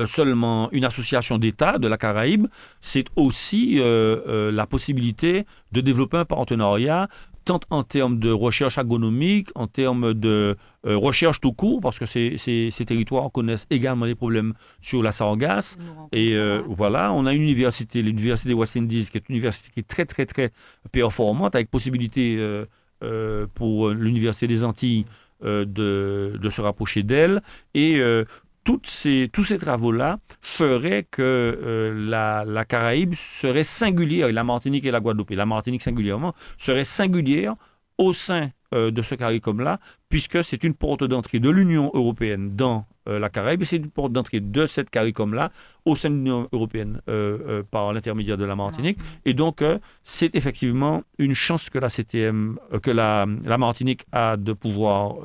seulement 0.06 0.70
une 0.72 0.84
association 0.84 1.38
d'États 1.38 1.78
de 1.78 1.88
la 1.88 1.96
Caraïbe, 1.96 2.46
c'est 2.80 3.06
aussi 3.16 3.78
euh, 3.78 4.20
euh, 4.26 4.52
la 4.52 4.66
possibilité 4.66 5.46
de 5.72 5.80
développer 5.80 6.16
un 6.16 6.24
partenariat 6.24 7.08
tant 7.44 7.60
en 7.68 7.82
termes 7.82 8.18
de 8.18 8.30
recherche 8.30 8.78
agronomique, 8.78 9.50
en 9.54 9.66
termes 9.66 10.14
de 10.14 10.56
recherche 10.82 11.42
tout 11.42 11.52
court, 11.52 11.80
parce 11.82 11.98
que 11.98 12.06
ces, 12.06 12.38
ces, 12.38 12.84
territoires 12.86 13.30
connaissent 13.30 13.66
également 13.68 14.06
les 14.06 14.14
problèmes 14.14 14.54
sur 14.80 15.02
la 15.02 15.12
sargasse. 15.12 15.76
Et 16.12 16.34
voilà, 16.66 17.12
on 17.12 17.26
a 17.26 17.34
une 17.34 17.42
université, 17.42 18.00
l'université 18.00 18.48
des 18.48 18.54
West 18.54 18.78
Indies, 18.78 19.08
qui 19.12 19.18
est 19.18 19.28
une 19.28 19.34
université 19.34 19.70
qui 19.70 19.80
est 19.80 19.86
très, 19.86 20.06
très, 20.06 20.24
très 20.24 20.52
performante, 20.90 21.54
avec 21.54 21.70
possibilité 21.70 22.38
pour 23.52 23.90
l'université 23.90 24.46
des 24.46 24.64
Antilles 24.64 25.04
de, 25.42 25.64
de, 26.40 26.48
se 26.48 26.62
rapprocher 26.62 27.02
d'elle. 27.02 27.42
Et 27.74 28.00
ces, 28.84 29.30
tous 29.32 29.44
ces 29.44 29.58
travaux-là 29.58 30.18
feraient 30.40 31.06
que 31.10 31.22
euh, 31.22 32.08
la, 32.08 32.44
la, 32.46 32.64
Caraïbe 32.64 33.14
serait 33.14 33.62
singulière, 33.64 34.30
la 34.32 34.44
Martinique 34.44 34.84
et 34.84 34.90
la 34.90 35.00
Guadeloupe, 35.00 35.30
et 35.30 35.36
la 35.36 35.46
Martinique 35.46 35.82
singulièrement, 35.82 36.34
serait 36.58 36.84
singulière 36.84 37.54
au 37.98 38.12
sein 38.12 38.50
euh, 38.74 38.90
de 38.90 39.02
ce 39.02 39.14
CARICOM-là, 39.14 39.78
puisque 40.08 40.42
c'est 40.42 40.64
une 40.64 40.74
porte 40.74 41.04
d'entrée 41.04 41.38
de 41.38 41.48
l'Union 41.50 41.90
européenne 41.94 42.56
dans 42.56 42.86
euh, 43.08 43.18
la 43.18 43.28
Caraïbe, 43.28 43.62
et 43.62 43.64
c'est 43.64 43.76
une 43.76 43.90
porte 43.90 44.12
d'entrée 44.12 44.40
de 44.40 44.66
cette 44.66 44.90
CARICOM-là 44.90 45.50
au 45.84 45.94
sein 45.94 46.10
de 46.10 46.16
l'Union 46.16 46.48
européenne 46.52 47.00
par 47.70 47.92
l'intermédiaire 47.92 48.38
de 48.38 48.44
la 48.44 48.56
Martinique. 48.56 48.98
Et 49.24 49.34
donc, 49.34 49.62
c'est 50.02 50.34
effectivement 50.34 51.02
une 51.18 51.34
chance 51.34 51.68
que 51.68 51.78
la 51.78 51.90
CTM, 51.90 52.58
que 52.82 52.90
la, 52.90 53.26
la 53.44 53.58
Martinique 53.58 54.06
a 54.12 54.38
de 54.38 54.54
pouvoir 54.54 55.16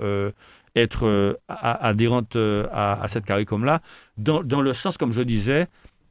être 0.76 1.06
euh, 1.06 1.34
adhérente 1.48 2.36
euh, 2.36 2.68
à, 2.72 3.08
cette 3.08 3.26
CARICOM-là, 3.26 3.82
dans, 4.18 4.44
dans, 4.44 4.62
le 4.62 4.74
sens, 4.74 4.98
comme 4.98 5.12
je 5.12 5.22
disais, 5.22 5.68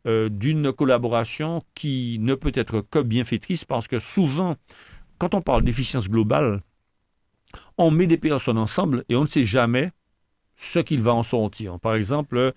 euh, 0.07 0.29
d'une 0.29 0.73
collaboration 0.73 1.63
qui 1.75 2.19
ne 2.21 2.35
peut 2.35 2.53
être 2.55 2.81
que 2.81 3.01
bienfaitrice, 3.01 3.65
parce 3.65 3.89
que 3.89 3.99
souvent, 3.99 4.57
quand 5.19 5.35
on 5.35 5.41
parle 5.41 5.63
d'efficience 5.63 6.09
globale, 6.09 6.63
on 7.77 7.91
met 7.91 8.07
des 8.07 8.19
personnes 8.19 8.59
ensemble 8.59 9.05
et 9.09 9.17
on 9.17 9.23
ne 9.23 9.29
sait 9.29 9.47
jamais 9.47 9.91
ce 10.57 10.79
qu'il 10.81 11.01
va 11.01 11.15
en 11.15 11.23
sortir. 11.23 11.79
Par 11.81 11.95
exemple, 11.95 12.53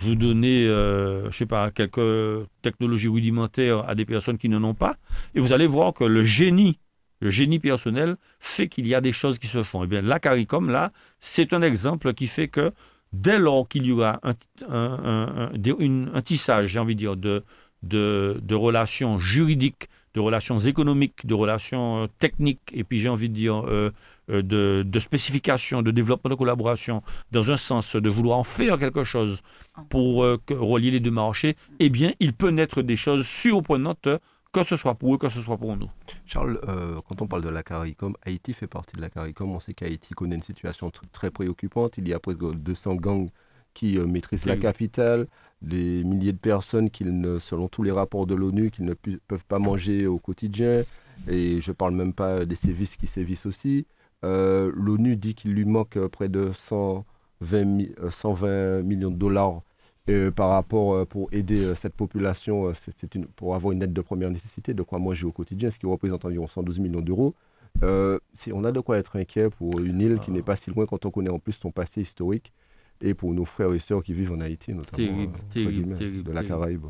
vous 0.00 0.14
donnez, 0.14 0.66
je 0.66 1.28
sais 1.32 1.46
pas, 1.46 1.70
quelques 1.70 2.46
technologies 2.62 3.08
rudimentaires 3.08 3.88
à 3.88 3.94
des 3.94 4.04
personnes 4.04 4.38
qui 4.38 4.48
n'en 4.48 4.62
ont 4.62 4.74
pas, 4.74 4.96
et 5.34 5.40
vous 5.40 5.52
allez 5.52 5.66
voir 5.66 5.94
que 5.94 6.04
le 6.04 6.22
génie 6.22 6.78
le 7.20 7.30
génie 7.30 7.58
personnel 7.58 8.16
fait 8.38 8.68
qu'il 8.68 8.86
y 8.86 8.94
a 8.94 9.00
des 9.00 9.12
choses 9.12 9.38
qui 9.38 9.46
se 9.46 9.62
font. 9.62 9.84
Eh 9.84 9.86
bien, 9.86 10.02
la 10.02 10.18
CARICOM, 10.18 10.70
là, 10.70 10.92
c'est 11.18 11.52
un 11.52 11.62
exemple 11.62 12.12
qui 12.14 12.26
fait 12.26 12.48
que 12.48 12.72
dès 13.12 13.38
lors 13.38 13.68
qu'il 13.68 13.86
y 13.86 13.92
aura 13.92 14.20
un, 14.22 15.50
un, 15.50 16.22
tissage, 16.22 16.68
j'ai 16.68 16.78
envie 16.78 16.94
de 16.94 16.98
dire, 16.98 17.16
de, 17.16 17.42
de, 17.82 18.54
relations 18.54 19.18
juridiques, 19.18 19.88
de 20.14 20.20
relations 20.20 20.58
économiques, 20.58 21.26
de 21.26 21.34
relations 21.34 22.04
euh, 22.04 22.06
techniques, 22.18 22.72
et 22.72 22.84
puis 22.84 23.00
j'ai 23.00 23.08
envie 23.08 23.28
de 23.28 23.34
dire 23.34 23.66
euh, 23.66 23.90
euh, 24.30 24.42
de, 24.42 24.82
de 24.86 25.00
spécifications, 25.00 25.82
de 25.82 25.90
développement 25.90 26.30
de 26.30 26.34
collaboration, 26.34 27.02
dans 27.32 27.50
un 27.50 27.56
sens 27.56 27.96
de 27.96 28.08
vouloir 28.08 28.38
en 28.38 28.44
faire 28.44 28.78
quelque 28.78 29.04
chose 29.04 29.42
pour 29.90 30.24
relier 30.50 30.90
les 30.90 31.00
deux 31.00 31.10
marchés, 31.10 31.56
eh 31.78 31.90
bien, 31.90 32.12
il 32.18 32.32
peut 32.32 32.50
naître 32.50 32.82
des 32.82 32.96
choses 32.96 33.26
surprenantes 33.26 34.08
que 34.56 34.64
ce 34.64 34.76
soit 34.76 34.94
pour 34.94 35.14
eux, 35.14 35.18
que 35.18 35.28
ce 35.28 35.42
soit 35.42 35.58
pour 35.58 35.76
nous. 35.76 35.90
Charles, 36.24 36.58
euh, 36.66 36.98
quand 37.06 37.20
on 37.20 37.26
parle 37.26 37.42
de 37.42 37.50
la 37.50 37.62
CARICOM, 37.62 38.16
Haïti 38.24 38.54
fait 38.54 38.66
partie 38.66 38.96
de 38.96 39.02
la 39.02 39.10
CARICOM. 39.10 39.50
On 39.50 39.60
sait 39.60 39.74
qu'Haïti 39.74 40.14
connaît 40.14 40.36
une 40.36 40.42
situation 40.42 40.90
très 41.12 41.30
préoccupante. 41.30 41.98
Il 41.98 42.08
y 42.08 42.14
a 42.14 42.18
presque 42.18 42.40
200 42.54 42.94
gangs 42.94 43.28
qui 43.74 43.98
euh, 43.98 44.06
maîtrisent 44.06 44.46
la 44.46 44.56
capitale, 44.56 45.26
des 45.60 46.02
milliers 46.04 46.32
de 46.32 46.38
personnes 46.38 46.88
qui, 46.88 47.04
ne, 47.04 47.38
selon 47.38 47.68
tous 47.68 47.82
les 47.82 47.90
rapports 47.90 48.26
de 48.26 48.34
l'ONU, 48.34 48.70
qui 48.70 48.82
ne 48.82 48.94
peuvent 48.94 49.44
pas 49.46 49.58
manger 49.58 50.06
au 50.06 50.18
quotidien. 50.18 50.84
Et 51.28 51.60
je 51.60 51.70
ne 51.70 51.74
parle 51.74 51.94
même 51.94 52.14
pas 52.14 52.46
des 52.46 52.56
sévices 52.56 52.96
qui 52.96 53.06
sévissent 53.06 53.46
aussi. 53.46 53.86
Euh, 54.24 54.72
L'ONU 54.74 55.16
dit 55.16 55.34
qu'il 55.34 55.52
lui 55.52 55.66
manque 55.66 55.98
près 56.08 56.30
de 56.30 56.50
120, 56.54 58.10
120 58.10 58.82
millions 58.82 59.10
de 59.10 59.16
dollars 59.16 59.60
euh, 60.08 60.30
par 60.30 60.50
rapport 60.50 60.94
euh, 60.94 61.04
pour 61.04 61.28
aider 61.32 61.64
euh, 61.64 61.74
cette 61.74 61.94
population, 61.94 62.72
c'est 62.74 63.12
une, 63.16 63.26
pour 63.26 63.56
avoir 63.56 63.72
une 63.72 63.82
aide 63.82 63.92
de 63.92 64.00
première 64.00 64.30
nécessité, 64.30 64.72
de 64.72 64.82
quoi 64.84 65.00
manger 65.00 65.26
au 65.26 65.32
quotidien, 65.32 65.68
ce 65.68 65.78
qui 65.78 65.86
représente 65.86 66.24
environ 66.24 66.46
112 66.46 66.78
millions 66.78 67.00
d'euros. 67.00 67.34
on 67.82 68.64
a 68.64 68.70
de 68.72 68.80
quoi 68.80 68.98
être 68.98 69.16
inquiet 69.16 69.50
pour 69.50 69.80
une 69.80 70.00
île 70.00 70.20
qui 70.20 70.30
n'est 70.30 70.42
pas 70.42 70.54
si 70.54 70.70
loin 70.70 70.86
quand 70.86 71.04
on 71.06 71.10
connaît 71.10 71.30
en 71.30 71.40
plus 71.40 71.54
son 71.54 71.72
passé 71.72 72.02
historique 72.02 72.52
et 73.00 73.14
pour 73.14 73.34
nos 73.34 73.44
frères 73.44 73.72
et 73.72 73.80
sœurs 73.80 74.04
qui 74.04 74.12
vivent 74.12 74.30
en 74.32 74.40
Haïti, 74.40 74.72
notamment 74.72 75.26
de 75.54 76.32
la 76.32 76.44
Caraïbe. 76.44 76.86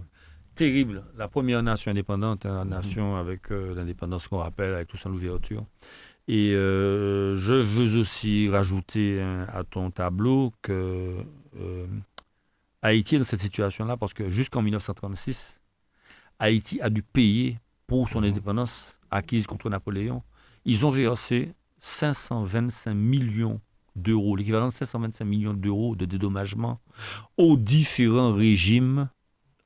Terrible. 0.54 1.02
La 1.16 1.28
première 1.28 1.62
nation 1.62 1.90
indépendante, 1.90 2.44
hein, 2.44 2.54
la 2.58 2.64
mhm. 2.64 2.70
nation 2.70 3.14
avec 3.14 3.48
l'indépendance 3.48 4.28
qu'on 4.28 4.38
rappelle, 4.38 4.74
avec 4.74 4.88
tout 4.88 4.98
son 4.98 5.10
ouverture. 5.12 5.64
Et 6.28 6.50
je 6.52 7.62
veux 7.62 7.98
aussi 7.98 8.50
rajouter 8.50 9.22
hein, 9.22 9.46
à 9.50 9.64
ton 9.64 9.90
tableau 9.90 10.52
que 10.60 11.16
Haïti 12.86 13.16
est 13.16 13.18
dans 13.18 13.24
cette 13.24 13.40
situation-là 13.40 13.96
parce 13.96 14.14
que 14.14 14.30
jusqu'en 14.30 14.62
1936, 14.62 15.60
Haïti 16.38 16.80
a 16.80 16.88
dû 16.88 17.02
payer 17.02 17.58
pour 17.88 18.08
son 18.08 18.20
mhm. 18.20 18.28
indépendance 18.28 18.96
acquise 19.10 19.48
contre 19.48 19.68
Napoléon. 19.68 20.22
Ils 20.64 20.86
ont 20.86 20.90
versé 20.90 21.52
525 21.80 22.94
millions 22.94 23.60
d'euros, 23.96 24.36
l'équivalent 24.36 24.68
de 24.68 24.72
525 24.72 25.24
millions 25.24 25.54
d'euros 25.54 25.96
de 25.96 26.04
dédommagement 26.04 26.78
aux 27.36 27.56
différents 27.56 28.32
régimes, 28.32 29.08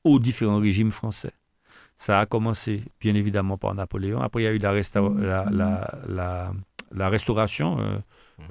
aux 0.03 0.17
différents 0.17 0.59
régimes 0.59 0.91
français. 0.91 1.33
Ça 1.97 2.19
a 2.21 2.25
commencé 2.25 2.83
bien 2.99 3.13
évidemment 3.13 3.59
par 3.59 3.75
Napoléon. 3.75 4.19
Après, 4.21 4.41
il 4.41 4.45
y 4.45 4.47
a 4.47 4.51
eu 4.51 4.57
la, 4.57 4.73
la, 6.91 7.09
restauration. 7.09 7.79
Euh, 7.79 7.99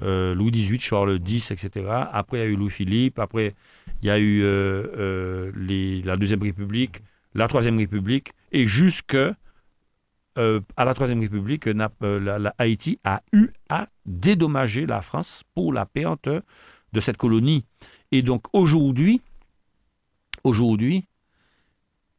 euh, 0.01 0.33
Louis 0.33 0.51
XVIII, 0.51 0.79
Charles 0.79 1.19
X, 1.25 1.51
etc. 1.51 1.87
Après, 2.11 2.37
il 2.37 2.41
y 2.41 2.43
a 2.43 2.47
eu 2.47 2.55
Louis-Philippe. 2.55 3.19
Après, 3.19 3.53
il 4.01 4.07
y 4.07 4.09
a 4.09 4.19
eu 4.19 4.41
euh, 4.43 4.85
euh, 4.97 6.01
la 6.03 6.17
Deuxième 6.17 6.41
République, 6.41 7.01
la 7.33 7.47
Troisième 7.47 7.77
République, 7.77 8.31
et 8.51 8.67
jusque 8.67 9.17
à 10.35 10.85
la 10.85 10.93
Troisième 10.93 11.19
République, 11.19 11.69
Haïti 12.57 12.99
a 13.03 13.21
eu 13.33 13.49
à 13.69 13.87
dédommager 14.05 14.85
la 14.85 15.01
France 15.01 15.43
pour 15.53 15.73
la 15.73 15.85
perte 15.85 16.29
de 16.93 16.99
cette 16.99 17.17
colonie. 17.17 17.65
Et 18.11 18.21
donc 18.21 18.45
aujourd'hui, 18.53 19.21
aujourd'hui, 20.43 21.05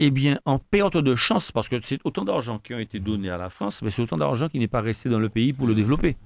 eh 0.04 0.10
bien, 0.10 0.40
en 0.46 0.58
perte 0.58 0.96
de 0.96 1.14
chance, 1.14 1.52
parce 1.52 1.68
que 1.68 1.80
c'est 1.80 2.00
autant 2.02 2.24
d'argent 2.24 2.58
qui 2.58 2.74
ont 2.74 2.78
été 2.80 2.98
donnés 2.98 3.30
à 3.30 3.36
la 3.36 3.48
France, 3.50 3.82
mais 3.82 3.90
c'est 3.90 4.02
autant 4.02 4.16
d'argent 4.16 4.48
qui 4.48 4.58
n'est 4.58 4.66
pas 4.66 4.80
resté 4.80 5.08
dans 5.08 5.20
le 5.20 5.28
pays 5.28 5.52
pour 5.52 5.68
le 5.68 5.76
développer. 5.76 6.16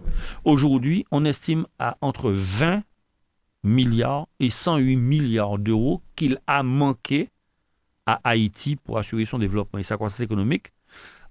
Aujourd'hui, 0.44 1.04
on 1.10 1.26
estime 1.26 1.66
à 1.78 1.98
entre 2.00 2.30
20 2.30 2.82
milliards 3.64 4.28
et 4.40 4.48
108 4.48 4.96
milliards 4.96 5.58
d'euros 5.58 6.00
qu'il 6.14 6.40
a 6.46 6.62
manqué 6.62 7.28
à 8.06 8.18
Haïti 8.24 8.76
pour 8.76 8.96
assurer 8.96 9.26
son 9.26 9.38
développement 9.38 9.78
et 9.78 9.82
sa 9.82 9.96
croissance 9.96 10.20
économique, 10.20 10.68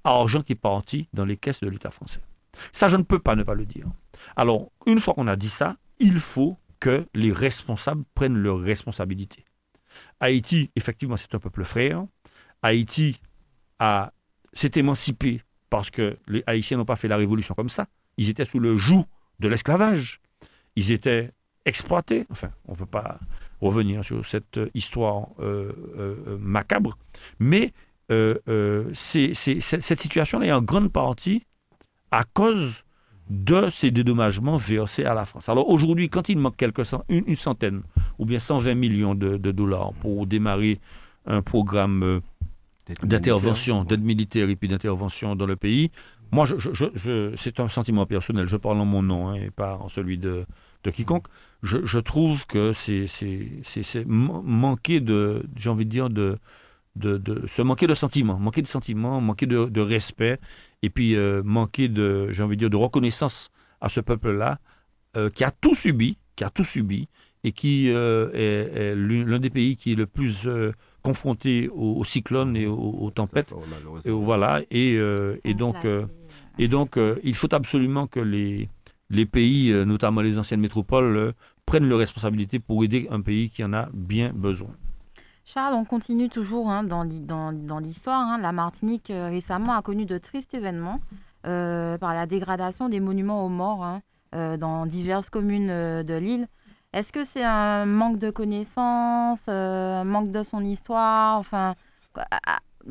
argent 0.04 0.44
qui 0.44 0.54
est 0.54 0.56
parti 0.56 1.10
dans 1.14 1.26
les 1.26 1.38
caisses 1.38 1.62
de 1.62 1.70
l'État 1.70 1.90
français. 1.90 2.22
Ça, 2.72 2.90
je 2.90 2.98
ne 2.98 3.02
peux 3.02 3.18
pas 3.18 3.34
ne 3.34 3.42
pas 3.42 3.56
le 3.56 3.66
dire. 3.66 3.88
Alors, 4.36 4.70
une 4.86 5.00
fois 5.00 5.16
qu'on 5.16 5.28
a 5.28 5.36
dit 5.36 5.50
ça, 5.50 5.78
il 6.00 6.20
faut 6.20 6.60
que 6.80 7.08
les 7.16 7.32
responsables 7.32 8.04
prennent 8.14 8.38
leurs 8.38 8.60
responsabilités. 8.60 9.46
Haïti, 10.20 10.70
effectivement, 10.76 11.18
c'est 11.18 11.34
un 11.34 11.40
peuple 11.40 11.64
frère. 11.64 12.06
Haïti 12.66 13.20
a, 13.80 14.12
s'est 14.54 14.72
émancipé 14.76 15.42
parce 15.70 15.90
que 15.90 16.18
les 16.28 16.44
Haïtiens 16.48 16.78
n'ont 16.78 16.86
pas 16.86 16.96
fait 16.96 17.08
la 17.08 17.18
révolution 17.18 17.54
comme 17.54 17.70
ça. 17.70 17.86
Ils 18.18 18.30
étaient 18.30 18.46
sous 18.46 18.60
le 18.60 18.76
joug 18.76 19.06
de 19.40 19.48
l'esclavage. 19.48 20.20
Ils 20.76 20.92
étaient 20.92 21.32
exploités. 21.66 22.26
Enfin, 22.32 22.50
on 22.68 22.74
ne 22.74 22.78
veut 22.78 22.86
pas 22.86 23.20
revenir 23.62 24.04
sur 24.04 24.26
cette 24.26 24.60
histoire 24.74 25.28
euh, 25.40 25.72
euh, 25.98 26.38
macabre. 26.40 26.98
Mais 27.40 27.72
euh, 28.12 28.90
c'est, 28.94 29.34
cette 29.34 30.00
situation-là 30.00 30.48
est 30.48 30.52
en 30.52 30.62
grande 30.62 30.92
partie 30.92 31.46
à 32.10 32.24
cause 32.24 32.84
de 33.30 33.70
ces 33.70 33.92
dédommagements 33.92 34.58
versés 34.58 35.06
à 35.06 35.14
la 35.14 35.26
France. 35.26 35.50
Alors 35.50 35.70
aujourd'hui, 35.70 36.10
quand 36.10 36.30
il 36.30 36.38
manque 36.40 36.58
quelques 36.58 36.94
une, 37.10 37.36
centaine 37.36 37.82
ou 38.18 38.26
bien 38.26 38.40
120 38.40 38.76
millions 38.76 39.16
de, 39.16 39.38
dollars 39.38 39.94
pour 39.94 40.26
démarrer 40.28 40.80
un 41.26 41.42
programme 41.42 42.22
d'intervention, 43.04 43.84
d'aide 43.84 44.04
militaire 44.04 44.50
et 44.50 44.56
puis 44.56 44.68
d'intervention 44.68 45.36
dans 45.36 45.46
le 45.46 45.56
pays, 45.56 45.92
moi, 46.32 46.46
c'est 47.38 47.60
un 47.60 47.70
sentiment 47.70 48.06
personnel, 48.06 48.48
je 48.48 48.58
parle 48.58 48.80
en 48.80 48.86
mon 48.86 49.02
nom 49.02 49.30
hein, 49.30 49.36
et 49.36 49.52
pas 49.52 49.78
en 49.78 49.90
celui 49.90 50.18
de, 50.18 50.46
de 50.84 50.92
quiconque. 50.92 51.28
Je, 51.64 52.00
trouve 52.00 52.46
que 52.46 52.74
c'est 52.74 53.06
manquer 54.06 55.00
de, 55.00 55.44
j'ai 55.56 55.70
envie 55.70 55.86
de 55.86 55.90
dire, 55.90 56.10
de, 56.10 56.38
de, 56.96 57.18
de, 57.18 57.48
se 57.48 57.62
manquer 57.62 57.88
de 57.88 57.96
sentiments, 57.96 58.38
manquer 58.38 58.62
de 58.62 58.68
sentiments, 58.68 59.22
manquer 59.22 59.46
de, 59.46 59.82
respect, 59.82 60.40
et 60.82 60.90
puis 60.90 61.16
euh, 61.16 61.42
manquer 61.44 61.88
de, 61.88 62.30
j'ai 62.32 62.44
envie 62.44 62.56
de 62.56 62.62
dire, 62.62 62.70
de 62.70 62.78
reconnaissance 62.78 63.50
à 63.82 63.90
ce 63.90 64.00
peuple-là, 64.00 64.60
euh, 65.18 65.30
qui 65.30 65.44
a 65.44 65.52
tout 65.52 65.76
subi, 65.76 66.18
qui 66.36 66.44
a 66.44 66.50
tout 66.50 66.64
subi, 66.64 67.08
et 67.44 67.52
qui 67.52 67.90
euh, 67.90 68.30
est, 68.34 68.96
l'un 68.96 69.40
des 69.40 69.50
pays 69.50 69.78
qui 69.78 69.92
est 69.94 69.96
le 69.96 70.08
plus 70.08 70.48
confronté 71.06 71.70
aux, 71.70 72.04
cyclones 72.04 72.58
et 72.58 72.66
aux, 72.66 73.12
tempêtes. 73.14 73.54
Et, 74.06 74.12
voilà, 74.12 74.62
et, 74.72 75.00
et 75.44 75.54
donc, 75.54 75.78
et 76.58 76.68
donc 76.68 77.00
il 77.24 77.36
faut 77.36 77.54
absolument 77.54 78.08
que 78.08 78.20
les, 78.20 78.70
les 79.10 79.26
pays, 79.26 79.72
notamment 79.86 80.22
les 80.22 80.40
anciennes 80.40 80.62
métropoles, 80.62 81.34
prennent 81.66 81.88
leurs 81.88 82.00
responsabilités 82.00 82.60
pour 82.60 82.84
aider 82.84 83.08
un 83.12 83.22
pays 83.22 83.50
qui 83.50 83.64
en 83.64 83.74
a 83.74 83.88
bien 83.94 84.32
besoin. 84.34 84.70
Charles, 85.46 85.76
on 85.76 85.86
continue 85.86 86.28
toujours 86.28 86.70
hein, 86.70 86.84
dans, 86.84 87.04
l'histoire. 87.80 88.28
Hein. 88.28 88.40
La 88.40 88.52
Martinique 88.52 89.12
euh, 89.12 89.30
récemment 89.30 89.74
a 89.74 89.84
connu 89.84 90.06
de 90.06 90.18
tristes 90.18 90.56
événements 90.56 91.00
euh, 91.46 92.00
par 92.00 92.16
la 92.16 92.26
dégradation 92.26 92.90
des 92.90 93.00
monuments 93.00 93.46
aux 93.46 93.50
morts 93.50 93.84
hein, 93.84 94.02
euh, 94.34 94.58
dans 94.58 94.88
diverses 94.88 95.30
communes 95.30 95.68
de 95.68 96.14
l'île. 96.16 96.48
Est-ce 96.96 97.12
que 97.12 97.26
c'est 97.26 97.44
un 97.44 97.86
manque 97.86 98.20
de 98.20 98.30
connaissances, 98.30 99.50
un 99.50 100.06
manque 100.06 100.32
de 100.32 100.44
son 100.44 100.64
histoire 100.64 101.38
Enfin, 101.38 101.74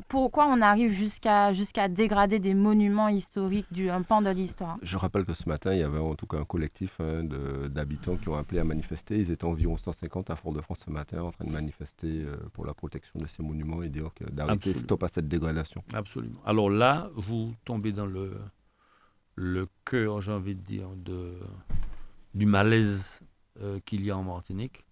pourquoi 0.08 0.46
on 0.46 0.60
arrive 0.60 0.90
jusqu'à 0.90 1.54
jusqu'à 1.54 1.88
dégrader 1.88 2.38
des 2.38 2.52
monuments 2.52 3.08
historiques 3.08 3.72
du 3.72 3.88
un 3.88 4.02
pan 4.02 4.20
de 4.20 4.28
l'histoire? 4.28 4.76
Je 4.82 4.98
rappelle 4.98 5.24
que 5.24 5.32
ce 5.32 5.48
matin, 5.48 5.72
il 5.72 5.80
y 5.80 5.82
avait 5.82 5.98
en 5.98 6.14
tout 6.16 6.26
cas 6.26 6.36
un 6.36 6.44
collectif 6.44 7.00
hein, 7.00 7.24
d'habitants 7.70 8.16
qui 8.16 8.28
ont 8.28 8.36
appelé 8.36 8.60
à 8.60 8.64
manifester. 8.64 9.16
Ils 9.16 9.30
étaient 9.30 9.46
environ 9.46 9.78
150 9.78 10.28
à 10.28 10.36
Fort-de-France 10.36 10.80
ce 10.84 10.90
matin 10.90 11.22
en 11.22 11.30
train 11.30 11.46
de 11.46 11.52
manifester 11.52 12.24
euh, 12.26 12.36
pour 12.52 12.66
la 12.66 12.74
protection 12.74 13.18
de 13.18 13.26
ces 13.26 13.42
monuments 13.42 13.82
et 13.82 13.88
dire 13.88 14.10
d'arrêter 14.32 14.74
stop 14.74 15.02
à 15.02 15.08
cette 15.08 15.28
dégradation. 15.28 15.82
Absolument. 15.94 16.40
Alors 16.44 16.68
là, 16.68 17.08
vous 17.14 17.54
tombez 17.64 17.92
dans 17.92 18.04
le, 18.04 18.36
le 19.34 19.66
cœur, 19.86 20.20
j'ai 20.20 20.32
envie 20.32 20.56
de 20.56 20.60
dire, 20.60 20.90
de, 20.94 21.38
du 22.34 22.44
malaise 22.44 23.22
euh, 23.22 23.26
qu'il 23.84 24.04
y 24.04 24.10
a 24.10 24.16
en 24.16 24.22
Martinique. 24.22 24.84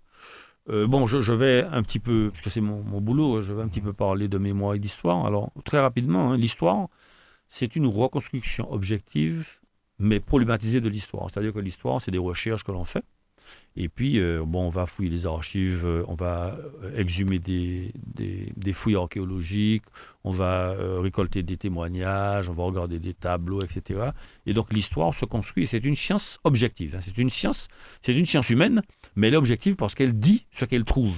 Euh, 0.71 0.87
bon, 0.87 1.07
je, 1.07 1.33
vais 1.33 1.65
un 1.65 1.83
petit 1.83 1.99
peu, 1.99 2.31
puisque 2.33 2.51
c'est 2.51 2.61
mon, 2.61 3.01
boulot, 3.01 3.41
je 3.41 3.53
vais 3.53 3.63
un 3.63 3.69
petit 3.69 3.81
peu 3.81 3.93
parler 3.93 4.29
de 4.29 4.39
mémoire 4.39 4.75
et 4.75 4.79
d'histoire. 4.79 5.27
Alors, 5.27 5.51
très 5.65 5.81
rapidement, 5.81 6.33
hein, 6.33 6.37
l'histoire, 6.37 6.89
c'est 7.49 7.75
une 7.75 7.87
reconstruction 7.87 8.73
objective, 8.73 9.59
mais 9.99 10.21
problématisée 10.21 10.81
de 10.81 10.89
l'histoire. 10.89 11.29
C'est-à-dire 11.31 11.53
que 11.53 11.59
l'histoire, 11.59 12.01
c'est 12.01 12.11
des 12.11 12.19
recherches 12.19 12.65
que 12.65 12.73
l'on 12.73 12.85
fait. 12.85 13.05
Et 13.75 13.89
puis, 13.89 14.21
euh, 14.21 14.43
bon, 14.47 14.67
on 14.67 14.69
va 14.69 14.85
fouiller 14.85 15.09
les 15.09 15.25
archives, 15.25 15.87
euh, 15.87 16.05
on 16.07 16.15
va 16.15 16.59
euh, 16.83 16.95
exhumer 16.99 17.39
des, 17.39 17.93
des, 18.05 18.73
fouilles 18.75 18.97
archéologiques, 18.97 19.85
on 20.25 20.33
va 20.33 20.75
récolter 21.01 21.43
des 21.43 21.57
témoignages, 21.57 22.49
on 22.51 22.53
va 22.53 22.65
regarder 22.65 22.99
des 22.99 23.15
tableaux, 23.15 23.63
etc. 23.63 24.11
Et 24.45 24.53
donc, 24.53 24.73
l'histoire 24.73 25.15
se 25.15 25.25
construit, 25.25 25.67
c'est 25.67 25.85
une 25.85 25.97
science 25.97 26.39
objective. 26.45 26.97
Hein. 26.97 27.01
c'est 27.01 27.17
une 27.17 27.31
science, 27.31 27.69
c'est 28.03 28.15
une 28.15 28.27
science 28.27 28.51
humaine, 28.51 28.83
mais 29.17 29.29
elle 29.29 29.35
est 29.35 29.39
objective 29.39 29.77
parce 29.77 29.95
qu'elle 29.95 30.19
dit 30.19 30.47
ce 30.53 30.65
qu'elle 30.65 30.85
trouve. 30.85 31.17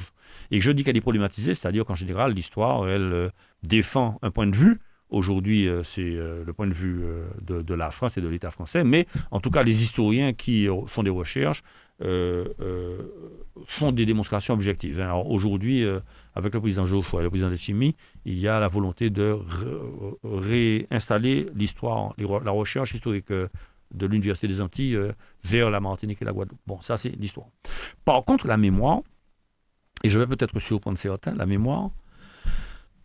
Et 0.50 0.60
je 0.60 0.70
dis 0.70 0.84
qu'elle 0.84 0.96
est 0.96 1.00
problématisée, 1.00 1.54
c'est-à-dire 1.54 1.84
qu'en 1.84 1.94
général, 1.94 2.32
l'histoire, 2.32 2.88
elle 2.88 3.30
défend 3.62 4.18
un 4.22 4.30
point 4.30 4.46
de 4.46 4.56
vue, 4.56 4.78
Aujourd'hui, 5.10 5.68
c'est 5.84 6.10
le 6.10 6.52
point 6.56 6.66
de 6.66 6.72
vue 6.72 7.04
de, 7.42 7.62
de, 7.62 7.74
la 7.74 7.92
France 7.92 8.16
et 8.16 8.20
de 8.20 8.26
l'État 8.26 8.50
français, 8.50 8.82
mais 8.82 9.06
en 9.30 9.38
tout 9.38 9.50
cas, 9.50 9.62
les 9.62 9.82
historiens 9.82 10.32
qui 10.32 10.66
font 10.88 11.04
des 11.04 11.10
recherches 11.10 11.62
euh, 12.02 12.48
euh, 12.60 12.98
font 13.66 13.92
des 13.92 14.04
démonstrations 14.04 14.54
objectives. 14.54 15.00
Hein. 15.00 15.14
Aujourd'hui, 15.14 15.84
euh, 15.84 16.00
avec 16.34 16.52
le 16.52 16.60
président 16.60 16.84
Geoffroy 16.84 17.20
et 17.20 17.22
le 17.22 17.30
président 17.30 17.50
de 17.50 17.56
Chimie, 17.56 17.94
il 18.24 18.38
y 18.38 18.48
a 18.48 18.58
la 18.58 18.66
volonté 18.66 19.10
de 19.10 19.38
réinstaller 20.24 21.48
l'histoire, 21.54 22.14
la 22.18 22.50
recherche 22.50 22.94
historique 22.94 23.30
de 23.30 24.06
l'Université 24.06 24.48
des 24.48 24.60
Antilles 24.60 24.98
vers 25.44 25.70
la 25.70 25.78
Martinique 25.78 26.20
et 26.20 26.24
la 26.24 26.32
Guadeloupe. 26.32 26.58
Bon, 26.66 26.80
ça 26.80 26.96
c'est 26.96 27.10
l'histoire. 27.10 27.46
Par 28.04 28.24
contre, 28.24 28.48
la 28.48 28.56
mémoire, 28.56 29.02
et 30.02 30.08
je 30.08 30.18
vais 30.18 30.26
peut-être 30.26 30.58
surprendre 30.58 30.98
certains, 30.98 31.34
la 31.34 31.46
mémoire, 31.46 31.90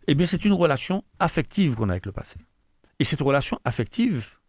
eh 0.08 0.16
bien 0.16 0.26
c'est 0.26 0.44
une 0.44 0.52
relation 0.52 1.04
affective 1.20 1.76
qu'on 1.76 1.90
a 1.90 1.92
avec 1.92 2.06
le 2.06 2.12
passé. 2.12 2.40
Et 2.98 3.04
cette 3.04 3.20
relation 3.20 3.60
affective, 3.64 4.40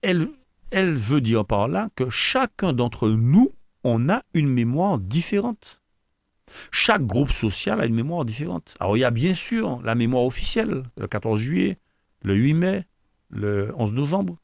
elle 0.00 0.30
elle 0.70 0.94
veut 0.94 1.20
dire 1.20 1.44
par 1.44 1.68
là 1.68 1.88
que 1.96 2.08
chacun 2.10 2.72
d'entre 2.72 3.08
nous, 3.08 3.52
on 3.84 4.08
a 4.08 4.22
une 4.34 4.48
mémoire 4.48 4.98
différente. 4.98 5.80
Chaque 6.70 7.06
groupe 7.06 7.32
social 7.32 7.80
a 7.80 7.86
une 7.86 7.94
mémoire 7.94 8.24
différente. 8.24 8.74
Alors 8.80 8.96
il 8.96 9.00
y 9.00 9.04
a 9.04 9.10
bien 9.10 9.34
sûr 9.34 9.80
la 9.82 9.94
mémoire 9.94 10.24
officielle, 10.24 10.84
le 10.96 11.06
14 11.06 11.40
juillet, 11.40 11.78
le 12.22 12.34
8 12.34 12.54
mai, 12.54 12.84
le 13.30 13.72
11 13.76 13.92
novembre, 13.92 14.36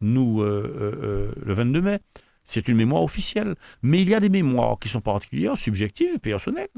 nous 0.00 0.42
euh, 0.42 0.44
euh, 0.44 0.94
euh, 1.02 1.32
le 1.44 1.54
22 1.54 1.80
mai. 1.80 2.00
C'est 2.44 2.68
une 2.68 2.76
mémoire 2.76 3.02
officielle. 3.02 3.56
Mais 3.82 4.00
il 4.00 4.08
y 4.08 4.14
a 4.14 4.20
des 4.20 4.30
mémoires 4.30 4.78
qui 4.78 4.88
sont 4.88 5.02
particulières, 5.02 5.58
subjectives, 5.58 6.18
personnelles. 6.18 6.68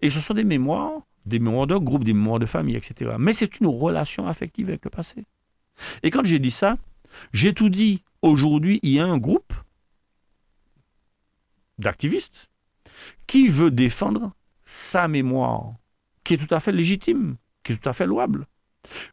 Et 0.00 0.10
ce 0.10 0.18
sont 0.18 0.34
des 0.34 0.44
mémoires, 0.44 1.02
des 1.26 1.38
mémoires 1.38 1.66
de 1.68 1.76
groupe, 1.76 2.02
des 2.02 2.14
mémoires 2.14 2.40
de 2.40 2.46
famille, 2.46 2.76
etc. 2.76 3.14
Mais 3.18 3.34
c'est 3.34 3.60
une 3.60 3.66
relation 3.66 4.26
affective 4.26 4.68
avec 4.68 4.84
le 4.84 4.90
passé. 4.90 5.24
Et 6.02 6.10
quand 6.10 6.24
j'ai 6.24 6.38
dit 6.38 6.50
ça, 6.50 6.76
j'ai 7.32 7.52
tout 7.52 7.68
dit 7.68 8.02
Aujourd'hui, 8.22 8.80
il 8.82 8.92
y 8.92 9.00
a 9.00 9.04
un 9.04 9.18
groupe 9.18 9.52
d'activistes 11.78 12.48
qui 13.26 13.48
veut 13.48 13.70
défendre 13.70 14.32
sa 14.62 15.08
mémoire, 15.08 15.74
qui 16.24 16.34
est 16.34 16.46
tout 16.46 16.54
à 16.54 16.60
fait 16.60 16.72
légitime, 16.72 17.36
qui 17.62 17.72
est 17.72 17.76
tout 17.76 17.88
à 17.88 17.92
fait 17.92 18.06
louable. 18.06 18.46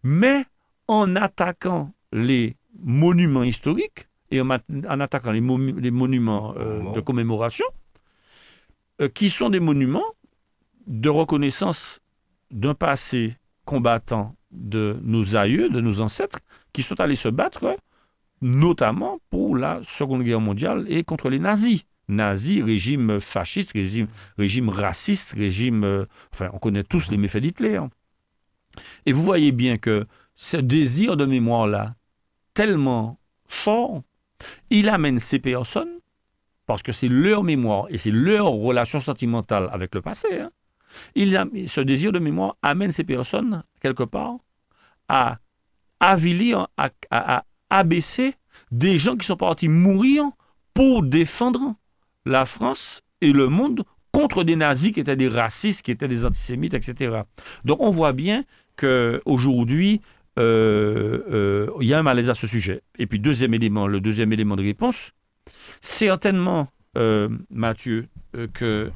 Mais 0.04 0.46
en 0.88 1.16
attaquant 1.16 1.92
les 2.12 2.56
monuments 2.80 3.44
historiques 3.44 4.08
et 4.32 4.42
en, 4.42 4.50
attaquant 4.50 5.32
les, 5.32 5.42
monuments 5.42 6.56
euh, 6.58 6.94
de 6.94 7.00
commémoration, 7.02 7.66
euh, 9.02 9.10
qui 9.10 9.30
sont 9.30 9.50
des 9.50 9.60
monuments 9.60 10.04
de 10.88 11.10
reconnaissance 11.10 12.00
d'un 12.52 12.74
passé 12.74 13.36
combattant 13.66 14.36
de 14.52 15.00
nos 15.02 15.36
aïeux, 15.36 15.70
de 15.70 15.82
nos 15.82 16.02
ancêtres, 16.02 16.40
qui 16.74 16.84
sont 16.84 17.00
allés 17.00 17.16
se 17.16 17.30
battre 17.30 17.78
notamment 18.44 19.20
pour 19.30 19.58
la 19.58 19.82
Seconde 19.84 20.24
Guerre 20.24 20.42
mondiale 20.42 20.86
et 20.88 21.04
contre 21.04 21.30
les 21.30 21.40
nazis. 21.40 21.84
Nazis, 22.08 22.64
régime 22.64 23.20
fasciste, 23.20 23.72
régime, 23.74 24.08
régime 24.38 24.70
raciste, 24.70 25.34
régime... 25.38 25.84
Euh, 25.84 26.06
enfin, 26.34 26.50
on 26.54 26.60
connaît 26.60 26.84
tous 26.84 27.10
les 27.10 27.18
méfaits 27.18 27.38
d'Hitler. 27.38 27.80
Et 29.06 29.14
vous 29.14 29.24
voyez 29.24 29.52
bien 29.52 29.78
que 29.78 30.06
ce 30.36 30.58
désir 30.58 31.16
de 31.16 31.26
mémoire-là, 31.26 31.96
tellement 32.54 33.20
fort, 33.48 34.02
il 34.70 34.90
amène 34.90 35.20
ces 35.20 35.40
personnes, 35.40 36.00
parce 36.66 36.84
que 36.84 36.92
c'est 36.92 37.08
leur 37.08 37.44
mémoire 37.44 37.86
et 37.90 37.98
c'est 37.98 38.12
leur 38.12 38.48
relation 38.48 39.00
sentimentale 39.00 39.70
avec 39.72 39.96
le 39.96 40.02
passé, 40.02 40.40
hein, 40.40 40.52
il 41.16 41.36
a, 41.36 41.46
ce 41.68 41.82
désir 41.82 42.12
de 42.12 42.20
mémoire 42.20 42.56
amène 42.62 42.92
ces 42.92 43.04
personnes, 43.04 43.64
quelque 43.82 44.04
part, 44.04 44.38
à 45.08 45.40
avilir, 46.00 46.68
à, 46.78 47.46
abaisser 47.74 48.36
des 48.72 48.98
gens 48.98 49.18
qui 49.18 49.26
sont 49.26 49.36
partis 49.36 49.70
mourir 49.70 50.24
pour 50.74 51.04
défendre 51.04 51.76
la 52.26 52.46
France 52.46 53.02
et 53.22 53.32
le 53.32 53.50
monde 53.50 53.84
contre 54.12 54.44
des 54.44 54.56
nazis 54.56 54.92
qui 54.92 55.00
étaient 55.00 55.16
des 55.16 55.28
racistes, 55.28 55.84
qui 55.84 55.92
étaient 55.92 56.08
des 56.08 56.26
antisémites, 56.26 56.74
etc. 56.74 57.22
Donc 57.66 57.82
on 57.82 57.90
voit 57.90 58.14
bien 58.14 58.44
qu'aujourd'hui, 58.78 60.02
euh, 60.40 61.20
euh, 61.32 61.68
il 61.82 61.88
y 61.88 61.94
a 61.94 62.00
un 62.00 62.04
malaise 62.04 62.30
à 62.30 62.34
ce 62.34 62.48
sujet. 62.48 62.82
Et 62.98 63.08
puis 63.08 63.20
deuxième 63.20 63.54
élément, 63.54 63.88
le 63.88 64.00
deuxième 64.00 64.32
élément 64.34 64.56
de 64.56 64.64
réponse, 64.64 65.12
certainement, 65.82 66.68
euh, 66.98 67.30
Mathieu, 67.50 68.08
que 68.54 68.92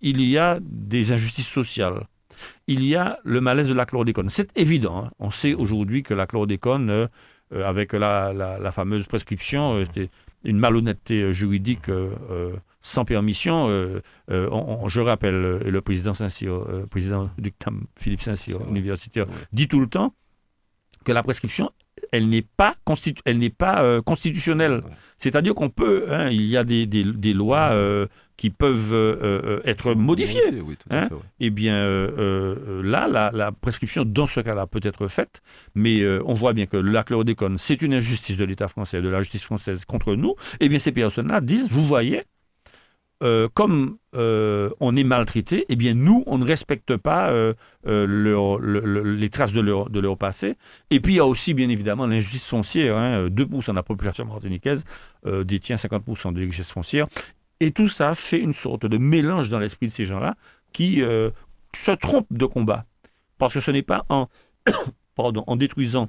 il 0.00 0.20
y 0.22 0.38
a 0.38 0.58
des 0.62 1.10
injustices 1.12 1.48
sociales. 1.48 2.06
Il 2.68 2.84
y 2.84 2.94
a 2.94 3.18
le 3.24 3.40
malaise 3.40 3.68
de 3.68 3.74
la 3.74 3.84
chlordécone. 3.84 4.30
C'est 4.30 4.56
évident. 4.56 5.06
Hein. 5.06 5.10
On 5.18 5.32
sait 5.32 5.54
aujourd'hui 5.54 6.04
que 6.04 6.14
la 6.14 6.28
chlordécone, 6.28 7.08
avec 7.52 7.92
la, 7.92 8.32
la, 8.32 8.72
fameuse 8.72 9.06
prescription, 9.06 9.84
c'était 9.86 10.10
une 10.44 10.58
malhonnêteté 10.58 11.32
juridique 11.32 11.90
sans 12.80 13.04
permission. 13.04 13.68
je 14.28 15.00
rappelle, 15.00 15.58
le 15.58 15.80
président 15.80 16.14
Saint-Cyr, 16.14 16.86
président 16.90 17.30
du 17.38 17.52
CAM, 17.52 17.84
Philippe 17.96 18.22
Saint-Cyr, 18.22 18.60
universitaire, 18.68 19.26
dit 19.52 19.68
tout 19.68 19.80
le 19.80 19.86
temps 19.86 20.14
que 21.04 21.12
la 21.12 21.22
prescription, 21.22 21.70
elle 22.12 22.28
n'est 22.28 22.42
pas, 22.42 22.74
elle 23.24 23.38
n'est 23.38 23.50
pas 23.50 23.82
euh, 23.82 24.02
constitutionnelle. 24.02 24.82
C'est-à-dire 25.18 25.54
qu'on 25.54 25.70
peut, 25.70 26.06
hein, 26.10 26.28
il 26.30 26.42
y 26.42 26.56
a 26.56 26.64
des, 26.64 26.86
des, 26.86 27.32
lois 27.32 27.70
euh, 27.72 28.06
qui 28.38 28.48
peuvent 28.48 28.94
euh, 28.94 29.60
être 29.66 29.92
modifiées. 29.92 30.40
Oui, 30.64 30.76
hein. 30.90 31.08
Eh 31.40 31.50
bien, 31.50 31.74
là, 31.76 33.06
la, 33.08 33.30
la, 33.34 33.52
prescription, 33.52 34.04
dans 34.06 34.26
ce 34.26 34.40
cas-là, 34.40 34.66
peut 34.66 34.80
être 34.82 35.08
faite, 35.08 35.42
mais 35.74 36.02
on 36.24 36.32
voit 36.32 36.54
bien 36.54 36.64
que 36.64 36.78
la 36.78 37.04
chlordécone, 37.04 37.58
c'est 37.58 37.82
une 37.82 37.92
injustice 37.92 38.38
de 38.38 38.44
l'État 38.44 38.68
français, 38.68 39.02
de 39.02 39.08
la 39.10 39.20
justice 39.20 39.44
française 39.44 39.84
contre 39.84 40.14
nous. 40.14 40.34
Eh 40.60 40.70
bien, 40.70 40.78
ces 40.78 40.92
personnes-là 40.92 41.42
disent, 41.42 41.70
vous 41.70 41.86
voyez, 41.86 42.22
euh, 43.20 43.48
comme 43.52 43.96
euh, 44.14 44.70
on 44.78 44.94
est 44.94 45.02
maltraité, 45.02 45.66
eh 45.68 45.74
bien 45.74 45.94
nous, 45.94 46.22
on 46.26 46.38
ne 46.38 46.46
respecte 46.46 46.96
pas 46.96 47.30
euh, 47.30 47.52
les 47.84 49.28
traces 49.28 49.52
de 49.52 49.60
leur, 49.60 49.90
de 49.90 49.98
leur 49.98 50.16
passé. 50.16 50.54
Et 50.90 51.00
puis 51.00 51.14
il 51.14 51.16
y 51.16 51.20
a 51.20 51.26
aussi, 51.26 51.52
bien 51.52 51.68
évidemment, 51.68 52.06
l'injustice 52.06 52.46
foncière. 52.46 52.96
2% 52.96 52.96
hein. 52.96 53.28
de 53.28 53.72
la 53.72 53.82
population 53.82 54.24
martiniquaise 54.24 54.84
détient 55.44 55.76
50% 55.76 56.32
de 56.32 56.40
richesse 56.40 56.70
foncière. 56.70 57.06
Et 57.60 57.72
tout 57.72 57.88
ça 57.88 58.14
fait 58.14 58.40
une 58.40 58.52
sorte 58.52 58.86
de 58.86 58.98
mélange 58.98 59.50
dans 59.50 59.58
l'esprit 59.58 59.86
de 59.86 59.92
ces 59.92 60.04
gens-là 60.04 60.36
qui 60.72 61.02
se 61.74 61.90
trompent 61.90 62.26
de 62.30 62.46
combat. 62.46 62.84
Parce 63.38 63.54
que 63.54 63.60
ce 63.60 63.70
n'est 63.70 63.82
pas 63.82 64.04
en, 64.08 64.28
détruisant 65.56 66.06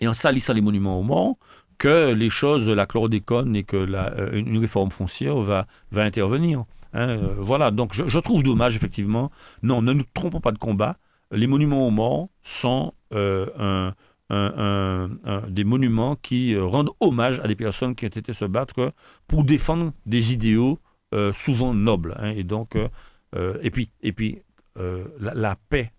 et 0.00 0.08
en 0.08 0.14
salissant 0.14 0.54
les 0.54 0.60
monuments 0.60 0.98
aux 0.98 1.02
morts 1.02 1.36
que 1.78 2.12
les 2.12 2.30
choses, 2.30 2.68
la 2.68 2.86
chlordécone 2.86 3.56
et 3.56 3.64
que 3.64 3.76
euh, 3.76 4.30
une 4.32 4.58
réforme 4.58 4.90
foncière 4.90 5.38
va, 5.38 5.66
va 5.90 6.02
intervenir. 6.02 6.64
Hein. 6.92 7.08
Euh, 7.08 7.34
voilà, 7.38 7.72
donc 7.72 7.92
je, 7.94 8.18
trouve 8.20 8.42
dommage, 8.44 8.76
effectivement. 8.76 9.30
Non, 9.62 9.82
ne 9.82 9.92
nous 9.92 10.04
trompons 10.14 10.40
pas 10.40 10.52
de 10.52 10.58
combat. 10.58 10.96
Les 11.32 11.48
monuments 11.48 11.86
aux 11.86 11.90
morts 11.90 12.28
sont 12.42 12.92
euh, 13.12 13.46
un, 13.58 13.94
des 14.30 15.64
monuments 15.64 16.16
qui 16.16 16.58
rendent 16.58 16.90
hommage 17.00 17.40
à 17.40 17.48
des 17.48 17.56
personnes 17.56 17.94
qui 17.94 18.06
ont 18.06 18.08
été 18.08 18.32
se 18.32 18.44
battre 18.44 18.92
pour 19.26 19.44
défendre 19.44 19.92
des 20.06 20.32
idéaux 20.32 20.78
souvent 21.32 21.74
nobles. 21.74 22.16
Hein. 22.18 22.30
et 22.30 22.42
donc, 22.42 22.76
et 23.36 23.70
puis, 23.70 23.90
et 24.00 24.12
puis 24.12 24.42
la, 25.20 25.56
paix 25.68 25.92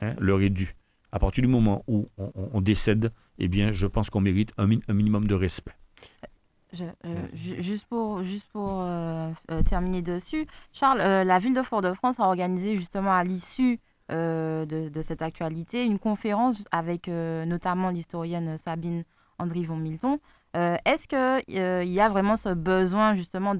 hein, 0.00 0.14
leur 0.18 0.40
est 0.42 0.50
due. 0.50 0.76
À 1.12 1.18
partir 1.18 1.42
du 1.42 1.48
moment 1.48 1.82
où 1.88 2.08
on 2.52 2.60
décède, 2.60 3.12
eh 3.40 3.48
bien, 3.48 3.72
je 3.72 3.86
pense 3.86 4.10
qu'on 4.10 4.20
mérite 4.20 4.52
un, 4.58 4.66
minimum 4.66 5.24
de 5.24 5.34
respect. 5.34 5.74
Euh, 6.80 7.26
juste 7.32 7.88
pour, 7.88 8.22
juste 8.22 8.48
pour 8.52 8.82
euh, 8.82 9.32
euh, 9.50 9.62
terminer 9.62 10.02
dessus, 10.02 10.46
Charles, 10.72 10.98
la 10.98 11.38
ville 11.40 11.54
de 11.54 11.62
Fort-de-France 11.62 12.20
a 12.20 12.24
organisé 12.24 12.76
justement 12.76 13.12
à 13.12 13.24
l'issue 13.24 13.80
de, 14.10 15.02
cette 15.02 15.22
actualité 15.22 15.86
une 15.86 15.98
conférence 15.98 16.64
avec 16.72 17.08
notamment 17.08 17.90
l'historienne 17.90 18.56
Sabine 18.56 19.04
Andrivon-Milton. 19.38 20.18
Est-ce 20.54 21.06
qu'il 21.08 21.54
y 21.54 22.00
a 22.00 22.08
vraiment 22.08 22.36
ce 22.36 22.50
besoin 22.50 23.14
justement 23.14 23.54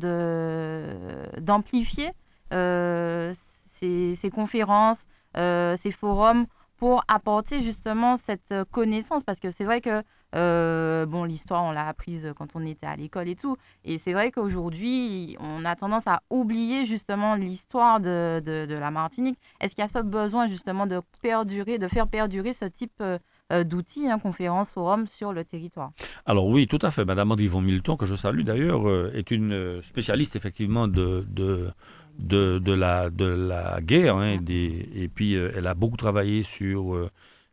d'amplifier 1.41 2.11
ces, 2.51 4.15
ces, 4.15 4.31
conférences, 4.31 5.07
ces 5.35 5.91
forums 5.91 6.47
pour 6.81 7.05
apporter 7.09 7.61
justement 7.61 8.17
cette 8.17 8.53
euh, 8.53 8.65
connaissance? 8.65 9.23
Parce 9.23 9.39
que 9.39 9.51
c'est 9.51 9.65
vrai 9.65 9.81
que 9.83 10.03
euh, 10.35 11.07
bon 11.07 11.25
l'histoire 11.25 11.65
on 11.65 11.73
l'a 11.73 11.89
apprise 11.89 12.33
quand 12.37 12.49
on 12.55 12.65
était 12.65 12.87
à 12.87 12.97
l'école 12.97 13.29
et 13.29 13.37
tout 13.37 13.57
et 13.85 13.99
c'est 13.99 14.13
vrai 14.13 14.31
qu'aujourd'hui 14.31 15.37
on 15.41 15.65
a 15.65 15.75
tendance 15.77 16.07
à 16.07 16.23
oublier 16.31 16.85
justement 16.85 17.35
l'histoire 17.35 18.01
de, 18.01 18.41
de, 18.41 18.75
la 18.75 18.91
Martinique 18.91 19.39
est-ce 19.61 19.75
qu'il 19.75 19.83
y 19.83 19.85
a 19.85 19.89
ce 19.89 19.99
besoin 19.99 20.47
justement 20.47 20.87
de 20.87 21.01
perdurer 21.23 21.79
de 21.79 21.89
faire 21.89 22.07
perdurer 22.07 22.53
ce 22.53 22.65
type 22.65 23.03
euh, 23.03 23.65
d'outils, 23.65 24.09
hein, 24.09 24.21
conférences, 24.21 24.71
forums 24.71 25.09
sur 25.09 25.33
le 25.33 25.45
territoire? 25.45 25.91
Alors 26.25 26.47
oui, 26.47 26.69
tout 26.69 26.79
à 26.83 26.93
fait. 26.93 27.05
Madame 27.05 27.33
Andrivon 27.33 27.61
Milton, 27.61 27.97
que 27.97 28.07
je 28.07 28.15
salue 28.15 28.43
d'ailleurs, 28.43 28.83
est 29.13 29.33
une 29.33 29.83
spécialiste 29.83 30.37
effectivement 30.37 30.87
de, 30.87 31.27
de, 31.29 32.59
de, 32.59 32.73
la, 32.73 33.11
de 33.11 33.25
la 33.25 33.81
guerre. 33.81 34.17
Hein, 34.17 34.39
et 34.49 35.09
puis, 35.13 35.35
euh, 35.35 35.53
elle 35.57 35.67
a 35.67 35.75
beaucoup 35.75 35.97
travaillé 35.97 36.43
sur 36.43 36.95
euh, 36.95 37.11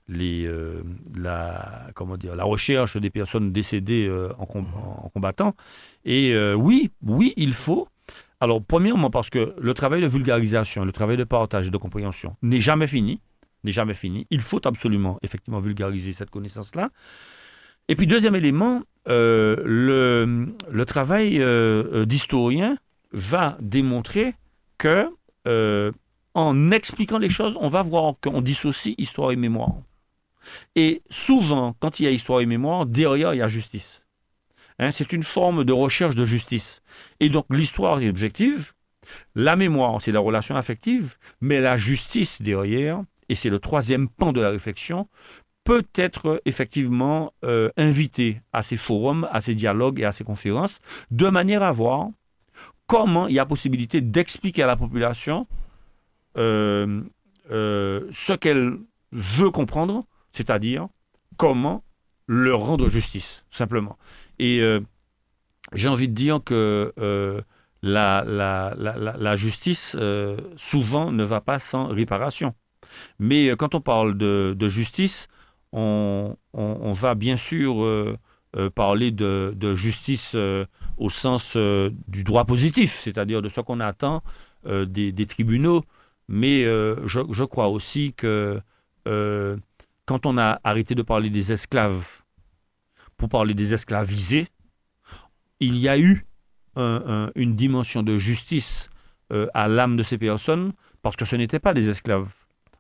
les, 0.08 0.46
euh, 0.46 0.82
la, 1.16 1.88
comment 1.96 2.18
dire, 2.18 2.36
la 2.36 2.44
recherche 2.44 2.98
des 2.98 3.10
personnes 3.10 3.52
décédées 3.52 4.10
en, 4.38 4.44
en, 4.44 5.10
combattant. 5.10 5.56
Et 6.06 6.36
oui, 6.54 6.92
oui, 7.06 7.34
il 7.38 7.54
faut. 7.54 7.88
Alors, 8.40 8.64
premièrement, 8.64 9.10
parce 9.10 9.30
que 9.30 9.56
le 9.60 9.74
travail 9.74 10.02
de 10.02 10.08
vulgarisation, 10.08 10.86
le 10.86 10.92
travail 10.92 11.18
de 11.18 11.24
partage 11.24 11.68
et 11.68 11.72
de 11.72 11.78
compréhension 11.78 12.36
n'est 12.42 12.62
jamais 12.62 12.88
fini. 12.88 13.20
N'est 13.64 13.72
jamais 13.72 13.96
fini. 13.96 14.28
Il 14.30 14.42
faut 14.42 14.66
absolument, 14.68 15.18
effectivement, 15.24 15.60
vulgariser 15.60 16.14
cette 16.14 16.30
connaissance-là. 16.30 16.90
Et 17.90 17.96
puis, 17.96 18.06
deuxième 18.08 18.36
élément, 18.36 18.84
le, 19.08 20.48
le 20.72 20.86
travail 20.86 21.44
d'historien 22.06 22.78
va 23.12 23.58
démontrer 23.60 24.34
que 24.78 25.10
euh, 25.48 25.92
en 26.34 26.72
expliquant 26.72 27.18
les 27.18 27.30
choses, 27.30 27.58
on 27.60 27.68
va 27.68 27.82
voir 27.82 28.14
qu'on 28.22 28.42
dissocie 28.42 28.94
histoire 28.98 29.32
et 29.32 29.36
mémoire. 29.36 29.74
Et 30.76 31.02
souvent, 31.10 31.76
quand 31.80 32.00
il 32.00 32.04
y 32.04 32.08
a 32.08 32.12
histoire 32.12 32.42
et 32.42 32.46
mémoire, 32.46 32.86
derrière, 32.86 33.34
il 33.34 33.38
y 33.38 33.42
a 33.42 33.48
justice. 33.48 34.08
Hein, 34.80 34.92
c'est 34.92 35.12
une 35.14 35.24
forme 35.24 35.64
de 35.64 35.74
recherche 35.74 36.16
de 36.16 36.26
justice. 36.26 36.82
Et 37.20 37.30
donc, 37.30 37.46
l'histoire 37.50 38.00
est 38.02 38.10
objective, 38.10 38.74
la 39.36 39.56
mémoire, 39.56 40.02
c'est 40.02 40.12
la 40.12 40.20
relation 40.20 40.56
affective, 40.56 41.16
mais 41.42 41.60
la 41.60 41.78
justice 41.78 42.42
derrière, 42.42 43.02
et 43.30 43.36
c'est 43.36 43.50
le 43.50 43.60
troisième 43.60 44.10
pan 44.10 44.34
de 44.34 44.42
la 44.42 44.50
réflexion, 44.50 45.08
peut 45.64 45.86
être 45.96 46.42
effectivement 46.46 47.34
euh, 47.44 47.70
invité 47.76 48.42
à 48.54 48.64
ces 48.64 48.78
forums, 48.78 49.28
à 49.32 49.42
ces 49.42 49.54
dialogues 49.54 50.00
et 50.00 50.06
à 50.06 50.12
ces 50.12 50.24
conférences, 50.24 50.80
de 51.12 51.28
manière 51.28 51.62
à 51.62 51.72
voir 51.72 52.10
comment 52.86 53.28
il 53.28 53.36
y 53.36 53.40
a 53.40 53.46
possibilité 53.46 54.00
d'expliquer 54.00 54.64
à 54.64 54.68
la 54.68 54.78
population 54.78 55.46
euh, 56.38 57.02
euh, 57.52 58.08
ce 58.12 58.34
qu'elle 58.34 58.78
veut 59.12 59.52
comprendre, 59.52 60.06
c'est-à-dire 60.38 60.88
comment 61.38 61.84
leur 62.28 62.60
rendre 62.60 62.90
justice, 62.90 63.46
simplement. 63.50 63.98
Et 64.40 64.62
euh, 64.62 64.80
j'ai 65.74 65.90
envie 65.90 66.08
de 66.08 66.14
dire 66.14 66.40
que 66.44 66.94
la, 67.84 68.24
la, 68.26 69.36
justice, 69.36 69.96
souvent, 70.56 71.12
ne 71.12 71.24
va 71.24 71.42
pas 71.42 71.60
sans 71.60 71.88
réparation. 71.88 72.54
Mais 73.20 73.50
quand 73.58 73.76
on 73.76 73.82
parle 73.82 74.18
de, 74.18 74.68
justice, 74.68 75.28
on, 75.72 76.36
va 76.54 77.16
bien 77.16 77.38
sûr 77.38 78.18
parler 78.76 79.12
de, 79.12 79.76
justice 79.76 80.36
au 80.98 81.10
sens 81.10 81.54
euh, 81.56 81.92
du 82.08 82.24
droit 82.24 82.46
positif, 82.46 83.00
c'est-à-dire 83.02 83.42
de 83.42 83.50
ce 83.50 83.62
qu'on 83.62 83.80
attend 83.80 84.22
euh, 84.66 84.86
des, 84.86 85.26
tribunaux. 85.26 85.84
Mais 86.28 86.66
euh, 86.66 87.08
je, 87.08 87.44
crois 87.44 87.70
aussi 87.70 88.14
que 88.14 88.60
quand 90.08 90.26
on 90.26 90.38
a 90.40 90.60
arrêté 90.64 90.96
de 90.96 91.04
parler 91.04 91.30
des 91.30 91.52
esclaves 91.52 92.24
pour 93.18 93.30
parler 93.30 93.54
des 93.54 93.74
esclavisés, 93.74 94.48
il 95.60 95.78
y 95.78 95.88
a 95.88 96.00
eu 96.00 96.26
une 96.76 97.56
dimension 97.56 98.02
de 98.04 98.18
justice 98.18 98.90
à 99.54 99.68
l'âme 99.68 99.98
de 99.98 100.04
ces 100.04 100.18
personnes 100.18 100.72
parce 101.02 101.16
que 101.16 101.26
ce 101.26 101.36
n'étaient 101.36 101.60
pas 101.60 101.74
des 101.74 101.90
esclaves. 101.90 102.32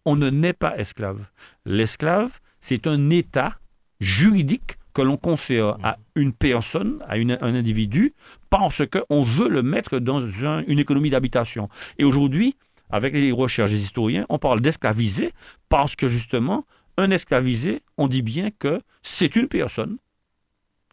On 0.05 0.15
ne 0.15 0.29
naît 0.29 0.53
pas 0.53 0.77
esclave. 0.77 1.27
L'esclave, 1.65 2.39
c'est 2.61 2.87
un 2.87 3.09
état 3.09 3.59
juridique 3.99 4.77
que 4.93 5.01
l'on 5.01 5.17
confère 5.17 5.77
à 5.83 5.97
une 6.15 6.31
personne, 6.31 7.03
à 7.07 7.15
un 7.15 7.55
individu, 7.55 8.13
parce 8.49 8.83
qu'on 8.85 9.23
veut 9.23 9.49
le 9.49 9.63
mettre 9.63 9.99
dans 9.99 10.25
une 10.25 10.79
économie 10.79 11.09
d'habitation. 11.09 11.67
Et 11.97 12.05
aujourd'hui, 12.05 12.55
avec 12.89 13.13
les 13.13 13.33
recherches 13.33 13.71
des 13.71 13.83
historiens, 13.83 14.25
on 14.29 14.39
parle 14.39 14.61
d'esclavisé 14.61 15.33
parce 15.67 15.97
que 15.97 16.07
justement, 16.07 16.63
un 16.97 17.11
esclavisé, 17.11 17.81
on 17.97 18.07
dit 18.07 18.21
bien 18.21 18.49
que 18.51 18.81
c'est 19.01 19.35
une 19.35 19.47
personne 19.47 19.97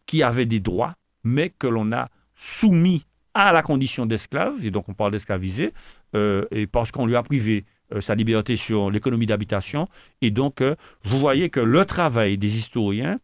qui 0.06 0.22
avait 0.22 0.46
des 0.46 0.60
droits, 0.60 0.94
mais 1.24 1.50
que 1.50 1.66
l'on 1.66 1.92
a 1.92 2.08
soumis 2.36 3.04
à 3.32 3.52
la 3.52 3.62
condition 3.62 4.06
d'esclave, 4.06 4.64
et 4.64 4.70
donc 4.70 4.88
on 4.88 4.94
parle 4.94 5.12
d'esclavisé, 5.12 5.72
euh, 6.14 6.44
parce 6.70 6.92
qu'on 6.92 7.06
lui 7.06 7.16
a 7.16 7.22
privé 7.22 7.64
euh, 7.92 8.00
sa 8.00 8.14
liberté 8.14 8.54
sur 8.54 8.90
l'économie 8.90 9.26
d'habitation. 9.26 9.88
Et 10.22 10.30
donc, 10.30 10.60
euh, 10.60 10.76
vous 11.02 11.18
voyez 11.18 11.50
que 11.50 11.60
le 11.60 11.84
travail 11.84 12.38
des 12.38 12.56
historiens 12.56 13.18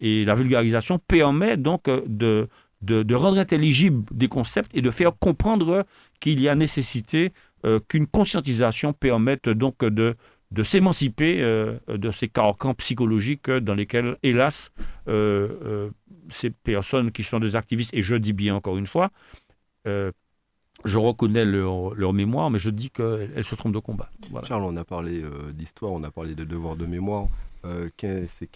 et 0.00 0.24
la 0.24 0.34
vulgarisation 0.34 0.98
permet 0.98 1.56
donc 1.56 1.84
de, 1.84 2.48
rendre 3.14 3.38
intelligible 3.38 4.04
des 4.10 4.26
concepts 4.26 4.70
et 4.74 4.82
de 4.82 4.90
faire 4.90 5.12
comprendre 5.16 5.86
qu'il 6.18 6.40
y 6.40 6.48
a 6.48 6.56
nécessité 6.56 7.32
qu'une 7.86 8.08
conscientisation 8.08 8.92
permette 8.92 9.48
donc 9.48 9.84
de, 9.84 10.16
de 10.52 10.62
s'émanciper 10.62 11.40
de 11.88 12.10
ces 12.10 12.28
carcans 12.28 12.74
psychologiques 12.74 13.50
dans 13.50 13.74
lesquels, 13.74 14.16
hélas, 14.22 14.72
ces 15.06 16.50
personnes 16.50 17.10
qui 17.10 17.24
sont 17.24 17.40
des 17.40 17.56
activistes, 17.56 17.94
et 17.94 18.02
je 18.02 18.14
dis 18.14 18.32
bien 18.32 18.54
encore 18.54 18.76
une 18.76 18.86
fois, 18.86 19.10
je 20.84 20.98
reconnais 20.98 21.44
leur, 21.44 22.12
mémoire, 22.12 22.50
mais 22.50 22.58
je 22.58 22.70
dis 22.70 22.90
qu'elles 22.90 23.44
se 23.44 23.54
trompent 23.54 23.74
de 23.74 23.78
combat. 23.78 24.10
Charles, 24.44 24.64
on 24.64 24.76
a 24.76 24.84
parlé 24.84 25.22
euh, 25.22 25.52
d'histoire, 25.52 25.92
on 25.92 26.02
a 26.02 26.10
parlé 26.10 26.34
de 26.34 26.44
devoir 26.44 26.76
de 26.76 26.86
mémoire. 26.86 27.28
Euh, 27.64 27.88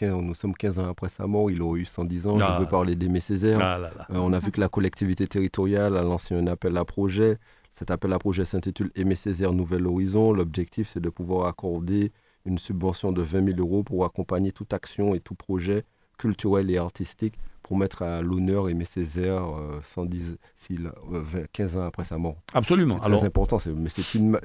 nous 0.02 0.34
sommes 0.34 0.54
15 0.54 0.80
ans 0.80 0.88
après 0.88 1.08
sa 1.08 1.26
mort, 1.28 1.50
il 1.50 1.62
aurait 1.62 1.80
eu 1.80 1.84
110 1.84 2.26
ans. 2.26 2.38
je 2.38 2.44
ah. 2.44 2.58
veux 2.58 2.66
parler 2.66 2.96
d'Aimé 2.96 3.20
Césaire. 3.20 3.60
Ah 3.60 3.78
euh, 4.10 4.16
on 4.16 4.32
a 4.32 4.40
vu 4.40 4.50
que 4.50 4.60
la 4.60 4.68
collectivité 4.68 5.28
territoriale 5.28 5.96
a 5.96 6.02
lancé 6.02 6.34
un 6.34 6.46
appel 6.48 6.76
à 6.76 6.84
projet. 6.84 7.38
Cet 7.78 7.90
appel 7.90 8.10
à 8.14 8.18
projet 8.18 8.46
s'intitule 8.46 8.90
Aimé 8.94 9.14
Césaire 9.14 9.52
Nouvel 9.52 9.86
Horizon. 9.86 10.32
L'objectif, 10.32 10.88
c'est 10.88 11.00
de 11.00 11.10
pouvoir 11.10 11.46
accorder 11.46 12.10
une 12.46 12.56
subvention 12.56 13.12
de 13.12 13.20
20 13.20 13.48
000 13.54 13.60
euros 13.60 13.82
pour 13.82 14.06
accompagner 14.06 14.50
toute 14.50 14.72
action 14.72 15.14
et 15.14 15.20
tout 15.20 15.34
projet 15.34 15.84
culturel 16.16 16.70
et 16.70 16.78
artistique 16.78 17.34
pour 17.62 17.76
mettre 17.76 18.00
à 18.00 18.22
l'honneur 18.22 18.70
Aimé 18.70 18.86
Césaire 18.86 19.42
110, 19.84 20.38
15 21.52 21.76
ans 21.76 21.84
après 21.84 22.06
sa 22.06 22.16
mort. 22.16 22.38
Absolument. 22.54 22.96
C'est 23.02 23.10
très 23.10 23.24
important, 23.26 23.58
mais 23.76 23.90
c'est 23.90 24.14
une, 24.14 24.40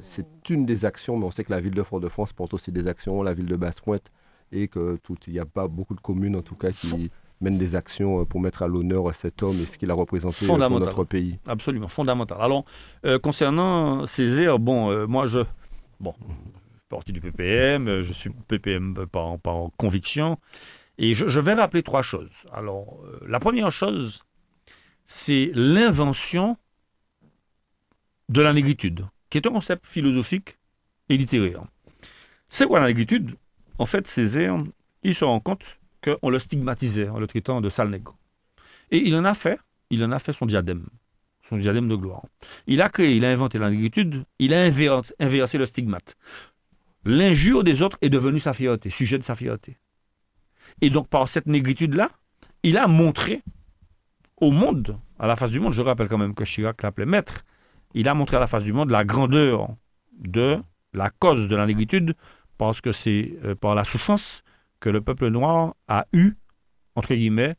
une 0.50 0.66
des 0.66 0.84
actions, 0.84 1.18
mais 1.18 1.26
on 1.26 1.32
sait 1.32 1.46
que 1.46 1.52
la 1.52 1.62
ville 1.62 1.74
de 1.74 1.84
Fort-de-France 1.84 2.34
porte 2.34 2.54
aussi 2.54 2.74
des 2.74 2.90
actions, 2.90 3.24
la 3.24 3.34
ville 3.34 3.46
de 3.46 3.56
Basse-Pointe, 3.56 4.12
et 4.52 4.68
que 4.68 5.00
il 5.28 5.34
n'y 5.34 5.40
a 5.40 5.46
pas 5.46 5.70
beaucoup 5.70 5.96
de 5.96 6.02
communes 6.02 6.36
en 6.36 6.42
tout 6.42 6.56
cas 6.56 6.74
qui 6.74 7.10
mènent 7.42 7.58
des 7.58 7.76
actions 7.76 8.22
euh, 8.22 8.26
pour 8.26 8.40
mettre 8.40 8.64
à 8.64 8.68
l'honneur 8.68 9.14
cet 9.14 9.44
homme 9.44 9.60
et 9.60 9.66
ce 9.66 9.78
qu'il 9.78 9.92
a 9.92 9.94
représenté 9.94 10.46
euh, 10.46 10.48
pour 10.48 10.58
notre 10.58 11.04
pays. 11.04 11.40
Absolument, 11.48 11.88
fondamental. 11.88 12.38
Alors, 12.42 12.66
euh, 13.06 13.20
concernant 13.20 14.06
Césaire, 14.06 14.60
bon, 14.60 15.08
moi 15.08 15.26
je... 15.26 15.40
Bon, 16.00 16.14
partie 16.90 17.12
du 17.12 17.22
PPM, 17.22 18.02
je 18.02 18.14
suis 18.14 18.30
PPM 18.48 19.06
par, 19.12 19.40
par 19.40 19.70
conviction. 19.78 20.38
Et 20.98 21.16
je, 21.16 21.40
vais 21.40 21.54
rappeler 21.54 21.82
trois 21.82 22.04
choses. 22.04 22.46
Alors, 22.54 23.02
euh, 23.06 23.20
la 23.28 23.40
première 23.40 23.72
chose, 23.72 24.24
c'est 25.04 25.52
l'invention 25.56 26.58
de 28.30 28.40
la 28.40 28.54
négritude, 28.54 29.08
qui 29.32 29.40
est 29.40 29.48
un 29.48 29.52
concept 29.52 29.88
philosophique 29.88 30.60
et 31.10 31.18
littéraire. 31.18 31.64
C'est 32.50 32.68
quoi 32.68 32.80
la 32.80 32.86
négritude? 32.86 33.36
En 33.80 33.88
fait, 33.88 34.06
Césaire, 34.08 34.58
il 35.02 35.16
se 35.16 35.26
rend 35.26 35.40
compte 35.40 35.80
qu'on 36.04 36.30
le 36.30 36.40
stigmatisait 36.40 37.10
en 37.10 37.20
le 37.20 37.28
traitant 37.28 37.62
de 37.62 37.70
sale 37.70 37.90
nègre. 37.90 38.18
Et 38.90 38.98
il 38.98 39.16
en 39.16 39.24
a 39.24 39.34
fait, 39.34 39.60
son 40.34 40.46
diadème, 40.46 40.88
son 41.48 41.58
diadème 41.58 41.88
de 41.88 41.96
gloire. 41.96 42.24
Il 42.68 42.82
a 42.82 42.90
créé, 42.90 43.16
il 43.16 43.26
a 43.26 43.32
inventé 43.32 43.60
la 43.60 43.70
négritude, 43.70 44.26
il 44.40 44.54
a 44.54 44.64
inversé 44.64 45.58
le 45.58 45.66
stigmate. 45.66 46.18
L'injure 47.06 47.64
des 47.64 47.82
autres 47.82 47.98
est 48.02 48.10
devenue 48.10 48.40
sa 48.40 48.54
fierté, 48.54 48.90
sujet 48.90 49.18
de 49.18 49.24
sa 49.24 49.36
fierté. 49.36 49.78
Et 50.82 50.90
donc, 50.90 51.08
par 51.08 51.28
cette 51.28 51.48
négritude-là, 51.48 52.10
il 52.64 52.78
a 52.78 52.88
montré 52.88 53.42
au 54.38 54.52
monde, 54.52 54.98
à 55.20 55.28
la 55.28 55.36
face 55.36 55.52
du 55.52 55.60
monde, 55.60 55.74
je 55.74 55.82
rappelle 55.82 56.08
quand 56.08 56.18
même 56.18 56.34
que 56.34 56.44
Chirac 56.44 56.82
l'appelait 56.82 57.06
maître, 57.06 57.44
il 57.94 58.08
a 58.08 58.14
montré 58.14 58.38
à 58.38 58.40
la 58.40 58.48
face 58.48 58.64
du 58.64 58.74
monde 58.74 58.90
la 58.90 59.04
grandeur 59.04 59.70
de 60.20 60.60
la 60.94 61.10
cause 61.10 61.48
de 61.48 61.56
la 61.56 61.66
négritude, 61.66 62.16
parce 62.58 62.82
que 62.82 62.92
c'est 62.92 63.38
euh, 63.44 63.56
par 63.56 63.76
la 63.76 63.84
souffrance 63.84 64.44
que 64.82 64.90
le 64.90 65.00
peuple 65.00 65.28
noir 65.28 65.76
a 65.88 66.06
eu, 66.12 66.34
entre 66.96 67.14
guillemets, 67.14 67.56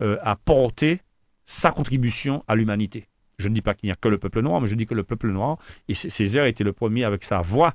euh, 0.00 0.18
à 0.22 0.36
porter 0.36 1.00
sa 1.44 1.72
contribution 1.72 2.44
à 2.46 2.54
l'humanité. 2.54 3.08
Je 3.38 3.48
ne 3.48 3.54
dis 3.54 3.62
pas 3.62 3.74
qu'il 3.74 3.88
n'y 3.88 3.92
a 3.92 3.96
que 3.96 4.08
le 4.08 4.18
peuple 4.18 4.40
noir, 4.42 4.60
mais 4.60 4.68
je 4.68 4.76
dis 4.76 4.86
que 4.86 4.94
le 4.94 5.02
peuple 5.02 5.30
noir, 5.30 5.58
et 5.88 5.94
Césaire 5.94 6.44
était 6.44 6.62
le 6.62 6.72
premier 6.72 7.04
avec 7.04 7.24
sa 7.24 7.40
voix 7.40 7.74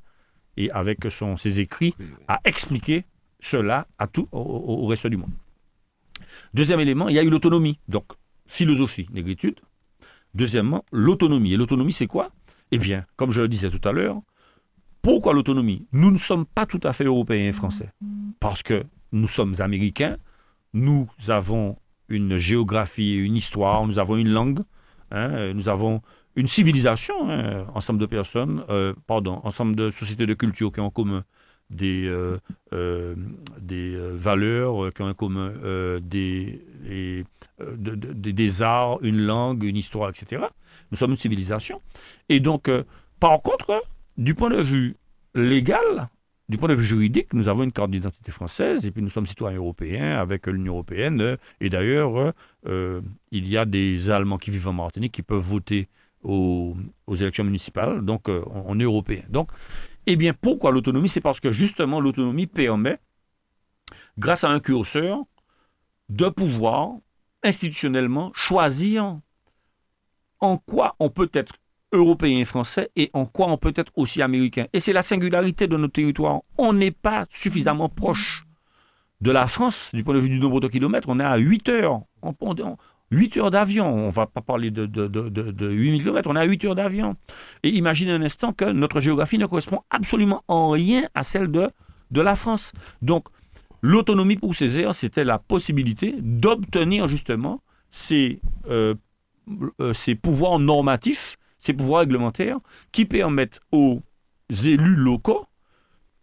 et 0.55 0.69
avec 0.71 0.99
son, 1.09 1.35
ses 1.35 1.59
écrits, 1.59 1.95
à 2.27 2.39
expliquer 2.45 3.05
cela 3.39 3.87
à 3.97 4.07
tout, 4.07 4.27
au, 4.31 4.85
reste 4.85 5.07
du 5.07 5.17
monde. 5.17 5.31
Deuxième 6.53 6.79
élément, 6.79 7.09
il 7.09 7.15
y 7.15 7.19
a 7.19 7.23
eu 7.23 7.29
l'autonomie. 7.29 7.79
Donc, 7.87 8.05
philosophie, 8.45 9.07
négritude. 9.11 9.59
Deuxièmement, 10.35 10.85
l'autonomie. 10.91 11.53
Et 11.53 11.57
l'autonomie, 11.57 11.93
c'est 11.93 12.07
quoi? 12.07 12.29
Eh 12.71 12.77
bien, 12.77 13.05
comme 13.15 13.31
je 13.31 13.41
le 13.41 13.47
disais 13.47 13.69
tout 13.69 13.87
à 13.87 13.91
l'heure, 13.91 14.21
pourquoi 15.03 15.33
l'autonomie? 15.33 15.85
Nous 15.91 16.09
ne 16.09 16.17
sommes 16.17 16.45
pas 16.45 16.65
tout 16.65 16.79
à 16.83 16.93
fait 16.93 17.03
européens 17.03 17.47
et 17.49 17.51
français. 17.51 17.91
Parce 18.39 18.63
que 18.63 18.83
nous 19.11 19.27
sommes 19.27 19.53
américains, 19.59 20.17
nous 20.73 21.07
avons 21.27 21.77
une 22.09 22.37
géographie, 22.37 23.13
une 23.13 23.35
histoire, 23.35 23.85
nous 23.85 23.99
avons 23.99 24.17
une 24.17 24.29
langue, 24.29 24.61
hein, 25.11 25.53
nous 25.53 25.69
avons 25.69 26.01
une 26.35 26.47
civilisation, 26.47 27.29
hein, 27.29 27.65
ensemble 27.75 27.99
de 27.99 28.07
personnes, 28.07 28.63
euh, 28.69 28.95
pardon, 29.05 29.39
ensemble 29.43 29.75
de 29.75 29.91
sociétés 29.91 30.25
de 30.25 30.33
culture 30.33 30.71
qui 30.71 30.79
ont 30.79 30.87
en 30.87 30.89
commun 30.89 31.23
des, 31.69 32.05
euh, 32.07 32.37
euh, 32.73 33.15
des 33.59 33.95
euh, 33.95 34.13
valeurs 34.15 34.93
qui 34.93 35.01
ont 35.01 35.09
en 35.09 35.13
commun 35.13 35.51
des, 36.01 36.61
des 37.59 38.61
arts, 38.61 38.99
une 39.01 39.21
langue, 39.21 39.63
une 39.63 39.77
histoire, 39.77 40.09
etc. 40.09 40.43
Nous 40.91 40.97
sommes 40.97 41.11
une 41.11 41.17
civilisation. 41.17 41.81
Et 42.29 42.39
donc, 42.39 42.69
par 43.19 43.41
contre, 43.41 43.83
du 44.17 44.35
point 44.35 44.49
de 44.49 44.61
vue 44.61 44.95
légal, 45.35 46.09
du 46.49 46.57
point 46.57 46.69
de 46.69 46.73
vue 46.73 46.83
juridique, 46.83 47.33
nous 47.33 47.47
avons 47.49 47.63
une 47.63 47.71
carte 47.71 47.91
d'identité 47.91 48.31
française 48.31 48.85
et 48.85 48.91
puis 48.91 49.01
nous 49.01 49.09
sommes 49.09 49.25
citoyens 49.25 49.57
européens 49.57 50.17
avec 50.17 50.47
l'Union 50.47 50.73
européenne. 50.73 51.37
Et 51.61 51.69
d'ailleurs, 51.69 52.33
il 52.65 53.47
y 53.47 53.57
a 53.57 53.65
des 53.65 54.11
Allemands 54.11 54.37
qui 54.37 54.51
vivent 54.51 54.67
en 54.67 54.73
Martinique 54.73 55.13
qui 55.13 55.23
peuvent 55.23 55.41
voter 55.41 55.87
aux, 56.21 56.75
élections 57.09 57.43
municipales. 57.43 58.01
Donc, 58.01 58.27
on 58.27 58.79
est 58.79 58.83
européens. 58.83 59.23
Donc, 59.29 59.49
eh 60.05 60.15
bien, 60.15 60.33
pourquoi 60.33 60.71
l'autonomie? 60.71 61.09
C'est 61.09 61.21
parce 61.21 61.39
que 61.39 61.51
justement, 61.51 62.01
l'autonomie 62.01 62.47
permet, 62.47 62.99
grâce 64.17 64.43
à 64.43 64.49
un 64.49 64.59
curseur, 64.59 65.23
de 66.09 66.29
pouvoir 66.29 66.91
institutionnellement 67.43 68.31
choisir 68.33 69.19
en 70.39 70.57
quoi 70.57 70.95
on 70.99 71.09
peut 71.09 71.29
être 71.33 71.55
européen 71.93 72.39
et 72.39 72.45
français 72.45 72.89
et 72.95 73.09
en 73.13 73.25
quoi 73.25 73.47
on 73.47 73.57
peut 73.57 73.73
être 73.75 73.91
aussi 73.95 74.21
américain. 74.21 74.65
Et 74.73 74.79
c'est 74.79 74.93
la 74.93 75.03
singularité 75.03 75.67
de 75.67 75.77
notre 75.77 75.93
territoire. 75.93 76.41
On 76.57 76.73
n'est 76.73 76.91
pas 76.91 77.25
suffisamment 77.29 77.87
proche 77.89 78.45
de 79.21 79.31
la 79.31 79.47
France 79.47 79.91
du 79.93 80.03
point 80.03 80.13
de 80.13 80.19
vue 80.19 80.29
du 80.29 80.39
nombre 80.39 80.59
de 80.59 80.67
kilomètres. 80.67 81.07
On 81.09 81.19
est 81.19 81.23
à 81.23 81.37
8 81.37 81.69
heures. 81.69 82.01
On, 82.21 82.33
8 83.11 83.37
heures 83.37 83.51
d'avion. 83.51 83.87
On 83.87 84.07
ne 84.07 84.11
va 84.11 84.25
pas 84.25 84.41
parler 84.41 84.71
de, 84.71 84.85
de, 84.85 85.07
de, 85.07 85.29
de 85.29 85.69
8000 85.69 86.03
km, 86.03 86.29
on 86.29 86.35
à 86.35 86.43
8 86.43 86.65
heures 86.65 86.75
d'avion. 86.75 87.15
Et 87.63 87.69
imaginez 87.69 88.11
un 88.11 88.21
instant 88.21 88.53
que 88.53 88.65
notre 88.65 88.99
géographie 88.99 89.37
ne 89.37 89.45
correspond 89.45 89.81
absolument 89.89 90.43
en 90.47 90.69
rien 90.71 91.03
à 91.15 91.23
celle 91.23 91.49
de, 91.49 91.69
de 92.11 92.21
la 92.21 92.35
France. 92.35 92.73
Donc, 93.01 93.27
l'autonomie 93.81 94.35
pour 94.35 94.55
Césaire, 94.55 94.95
c'était 94.95 95.23
la 95.23 95.39
possibilité 95.39 96.15
d'obtenir 96.19 97.07
justement 97.07 97.61
ces, 97.91 98.39
euh, 98.69 98.95
euh, 99.79 99.93
ces 99.93 100.15
pouvoirs 100.15 100.59
normatifs, 100.59 101.37
ces 101.63 101.73
pouvoirs 101.73 102.01
réglementaires 102.01 102.57
qui 102.91 103.05
permettent 103.05 103.61
aux 103.71 104.01
élus 104.65 104.95
locaux 104.95 105.45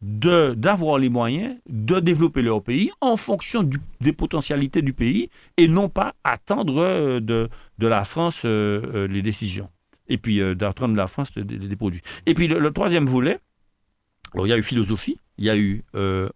d'avoir 0.03 0.99
les 0.99 1.09
moyens 1.09 1.57
de 1.67 1.99
développer 1.99 2.43
leur 2.43 2.63
pays 2.63 2.91
en 3.01 3.17
fonction 3.17 3.69
des 4.01 4.13
potentialités 4.13 4.83
du 4.83 4.93
pays 4.93 5.31
et 5.57 5.67
non 5.67 5.89
pas 5.89 6.15
attendre 6.25 6.79
euh, 6.79 7.21
de, 7.21 7.49
de 7.79 7.87
la 7.87 8.05
France 8.05 8.43
euh, 8.45 8.83
euh, 8.95 9.09
les 9.09 9.23
décisions. 9.23 9.71
Et 10.09 10.19
puis 10.19 10.41
d'attendre 10.57 10.93
de 10.93 10.99
la 10.99 11.07
France 11.07 11.33
des, 11.33 11.77
produits. 11.77 12.03
Et 12.27 12.35
puis 12.35 12.49
le, 12.49 12.73
troisième 12.73 13.07
volet, 13.07 13.39
alors 14.35 14.47
il 14.47 14.51
y 14.51 14.53
a 14.53 14.59
eu 14.59 14.63
philosophie, 14.63 15.17
il 15.39 15.45
y 15.45 15.51
a 15.51 15.57
eu 15.57 15.85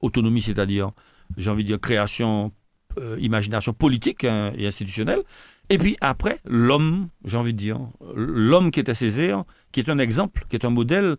autonomie, 0.01 0.43
c'est-à-dire, 0.43 0.93
j'ai 1.37 1.51
envie 1.51 1.65
de 1.65 1.69
dire, 1.71 1.81
création, 1.81 2.53
imagination 3.19 3.73
politique 3.73 4.23
hein, 4.23 4.53
et 4.57 4.69
institutionnelle. 4.69 5.25
Et 5.71 5.79
puis 5.79 5.97
après, 6.01 6.39
l'homme, 6.45 7.09
j'ai 7.25 7.39
envie 7.39 7.53
de 7.53 7.59
dire, 7.59 7.79
l'homme 8.15 8.71
qui 8.71 8.81
est 8.81 8.89
à 8.89 8.95
Césaire, 8.95 9.45
qui 9.73 9.81
est 9.81 9.89
un 9.89 9.99
exemple, 9.99 10.45
qui 10.49 10.57
est 10.57 10.65
un 10.65 10.71
modèle, 10.71 11.17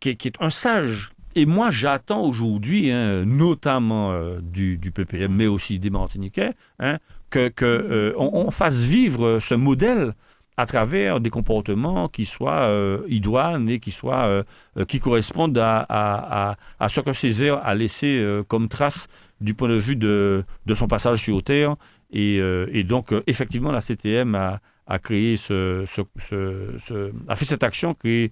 qui 0.00 0.10
est, 0.10 0.40
un 0.40 0.50
sage, 0.50 1.10
et 1.36 1.44
moi, 1.44 1.70
j'attends 1.70 2.22
aujourd'hui, 2.22 2.90
hein, 2.90 3.24
notamment 3.26 4.12
euh, 4.12 4.40
du, 4.40 4.78
PPM, 4.78 5.34
mais 5.34 5.46
aussi 5.46 5.78
des 5.78 5.90
Martiniquais, 5.90 6.54
hein, 6.78 6.98
que, 7.30 7.52
euh, 7.60 8.14
on, 8.16 8.50
fasse 8.50 8.82
vivre 8.82 9.38
ce 9.38 9.54
modèle 9.54 10.14
à 10.56 10.64
travers 10.64 11.20
des 11.20 11.28
comportements 11.28 12.08
qui 12.08 12.24
soient 12.24 12.62
euh, 12.68 13.02
idoines 13.08 13.68
et 13.68 13.78
qui, 13.78 13.90
soient, 13.90 14.44
qui 14.88 14.98
correspondent 14.98 15.58
à, 15.58 15.80
à, 15.80 16.50
à, 16.50 16.56
à 16.80 16.88
ce 16.88 17.00
que 17.00 17.12
Césaire 17.12 17.60
a 17.62 17.74
laissé 17.74 18.26
comme 18.48 18.68
trace 18.68 19.06
du 19.42 19.52
point 19.52 19.68
de 19.68 19.74
vue 19.74 19.96
de, 19.96 20.44
de 20.64 20.74
son 20.74 20.88
passage 20.88 21.22
sur 21.22 21.42
Terre. 21.42 21.76
Et, 22.10 22.38
euh, 22.40 22.68
et 22.72 22.84
donc, 22.84 23.12
euh, 23.12 23.22
effectivement, 23.26 23.72
la 23.72 23.80
CTM 23.80 24.34
a, 24.34 24.60
a 24.86 24.98
créé 24.98 25.36
ce, 25.36 25.84
ce, 25.86 26.02
ce- 26.18 26.78
ce- 26.86 27.12
a 27.28 27.34
fait 27.36 27.44
cette 27.44 27.62
action, 27.64 27.94
créé 27.94 28.30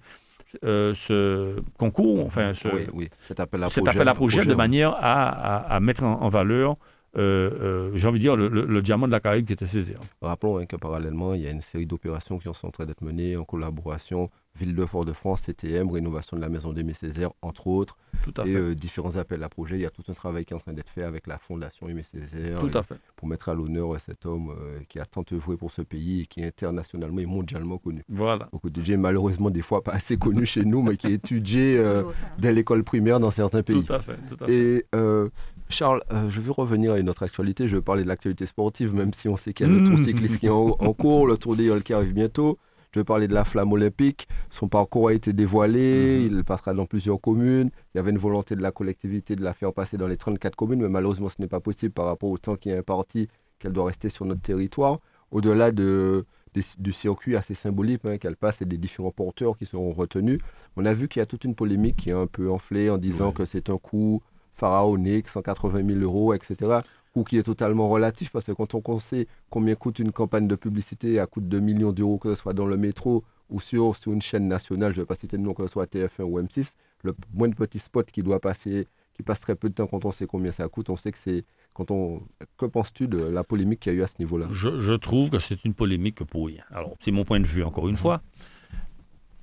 euh, 0.63 0.93
ce 0.93 1.59
concours, 1.77 2.25
enfin, 2.25 2.53
ce, 2.53 2.67
Oui, 2.69 2.81
oui, 2.93 3.09
cet 3.27 3.39
appel 3.41 3.61
à 3.63 3.69
cet 3.69 3.83
projet. 3.83 3.97
appel 3.97 4.07
à 4.07 4.13
projet 4.13 4.45
de 4.45 4.55
manière 4.55 4.91
à, 4.91 5.27
à- 5.29 5.75
à 5.75 5.79
mettre 5.81 6.03
en, 6.05 6.21
en 6.21 6.29
valeur, 6.29 6.77
euh, 7.17 7.49
euh, 7.61 7.91
j'ai 7.95 8.07
envie 8.07 8.19
de 8.19 8.23
dire, 8.23 8.35
le, 8.37 8.47
le- 8.47 8.65
le 8.65 8.81
diamant 8.81 9.07
de 9.07 9.11
la 9.11 9.19
Caraïbe 9.19 9.45
qui 9.47 9.53
était 9.53 9.65
Césaire. 9.65 9.99
Rappelons 10.21 10.57
hein, 10.59 10.65
que 10.65 10.75
parallèlement, 10.77 11.33
il 11.33 11.41
y 11.41 11.47
a 11.47 11.51
une 11.51 11.61
série 11.61 11.85
d'opérations 11.85 12.37
qui 12.39 12.47
sont 12.53 12.67
en 12.67 12.71
train 12.71 12.85
d'être 12.85 13.01
menées 13.01 13.35
en 13.37 13.43
collaboration 13.43 14.29
Ville 14.57 14.73
de 14.73 14.85
Fort-de-France, 14.85 15.41
CTM, 15.41 15.89
rénovation 15.91 16.37
de 16.37 16.41
la 16.41 16.47
maison 16.49 16.71
d'Aimé 16.71 16.93
Césaire, 16.93 17.31
entre 17.41 17.67
autres, 17.67 17.97
Tout 18.23 18.33
à 18.37 18.43
et 18.47 18.53
fait. 18.53 18.55
euh, 18.55 18.73
différents 18.75 19.17
appels 19.17 19.43
à 19.43 19.49
projets. 19.49 19.75
Il 19.75 19.81
y 19.81 19.85
a 19.85 19.89
tout 19.89 20.03
un 20.07 20.13
travail 20.13 20.45
qui 20.45 20.53
est 20.53 20.55
en 20.55 20.59
train 20.59 20.71
d'être 20.71 20.89
fait 20.89 21.03
avec 21.03 21.27
la 21.27 21.37
Fondation 21.37 21.89
Aimé 21.89 22.03
Césaire 22.03 22.57
Tout 22.59 22.71
à 22.77 22.81
fait. 22.81 22.95
pour 23.17 23.27
mettre 23.27 23.49
à 23.49 23.53
l'honneur 23.53 23.93
euh, 23.95 23.97
cet 23.99 24.25
homme 24.25 24.51
euh, 24.57 24.79
qui 24.87 24.99
a 24.99 25.05
tant 25.05 25.25
œuvré 25.33 25.57
pour 25.57 25.71
ce 25.71 25.81
pays 25.81 26.21
et 26.21 26.25
qui 26.25 26.39
est 26.39 26.45
internationalement 26.47 27.19
et 27.19 27.25
mondialement 27.25 27.77
connu. 27.77 28.03
Voilà. 28.07 28.47
Beaucoup 28.51 28.69
de 28.69 28.81
DJ, 28.81 28.91
malheureusement, 28.91 29.49
des 29.49 29.61
fois 29.61 29.83
pas 29.83 29.91
assez 29.91 30.15
connu 30.15 30.45
chez 30.45 30.63
nous, 30.63 30.81
mais 30.81 30.95
qui 30.95 31.07
est 31.07 31.13
étudié 31.13 31.77
euh, 31.77 32.03
dès 32.39 32.53
l'école 32.53 32.83
primaire 32.85 33.19
dans 33.19 33.31
certains 33.31 33.61
pays. 33.63 33.83
Tout 33.83 33.93
à 33.93 33.99
fait. 33.99 34.17
Tout 34.29 34.41
à 34.43 34.47
fait. 34.47 34.53
Et 34.53 34.85
euh, 34.95 35.27
Charles, 35.67 36.01
euh, 36.13 36.29
je 36.29 36.39
veux 36.39 36.51
revenir 36.51 36.93
à 36.93 36.99
une 36.99 37.09
autre 37.09 37.23
actualité. 37.23 37.67
Je 37.67 37.75
veux 37.75 37.81
parler 37.81 38.03
de 38.03 38.07
l'actualité 38.07 38.45
sportive, 38.45 38.93
même 38.93 39.13
si 39.13 39.27
on 39.27 39.35
sait 39.35 39.51
qu'il 39.51 39.67
y 39.67 39.69
a 39.69 39.73
le 39.73 39.83
tour 39.83 39.99
cycliste 39.99 40.39
qui 40.39 40.45
est 40.45 40.49
en, 40.49 40.69
en 40.79 40.93
cours, 40.93 41.27
le 41.27 41.37
tour 41.37 41.55
des 41.57 41.69
qui 41.83 41.93
arrive 41.93 42.13
bientôt. 42.13 42.57
Je 42.95 43.01
veux 43.01 43.03
parler 43.03 43.27
de 43.27 43.33
la 43.33 43.43
flamme 43.43 43.73
olympique. 43.73 44.25
Son 44.49 44.69
parcours 44.69 45.09
a 45.09 45.13
été 45.13 45.33
dévoilé. 45.33 46.19
Mhm. 46.29 46.37
Il 46.37 46.43
passera 46.45 46.73
dans 46.73 46.85
plusieurs 46.85 47.19
communes. 47.19 47.69
Il 47.93 47.97
y 47.97 47.99
avait 47.99 48.11
une 48.11 48.17
volonté 48.17 48.55
de 48.55 48.61
la 48.61 48.71
collectivité 48.71 49.35
de 49.35 49.43
la 49.43 49.53
faire 49.53 49.73
passer 49.73 49.97
dans 49.97 50.07
les 50.07 50.15
34 50.15 50.55
communes, 50.55 50.81
mais 50.81 50.87
malheureusement, 50.87 51.27
ce 51.27 51.35
n'est 51.41 51.49
pas 51.49 51.59
possible 51.59 51.91
par 51.93 52.05
rapport 52.05 52.29
au 52.29 52.37
temps 52.37 52.55
qui 52.55 52.69
est 52.69 52.77
imparti 52.77 53.27
qu'elle 53.59 53.73
doit 53.73 53.87
rester 53.87 54.07
sur 54.07 54.23
notre 54.25 54.41
territoire. 54.41 54.99
Au-delà 55.31 55.73
de, 55.73 56.23
des- 56.53 56.61
du 56.79 56.93
circuit 56.93 57.35
assez 57.35 57.53
symbolique 57.53 57.99
hein, 58.05 58.17
qu'elle 58.17 58.37
passe 58.37 58.61
et 58.61 58.65
des 58.65 58.77
différents 58.77 59.11
porteurs 59.11 59.57
qui 59.57 59.65
seront 59.65 59.91
retenus, 59.91 60.39
on 60.77 60.85
a 60.85 60.93
vu 60.93 61.09
qu'il 61.09 61.19
y 61.19 61.23
a 61.23 61.25
toute 61.25 61.43
une 61.43 61.53
polémique 61.55 61.97
qui 61.97 62.11
est 62.11 62.13
un 62.13 62.27
peu 62.27 62.49
enflée 62.49 62.89
en 62.89 62.97
disant 62.97 63.33
que 63.33 63.43
c'est 63.43 63.69
un 63.69 63.77
coût 63.77 64.21
pharaonique, 64.53 65.27
180 65.27 65.85
000 65.85 65.99
euros, 65.99 66.33
etc. 66.33 66.79
Coût 67.15 67.23
qui 67.23 67.37
est 67.37 67.43
totalement 67.43 67.87
relatif 67.87 68.29
parce 68.29 68.43
que 68.43 68.51
quand 68.51 68.75
on 68.75 68.99
sait 68.99 69.27
combien 69.49 69.75
coûte 69.75 69.99
une 69.99 70.11
campagne 70.11 70.49
de 70.49 70.55
publicité 70.55 71.17
à 71.17 71.27
coût 71.27 71.39
de 71.39 71.47
2 71.47 71.59
millions 71.61 71.93
d'euros, 71.93 72.17
que 72.17 72.27
ce 72.27 72.35
soit 72.35 72.51
dans 72.53 72.65
le 72.65 72.75
métro 72.75 73.23
ou 73.49 73.61
sur, 73.61 73.95
sur 73.95 74.11
une 74.11 74.21
chaîne 74.21 74.49
nationale, 74.49 74.91
je 74.91 74.97
ne 74.97 75.03
vais 75.03 75.07
pas 75.07 75.15
citer 75.15 75.37
le 75.37 75.43
nom, 75.43 75.53
que 75.53 75.63
ce 75.63 75.71
soit 75.71 75.85
TF1 75.89 76.23
ou 76.23 76.41
M6, 76.41 76.73
le 77.03 77.15
moins 77.33 77.47
de 77.47 77.55
petits 77.55 77.79
spots 77.79 78.03
qui 78.11 78.21
doit 78.21 78.41
passer, 78.41 78.89
qui 79.13 79.23
passe 79.23 79.39
très 79.39 79.55
peu 79.55 79.69
de 79.69 79.75
temps 79.75 79.87
quand 79.87 80.03
on 80.03 80.11
sait 80.11 80.25
combien 80.25 80.51
ça 80.51 80.67
coûte, 80.67 80.89
on 80.89 80.97
sait 80.97 81.13
que 81.13 81.17
c'est. 81.17 81.45
Quand 81.73 81.89
on, 81.89 82.21
que 82.57 82.65
penses-tu 82.65 83.07
de 83.07 83.23
la 83.23 83.45
polémique 83.45 83.79
qu'il 83.79 83.93
y 83.93 83.95
a 83.95 83.99
eu 83.99 84.03
à 84.03 84.07
ce 84.07 84.15
niveau-là? 84.19 84.47
Je, 84.51 84.81
je 84.81 84.93
trouve 84.93 85.29
que 85.29 85.39
c'est 85.39 85.63
une 85.63 85.73
polémique 85.73 86.21
pour 86.25 86.47
rien. 86.47 86.63
Alors, 86.69 86.95
c'est 86.99 87.11
mon 87.11 87.23
point 87.23 87.39
de 87.39 87.47
vue, 87.47 87.63
encore 87.63 87.87
une 87.87 87.95
fois. 87.97 88.21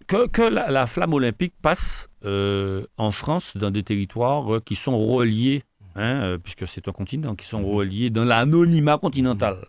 Que, 0.08 0.28
que 0.28 0.42
la, 0.42 0.70
la 0.70 0.86
flamme 0.86 1.14
olympique 1.14 1.54
passe 1.62 2.10
euh, 2.26 2.84
en 2.98 3.12
France 3.12 3.56
dans 3.56 3.70
des 3.70 3.82
territoires 3.82 4.56
euh, 4.56 4.60
qui 4.60 4.76
sont 4.76 4.98
reliés, 4.98 5.62
hein, 5.94 6.22
euh, 6.22 6.38
puisque 6.38 6.66
c'est 6.66 6.88
un 6.88 6.92
continent, 6.92 7.34
qui 7.34 7.46
sont 7.46 7.64
reliés 7.66 8.10
dans 8.10 8.24
l'anonymat 8.24 8.98
continental. 8.98 9.64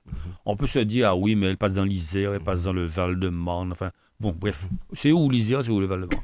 On 0.46 0.56
peut 0.56 0.68
se 0.68 0.80
dire, 0.80 1.10
ah 1.10 1.16
oui, 1.16 1.36
mais 1.36 1.48
elle 1.48 1.58
passe 1.58 1.76
dans 1.76 1.84
l'Isère, 1.84 2.34
elle 2.34 2.42
passe 2.42 2.64
dans 2.64 2.74
le 2.74 2.86
Val-de-Marne, 2.86 3.72
enfin, 3.72 3.92
bon, 4.20 4.36
bref, 4.38 4.68
c'est 4.94 5.12
où 5.12 5.30
l'Isère, 5.30 5.64
c'est 5.64 5.72
où 5.72 5.80
le 5.80 5.88
Val-de-Marne? 5.88 6.24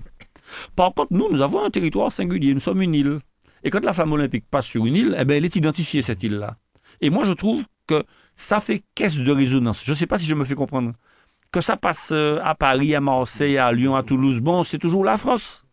Par 0.76 0.94
contre, 0.94 1.14
nous, 1.14 1.32
nous 1.32 1.42
avons 1.42 1.64
un 1.64 1.70
territoire 1.70 2.12
singulier, 2.12 2.54
nous 2.54 2.60
sommes 2.60 2.82
une 2.82 2.96
île. 2.96 3.20
Et 3.64 3.70
quand 3.70 3.84
la 3.84 3.94
flamme 3.94 4.14
olympique 4.14 4.46
passe 4.50 4.66
sur 4.66 4.86
une 4.86 4.96
île, 4.96 5.16
eh 5.20 5.26
ben, 5.26 5.38
elle 5.38 5.46
est 5.46 5.56
identifiée, 5.56 6.02
cette 6.02 6.24
île-là. 6.24 6.58
Et 7.02 7.10
moi, 7.10 7.24
je 7.24 7.34
trouve 7.34 7.64
que 7.88 8.04
ça 8.36 8.60
fait 8.60 8.84
caisse 8.96 9.18
de 9.18 9.32
résonance. 9.32 9.84
Je 9.84 9.92
ne 9.92 9.96
sais 9.96 10.08
pas 10.08 10.18
si 10.18 10.26
je 10.26 10.36
me 10.36 10.46
fais 10.46 10.56
comprendre. 10.56 10.94
Que 11.52 11.62
ça 11.62 11.78
passe 11.78 12.12
euh, 12.12 12.40
à 12.44 12.54
Paris, 12.56 12.94
à 12.94 13.02
Marseille, 13.02 13.58
à 13.58 13.72
Lyon, 13.72 13.96
à 13.96 14.04
Toulouse, 14.04 14.40
bon, 14.40 14.64
c'est 14.64 14.78
toujours 14.78 15.04
la 15.04 15.18
France. 15.18 15.66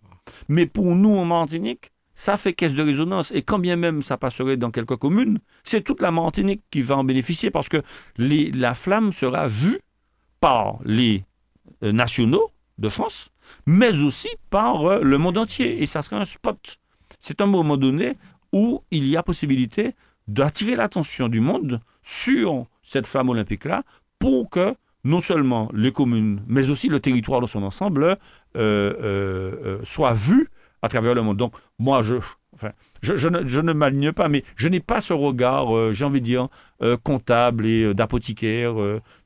Mais 0.49 0.67
pour 0.67 0.97
nous, 0.97 1.15
en 1.15 1.25
Martinique, 1.25 1.91
ça 2.17 2.37
fait 2.37 2.55
caisse 2.55 2.75
de 2.75 2.83
résonance. 2.83 3.31
Et 3.31 3.43
quand 3.43 3.61
bien 3.61 3.77
même 3.77 4.03
ça 4.03 4.17
passerait 4.17 4.57
dans 4.57 4.73
quelques 4.73 4.97
communes, 4.97 5.39
c'est 5.63 5.83
toute 5.83 6.03
la 6.03 6.11
Martinique 6.11 6.63
qui 6.73 6.83
va 6.83 6.97
en 6.97 7.05
bénéficier 7.05 7.53
parce 7.53 7.69
que 7.69 7.83
la 8.19 8.75
flamme 8.75 9.13
sera 9.13 9.47
vue 9.47 9.79
par 10.41 10.81
les 10.85 11.25
euh, 11.85 11.93
nationaux 11.93 12.51
de 12.79 12.89
France, 12.89 13.31
mais 13.67 14.03
aussi 14.03 14.29
par 14.51 14.85
euh, 14.85 15.01
le 15.03 15.19
monde 15.19 15.39
entier. 15.39 15.83
Et 15.83 15.87
ça 15.87 16.03
sera 16.03 16.21
un 16.21 16.25
spot. 16.25 16.79
C'est 17.21 17.41
un 17.41 17.47
moment 17.47 17.77
donné 17.77 18.17
où 18.53 18.83
il 18.91 19.07
y 19.07 19.17
a 19.17 19.23
possibilité 19.23 19.95
d'attirer 20.27 20.75
l'attention 20.75 21.29
du 21.29 21.41
monde 21.41 21.81
sur 22.03 22.67
cette 22.83 23.07
flamme 23.07 23.29
olympique-là 23.29 23.83
pour 24.19 24.51
que 24.51 24.75
non 25.07 25.21
seulement 25.21 25.71
les 25.73 25.93
communes, 25.93 26.43
mais 26.49 26.69
aussi 26.69 26.89
le 26.89 26.99
territoire 26.99 27.41
dans 27.41 27.47
son 27.47 27.63
ensemble 27.63 28.05
euh, 28.05 28.17
euh, 28.57 28.93
euh, 29.03 29.79
soit 29.85 30.13
vu 30.13 30.49
à 30.87 30.89
travers 30.89 31.15
le 31.15 31.23
monde. 31.23 31.37
Donc, 31.37 31.53
moi, 31.79 32.03
je, 32.03 32.17
enfin, 32.55 32.71
je, 33.03 33.29
ne, 33.29 33.47
je 33.47 33.61
ne 33.61 33.73
m'aligne 33.73 34.13
pas, 34.13 34.29
mais 34.29 34.43
je 34.57 34.69
n'ai 34.69 34.81
pas 34.81 35.01
ce 35.01 35.13
regard, 35.13 35.77
euh, 35.77 35.93
j'ai 35.93 36.05
envie 36.05 36.21
de 36.21 36.25
dire, 36.25 36.49
euh, 36.83 36.97
comptable 36.97 37.67
et 37.67 37.83
euh, 37.85 37.95
d'apothicaire 37.95 38.75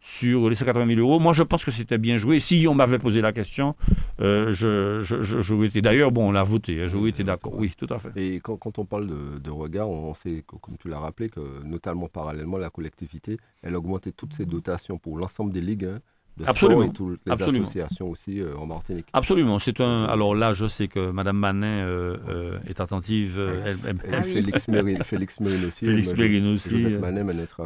sur 0.01 0.49
les 0.51 0.57
180 0.57 0.87
000 0.95 1.01
euros. 1.01 1.21
Moi, 1.21 1.33
je 1.33 1.43
pense 1.43 1.65
que 1.65 1.71
c'était 1.71 1.99
bien 1.99 2.17
joué. 2.17 2.41
Si 2.41 2.67
on 2.69 2.75
m'avait 2.75 2.99
posé 2.99 3.21
la 3.21 3.33
question, 3.33 3.75
je- 4.19 5.01
j'aurais 5.03 5.67
été. 5.69 5.83
D'ailleurs, 5.83 6.11
bon, 6.13 6.29
on 6.29 6.33
l'a 6.33 6.43
voté, 6.43 6.83
hein, 6.83 6.87
j'aurais 6.87 7.11
été 7.11 7.25
d'accord. 7.25 7.55
Oui, 7.57 7.73
tout 7.77 7.87
à 7.91 7.99
fait. 7.99 8.11
Et 8.17 8.41
quand, 8.41 8.57
quand 8.57 8.79
on 8.79 8.85
parle 8.85 9.07
de, 9.07 9.39
de 9.39 9.51
regard, 9.51 9.89
on 9.89 10.15
sait, 10.15 10.43
que, 10.47 10.57
comme 10.57 10.77
tu 10.79 10.89
l'as 10.89 10.99
rappelé, 10.99 11.29
que 11.29 11.41
notamment 11.65 12.09
parallèlement, 12.09 12.59
la 12.59 12.71
collectivité, 12.71 13.39
elle 13.63 13.75
a 13.75 13.79
augmenté 13.79 14.13
toutes 14.13 14.35
ses 14.35 14.47
dotations 14.47 14.99
pour 14.99 15.17
l'ensemble 15.19 15.53
des 15.53 15.61
ligues 15.61 15.85
hein, 15.87 16.01
de 16.41 16.45
sport 16.45 16.51
Absolument. 16.51 16.83
et 16.83 16.93
toutes 16.93 17.21
les 17.27 17.33
Absolument. 17.33 17.63
associations 17.65 18.09
aussi 18.11 18.41
euh, 18.41 18.57
en 18.57 18.67
Martinique. 18.67 19.07
Absolument. 19.13 19.59
C'est 19.59 19.81
un. 19.81 20.05
Alors 20.05 20.35
là, 20.35 20.53
je 20.53 20.67
sais 20.67 20.89
que 20.89 21.11
Mme 21.11 21.37
Manin 21.37 21.67
euh, 21.67 22.17
euh, 22.29 22.59
est 22.67 22.81
attentive. 22.81 23.37
euh, 23.39 23.63
elle- 23.67 23.77
elle- 24.05 24.11
Et 24.13 24.15
Ah. 24.17 24.23
Félix 24.23 24.69
Mérine, 24.69 25.03
Félix 25.05 25.41
Mérine 25.41 25.65
aussi. 25.67 25.85
Félix 25.85 26.15
Mérine 26.17 26.47
aussi, 26.55 26.85
euh, 26.87 27.01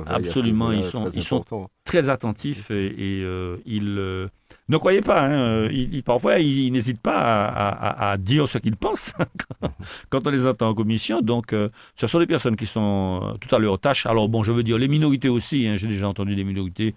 absolument, 0.06 0.72
ils 0.72 0.84
sont- 0.84 1.08
ils 1.10 1.22
sont-. 1.22 1.44
Très 1.84 2.08
attentif 2.08 2.70
et, 2.70 2.86
et, 2.86 3.22
euh, 3.24 3.56
il 3.66 3.96
euh, 3.98 4.26
ne 4.68 4.76
croyez 4.78 5.02
pas. 5.02 5.20
hein, 5.22 5.30
euh, 5.32 5.68
il, 5.70 5.94
il- 5.94 6.02
parfois, 6.02 6.38
il, 6.38 6.64
il 6.66 6.72
n'hésite 6.72 7.00
pas 7.00 7.16
à, 7.46 7.68
à- 7.68 8.10
à 8.12 8.16
dire 8.16 8.48
ce 8.48 8.58
qu'il 8.58 8.74
pense 8.76 9.12
quand- 10.10 10.26
on 10.26 10.30
les 10.30 10.46
entend 10.46 10.68
en 10.70 10.74
commission. 10.74 11.20
Donc, 11.20 11.52
euh, 11.52 11.68
ce 11.94 12.06
sont 12.06 12.18
des 12.18 12.26
personnes 12.26 12.56
qui 12.56 12.66
sont 12.66 13.36
tout 13.40 13.54
à 13.54 13.58
leur 13.58 13.78
tâche. 13.78 14.06
Alors, 14.06 14.28
bon, 14.28 14.42
je 14.42 14.50
veux 14.52 14.62
dire, 14.62 14.78
les 14.78 14.88
minorités 14.88 15.28
aussi. 15.28 15.66
hein, 15.68 15.74
J'ai 15.76 15.88
déjà 15.88 16.08
entendu 16.08 16.34
des 16.34 16.44
minorités 16.44 16.94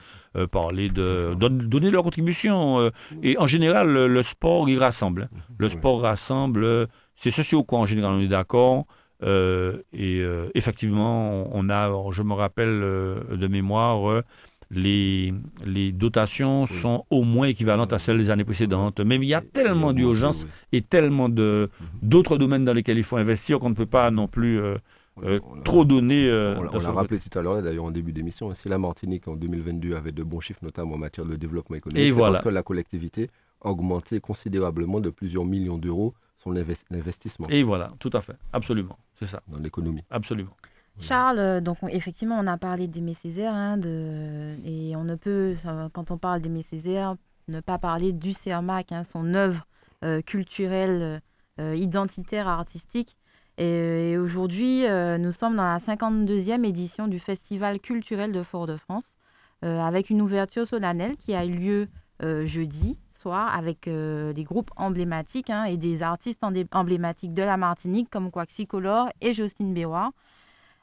parler 0.51 0.87
de 0.89 1.33
don- 1.37 1.49
donner 1.49 1.91
leur 1.91 2.03
contribution. 2.03 2.89
et 3.23 3.37
en 3.37 3.47
général, 3.47 3.89
le, 3.89 4.07
le 4.07 4.23
sport, 4.23 4.69
il 4.69 4.79
rassemble. 4.79 5.23
hein. 5.33 5.37
Le 5.59 5.69
sport 5.69 6.01
rassemble. 6.01 6.63
euh, 6.63 6.85
C'est 7.15 7.31
ce 7.31 7.43
sur 7.43 7.65
quoi, 7.65 7.79
en 7.79 7.85
général, 7.85 8.13
on 8.13 8.21
est 8.21 8.27
d'accord. 8.27 8.85
Euh, 9.23 9.77
et 9.93 10.19
euh, 10.21 10.47
effectivement, 10.53 11.49
on 11.51 11.69
a, 11.71 11.91
je 12.11 12.21
me 12.21 12.33
rappelle 12.35 12.69
euh, 12.83 13.19
de 13.35 13.47
mémoire, 13.47 14.21
les, 14.71 15.33
les 15.65 15.91
dotations 15.91 16.61
Oui. 16.63 16.67
sont 16.67 17.05
au 17.09 17.23
moins 17.23 17.47
équivalentes 17.47 17.93
à 17.93 17.99
celles 17.99 18.17
des 18.17 18.29
années 18.29 18.43
précédentes. 18.43 18.99
Mais 18.99 19.15
il 19.15 19.23
y 19.25 19.33
a 19.33 19.41
tellement 19.41 19.93
d'urgence 19.93 20.45
et 20.71 20.81
tellement 20.81 21.29
de- 21.29 21.69
d'autres 22.01 22.37
domaines 22.37 22.65
dans 22.65 22.73
lesquels 22.73 22.97
il 22.97 23.03
faut 23.03 23.17
investir 23.17 23.59
qu'on 23.59 23.69
ne 23.69 23.75
peut 23.75 23.85
pas 23.85 24.11
non 24.11 24.27
plus 24.27 24.59
euh, 24.59 24.75
euh, 25.23 25.39
trop 25.63 25.83
donner. 25.85 26.27
euh, 26.29 26.55
On 26.57 26.63
l'a- 26.63 26.91
rappelé 26.91 27.19
tout 27.19 27.39
à 27.39 27.41
l'heure, 27.41 27.61
d'ailleurs 27.61 27.85
en 27.85 27.91
début 27.91 28.11
d'émission, 28.13 28.53
si 28.53 28.69
la 28.69 28.77
Martinique 28.77 29.27
en 29.27 29.35
2022 29.35 29.95
avait 29.95 30.11
de 30.11 30.23
bons 30.23 30.39
chiffres, 30.39 30.59
notamment 30.63 30.93
en 30.95 30.97
matière 30.99 31.25
de 31.25 31.35
développement 31.35 31.75
économique, 31.77 32.05
c'est 32.05 32.11
voilà. 32.11 32.33
parce 32.33 32.43
que 32.43 32.49
la 32.49 32.61
collectivité 32.63 33.29
a 33.61 33.69
augmenté 33.69 34.19
considérablement 34.19 34.99
de 34.99 35.09
plusieurs 35.09 35.45
millions 35.45 35.77
d'euros 35.79 36.13
son 36.43 36.53
invest- 36.55 36.85
investissement 36.91 37.47
Et 37.49 37.63
voilà, 37.63 37.91
tout 37.99 38.11
à 38.13 38.21
fait, 38.21 38.35
absolument, 38.53 38.95
c'est 39.15 39.25
ça, 39.25 39.41
dans 39.47 39.57
l'économie. 39.57 40.03
absolument. 40.11 40.51
Charles, 40.99 41.39
euh, 41.39 41.61
donc 41.61 41.77
on- 41.83 41.87
effectivement, 41.87 42.37
on 42.39 42.47
a 42.47 42.57
parlé 42.57 42.87
d'Aimé 42.87 43.13
Césaire, 43.13 43.53
hein, 43.53 43.79
et 44.65 44.95
on 44.95 45.03
ne 45.03 45.15
peut, 45.15 45.55
quand 45.93 46.11
on 46.11 46.17
parle 46.17 46.41
d'Aimé 46.41 46.63
Césaire, 46.63 47.15
ne 47.47 47.59
pas 47.61 47.77
parler 47.77 48.11
du 48.11 48.33
CERMAC, 48.33 48.91
hein, 48.91 49.03
son 49.03 49.33
œuvre 49.33 49.67
euh, 50.03 50.21
culturelle, 50.21 51.21
euh, 51.59 51.75
identitaire, 51.75 52.47
artistique. 52.47 53.15
Et, 53.57 54.15
aujourd'hui, 54.17 54.85
nous 55.19 55.31
sommes 55.31 55.55
dans 55.55 55.63
la 55.63 55.79
52e 55.79 56.63
édition 56.63 57.07
du 57.07 57.17
Festival 57.17 57.79
culturel 57.79 58.31
de 58.31 58.43
Fort-de-France, 58.43 59.15
avec 59.63 60.11
une 60.11 60.21
ouverture 60.21 60.67
solennelle 60.67 61.17
qui 61.17 61.33
a 61.33 61.43
eu 61.43 61.55
lieu 61.55 61.87
jeudi 62.45 62.99
soir 63.11 63.51
avec 63.55 63.89
des 63.89 64.43
groupes 64.43 64.69
emblématiques 64.75 65.49
hein, 65.49 65.63
et 65.63 65.75
des 65.75 66.03
artistes 66.03 66.43
emblématiques 66.71 67.33
de 67.33 67.41
la 67.41 67.57
Martinique 67.57 68.11
comme 68.11 68.29
Quaxicolor 68.29 69.09
et 69.21 69.33
Justine 69.33 69.73
Béroir. 69.73 70.11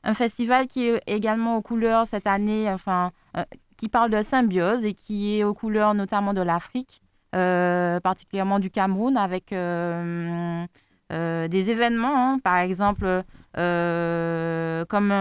Un 0.07 0.13
festival 0.13 0.67
qui 0.67 0.87
est 0.87 1.03
également 1.07 1.57
aux 1.57 1.63
couleurs 1.63 2.07
cette 2.07 2.27
année, 2.27 2.71
enfin, 2.71 3.11
euh, 3.39 3.45
qui 3.79 3.89
parle 3.89 4.11
de 4.11 4.23
symbiose 4.23 4.85
et 4.85 4.93
qui 4.93 5.39
est 5.39 5.45
aux 5.45 5.55
couleurs 5.55 5.95
notamment 5.95 6.35
de 6.35 6.43
l'Afrique, 6.43 7.01
euh, 7.35 7.99
particulièrement 8.01 8.59
du 8.59 8.71
Cameroun, 8.71 9.17
avec 9.17 9.53
euh, 9.53 10.67
des 11.11 11.71
événements, 11.71 12.33
hein. 12.35 12.39
par 12.39 12.59
exemple, 12.59 13.23
comme 13.55 15.13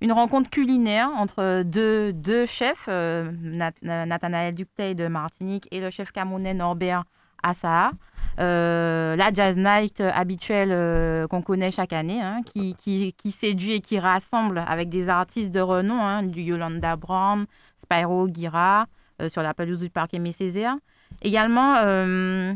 une 0.00 0.12
rencontre 0.12 0.50
culinaire 0.50 1.08
entre 1.16 1.62
deux, 1.62 2.46
chefs, 2.46 2.88
Nat- 2.88 3.72
Nathanaël 3.82 4.54
Ducteil 4.54 4.94
de 4.94 5.06
Martinique 5.08 5.66
et 5.70 5.80
le 5.80 5.90
chef 5.90 6.10
camerounais 6.12 6.54
Norbert 6.54 7.04
Assaa. 7.42 7.92
Euh, 8.40 9.14
la 9.16 9.32
jazz 9.32 9.56
night 9.56 10.00
habituelle 10.00 10.70
euh, 10.72 11.26
qu'on 11.26 11.42
connaît 11.42 11.70
chaque 11.70 11.92
année, 11.92 12.20
hein, 12.20 12.40
qui, 12.44 12.74
qui, 12.74 13.12
qui 13.12 13.30
séduit 13.30 13.72
et 13.74 13.80
qui 13.80 13.98
rassemble 13.98 14.62
avec 14.66 14.88
des 14.88 15.08
artistes 15.08 15.50
de 15.50 15.60
renom, 15.60 16.00
hein, 16.00 16.22
du 16.22 16.42
Yolanda 16.42 16.96
Brown, 16.96 17.46
Spyro 17.82 18.28
Guira, 18.28 18.86
euh, 19.20 19.28
sur 19.28 19.42
la 19.42 19.54
pelouse 19.54 19.78
du 19.80 19.90
parc 19.90 20.14
Aimé 20.14 20.32
Césaire. 20.32 20.76
Également, 21.20 21.76
euh, 21.84 22.52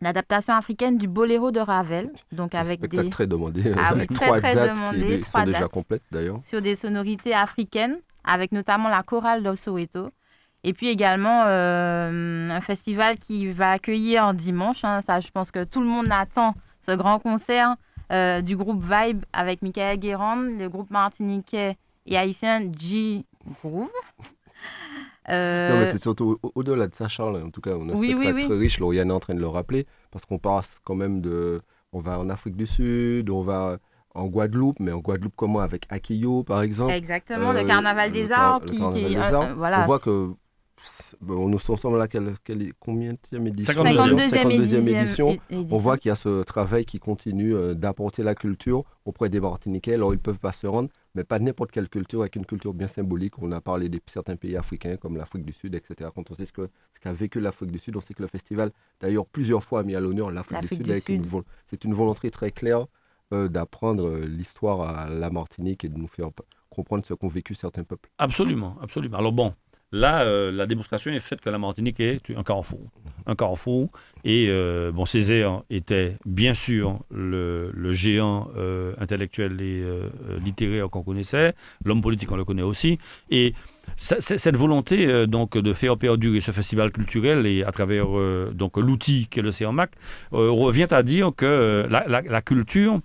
l'adaptation 0.00 0.52
africaine 0.52 0.98
du 0.98 1.06
Boléro 1.06 1.50
de 1.50 1.60
Ravel, 1.60 2.10
donc 2.32 2.54
Un 2.54 2.60
avec 2.60 2.78
spectacle 2.78 3.04
des, 3.04 3.10
très 3.10 3.26
demandé, 3.26 3.62
Ah 3.76 3.90
oui, 3.92 4.00
avec 4.00 4.10
très, 4.12 4.26
trois 4.26 4.38
très 4.38 4.54
dates 4.54 4.76
demandé, 4.76 5.20
qui 5.20 5.20
trois 5.20 5.40
sont 5.40 5.46
déjà 5.46 5.68
complètes 5.68 6.02
d'ailleurs. 6.10 6.38
sur 6.42 6.60
des 6.60 6.74
sonorités 6.74 7.34
africaines, 7.34 7.98
avec 8.24 8.52
notamment 8.52 8.88
la 8.88 9.02
chorale 9.02 9.42
de 9.42 9.54
Soweto. 9.54 10.10
Et 10.64 10.72
puis 10.72 10.88
également 10.88 11.44
euh, 11.46 12.48
un 12.50 12.60
festival 12.62 13.18
qui 13.18 13.52
va 13.52 13.72
accueillir 13.72 14.32
dimanche, 14.34 14.82
hein, 14.84 15.00
ça 15.02 15.20
je 15.20 15.30
pense 15.30 15.50
que 15.50 15.62
tout 15.62 15.80
le 15.80 15.86
monde 15.86 16.08
attend, 16.10 16.54
ce 16.80 16.92
grand 16.92 17.18
concert 17.18 17.76
euh, 18.12 18.40
du 18.40 18.56
groupe 18.56 18.82
Vibe 18.82 19.24
avec 19.32 19.60
Michael 19.62 19.98
Guérand, 19.98 20.36
le 20.36 20.66
groupe 20.68 20.90
martiniquais 20.90 21.76
et 22.06 22.16
haïtien 22.16 22.70
G 22.78 23.24
Groove. 23.62 23.90
Euh, 25.28 25.68
Non, 25.74 25.78
mais 25.80 25.86
c'est 25.86 25.98
surtout 25.98 26.38
au- 26.42 26.52
au-delà 26.54 26.86
de 26.86 26.94
ça, 26.94 27.08
Charles. 27.08 27.42
En 27.42 27.50
tout 27.50 27.60
cas, 27.60 27.72
on 27.72 27.88
a 27.88 27.92
un 27.92 27.96
Oui, 27.96 28.08
oui, 28.08 28.24
spectacle 28.24 28.34
oui. 28.36 28.44
très 28.46 28.58
riche. 28.58 28.78
Lauriane 28.80 29.10
est 29.10 29.14
en 29.14 29.20
train 29.20 29.34
de 29.34 29.40
le 29.40 29.48
rappeler 29.48 29.86
parce 30.10 30.24
qu'on 30.24 30.38
passe 30.38 30.78
quand 30.84 30.94
même 30.94 31.20
de. 31.20 31.62
On 31.92 32.00
va 32.00 32.18
en 32.18 32.28
Afrique 32.28 32.56
du 32.56 32.66
Sud, 32.66 33.30
on 33.30 33.42
va 33.42 33.76
en 34.14 34.26
Guadeloupe, 34.26 34.80
mais 34.80 34.92
en 34.92 34.98
Guadeloupe 34.98 35.34
comment? 35.36 35.60
Avec 35.60 35.86
Akiyo, 35.90 36.42
par 36.42 36.62
exemple. 36.62 36.92
exactement, 36.92 37.52
le 37.52 37.60
Euh, 37.60 37.64
carnaval 37.66 38.10
des 38.10 38.32
arts 38.32 38.60
qui, 38.64 38.76
qui- 38.76 38.82
euh, 38.82 39.42
euh, 39.42 39.54
voilà, 39.56 39.82
On 39.82 39.86
voit 39.86 39.98
que. 39.98 40.30
Bon, 41.20 41.48
nous 41.48 41.58
sommes 41.58 41.96
là, 41.96 42.08
quelle, 42.08 42.34
quelle, 42.44 42.72
combien 42.78 43.12
de 43.12 43.48
édition 43.48 43.84
52e. 43.84 44.30
52e, 44.30 44.88
édition. 44.88 45.36
On 45.50 45.76
voit 45.78 45.98
qu'il 45.98 46.08
y 46.08 46.12
a 46.12 46.16
ce 46.16 46.42
travail 46.42 46.84
qui 46.84 46.98
continue 46.98 47.54
euh, 47.54 47.74
d'apporter 47.74 48.22
la 48.22 48.34
culture 48.34 48.84
auprès 49.04 49.28
des 49.28 49.40
Martiniquais. 49.40 49.94
Alors, 49.94 50.12
ils 50.12 50.16
ne 50.16 50.22
peuvent 50.22 50.38
pas 50.38 50.52
se 50.52 50.66
rendre, 50.66 50.88
mais 51.14 51.24
pas 51.24 51.38
n'importe 51.38 51.70
quelle 51.72 51.88
culture, 51.88 52.20
avec 52.20 52.36
une 52.36 52.46
culture 52.46 52.74
bien 52.74 52.88
symbolique. 52.88 53.38
On 53.40 53.52
a 53.52 53.60
parlé 53.60 53.88
de 53.88 54.00
certains 54.06 54.36
pays 54.36 54.56
africains, 54.56 54.96
comme 54.96 55.16
l'Afrique 55.16 55.44
du 55.44 55.52
Sud, 55.52 55.74
etc. 55.74 56.10
Quand 56.14 56.30
on 56.30 56.34
sait 56.34 56.46
ce 56.46 56.52
qu'a 56.52 57.12
vécu 57.12 57.40
l'Afrique 57.40 57.70
du 57.70 57.78
Sud, 57.78 57.96
on 57.96 58.00
sait 58.00 58.14
que 58.14 58.22
le 58.22 58.28
festival, 58.28 58.70
d'ailleurs, 59.00 59.26
plusieurs 59.26 59.62
fois 59.64 59.80
a 59.80 59.82
mis 59.82 59.94
à 59.94 60.00
l'honneur 60.00 60.30
l'Afrique 60.30 60.60
du 60.60 60.68
Sud. 60.68 61.22
du 61.22 61.24
C'est 61.66 61.84
une 61.84 61.94
volonté 61.94 62.30
très 62.30 62.50
claire 62.50 62.86
euh, 63.32 63.48
d'apprendre 63.48 64.06
euh, 64.06 64.26
l'histoire 64.26 64.82
à 64.82 65.08
la 65.08 65.30
Martinique 65.30 65.84
et 65.84 65.88
de 65.88 65.96
nous 65.98 66.06
faire 66.06 66.28
comprendre 66.68 67.06
ce 67.06 67.14
qu'ont 67.14 67.28
vécu 67.28 67.54
certains 67.54 67.82
peuples. 67.82 68.10
Absolument, 68.18 68.76
absolument. 68.82 69.16
Alors 69.16 69.32
bon, 69.32 69.54
là, 69.94 70.22
euh, 70.22 70.50
la 70.52 70.66
démonstration 70.66 71.10
est 71.12 71.20
faite 71.20 71.40
que 71.40 71.50
la 71.50 71.58
Martinique 71.58 72.00
est 72.00 72.20
un 72.36 72.42
carrefour. 72.42 72.80
Un 73.26 73.34
carrefour. 73.34 73.88
Et 74.24 74.46
euh, 74.48 74.90
bon, 74.92 75.04
Césaire 75.06 75.62
était 75.70 76.16
bien 76.26 76.52
sûr 76.52 76.98
le, 77.10 77.70
le 77.72 77.92
géant 77.92 78.50
euh, 78.56 78.92
intellectuel 78.98 79.60
et 79.60 79.82
littéraire 80.44 80.90
qu'on 80.90 81.02
connaissait. 81.02 81.54
L'homme 81.84 82.00
politique, 82.02 82.30
on 82.32 82.36
le 82.36 82.44
connaît 82.44 82.62
aussi. 82.62 82.98
Et 83.30 83.54
ça- 83.96 84.20
cette 84.20 84.56
volonté 84.56 85.26
donc 85.26 85.56
de 85.56 85.72
faire 85.72 85.96
perdurer 85.96 86.40
ce 86.40 86.50
festival 86.50 86.90
culturel 86.90 87.46
et 87.46 87.62
à 87.64 87.70
travers 87.72 88.06
donc 88.52 88.76
l'outil 88.76 89.28
qu'est 89.30 89.42
le 89.42 89.52
CERMAC 89.52 89.90
revient 90.32 90.88
à 90.90 91.02
dire 91.02 91.30
que 91.36 91.86
la, 91.88 92.04
la- 92.08 92.22
la 92.22 92.42
culture, 92.42 93.00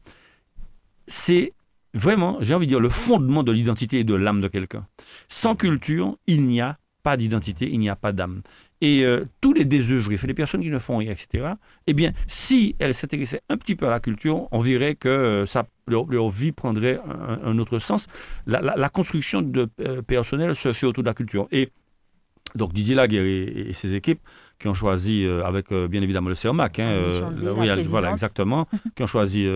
c'est 1.08 1.54
vraiment, 1.94 2.38
j'ai 2.42 2.54
envie 2.54 2.68
de 2.68 2.72
dire, 2.72 2.80
le 2.80 2.90
fondement 2.90 3.44
de 3.44 3.52
l'identité 3.52 4.00
et 4.00 4.04
de 4.04 4.16
l'âme 4.16 4.42
de 4.42 4.48
quelqu'un. 4.48 4.88
Sans 5.28 5.56
culture, 5.56 6.18
il 6.28 6.46
n'y 6.46 6.62
a 6.62 6.78
pas 7.04 7.18
d'identité, 7.18 7.70
il 7.72 7.80
n'y 7.80 7.90
a 7.90 7.96
pas 7.96 8.12
d'âme. 8.12 8.42
Et 8.82 9.04
euh, 9.04 9.26
tous 9.42 9.54
les 9.54 9.66
désœuvrés, 9.66 10.18
les 10.26 10.34
personnes 10.34 10.62
qui 10.62 10.70
ne 10.70 10.80
font 10.80 10.98
rien, 10.98 11.12
etc., 11.12 11.54
eh 11.88 11.94
bien, 11.94 12.14
si 12.28 12.76
elles 12.80 12.94
s'intéressaient 12.94 13.42
un 13.50 13.58
petit 13.58 13.76
peu 13.76 13.88
à 13.88 13.90
la 13.90 14.00
culture, 14.00 14.48
on 14.52 14.60
verrait 14.60 14.96
que 14.96 15.10
euh, 15.10 15.46
leur, 15.88 16.30
vie 16.30 16.52
prendrait 16.52 17.00
un, 17.44 17.58
autre 17.60 17.80
sens. 17.80 18.08
La 18.46 18.90
construction 18.90 19.42
de, 19.42 19.68
euh, 19.82 20.02
personnelle 20.02 20.56
se 20.56 20.72
fait 20.74 20.86
autour 20.86 21.04
de 21.04 21.10
la 21.10 21.14
culture. 21.14 21.48
Et 21.52 21.72
donc 22.56 22.74
Didier 22.74 22.96
Laguerre 22.96 23.24
et, 23.24 23.44
et 23.70 23.74
ses 23.74 23.96
équipes 23.96 24.20
qui 24.60 24.68
ont 24.68 24.74
choisi, 24.74 25.24
euh, 25.26 25.46
avec 25.46 25.72
euh, 25.72 25.88
bien 25.88 26.02
évidemment 26.02 26.28
le 26.30 26.36
CERMAC, 26.36 26.80
hein, 26.80 26.90
Annie 27.72 27.82
euh, 27.82 27.84
voilà, 27.90 28.08
exactement, 28.12 28.68
qui 28.96 29.04
ont 29.04 29.08
choisi 29.08 29.48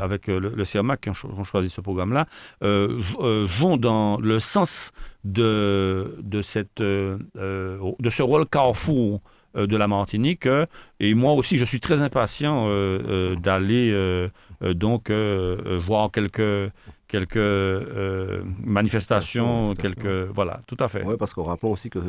avec 0.00 0.26
le, 0.26 0.38
le 0.40 0.64
CERMAC, 0.64 1.00
qui 1.02 1.10
ont, 1.10 1.14
cho- 1.14 1.28
ont 1.36 1.44
choisi 1.44 1.70
ce 1.70 1.80
programme-là, 1.80 2.26
vont 2.60 3.76
dans 3.76 4.18
le 4.18 4.38
sens 4.38 4.90
de, 5.24 6.16
de, 6.22 6.42
cette, 6.42 6.80
de 6.82 7.18
ce 8.10 8.22
rôle 8.22 8.46
carrefour 8.46 9.20
de 9.54 9.76
la 9.76 9.86
Martinique. 9.86 10.48
et 10.98 11.14
moi 11.14 11.32
aussi, 11.34 11.56
je 11.58 11.64
suis 11.64 11.78
très 11.80 12.02
impatient 12.02 12.66
d'aller 13.36 14.28
donc 14.60 15.10
voir 15.10 16.10
quelques, 16.10 16.72
quelques 17.14 17.36
euh, 17.36 18.42
manifestations, 18.58 19.72
quelques... 19.74 20.06
Voilà, 20.34 20.60
tout 20.66 20.76
à 20.80 20.88
fait. 20.88 21.04
Oui, 21.04 21.14
parce 21.18 21.32
qu'on 21.32 21.44
rappelons 21.44 21.72
aussi 21.72 21.88
qu'il 21.90 22.02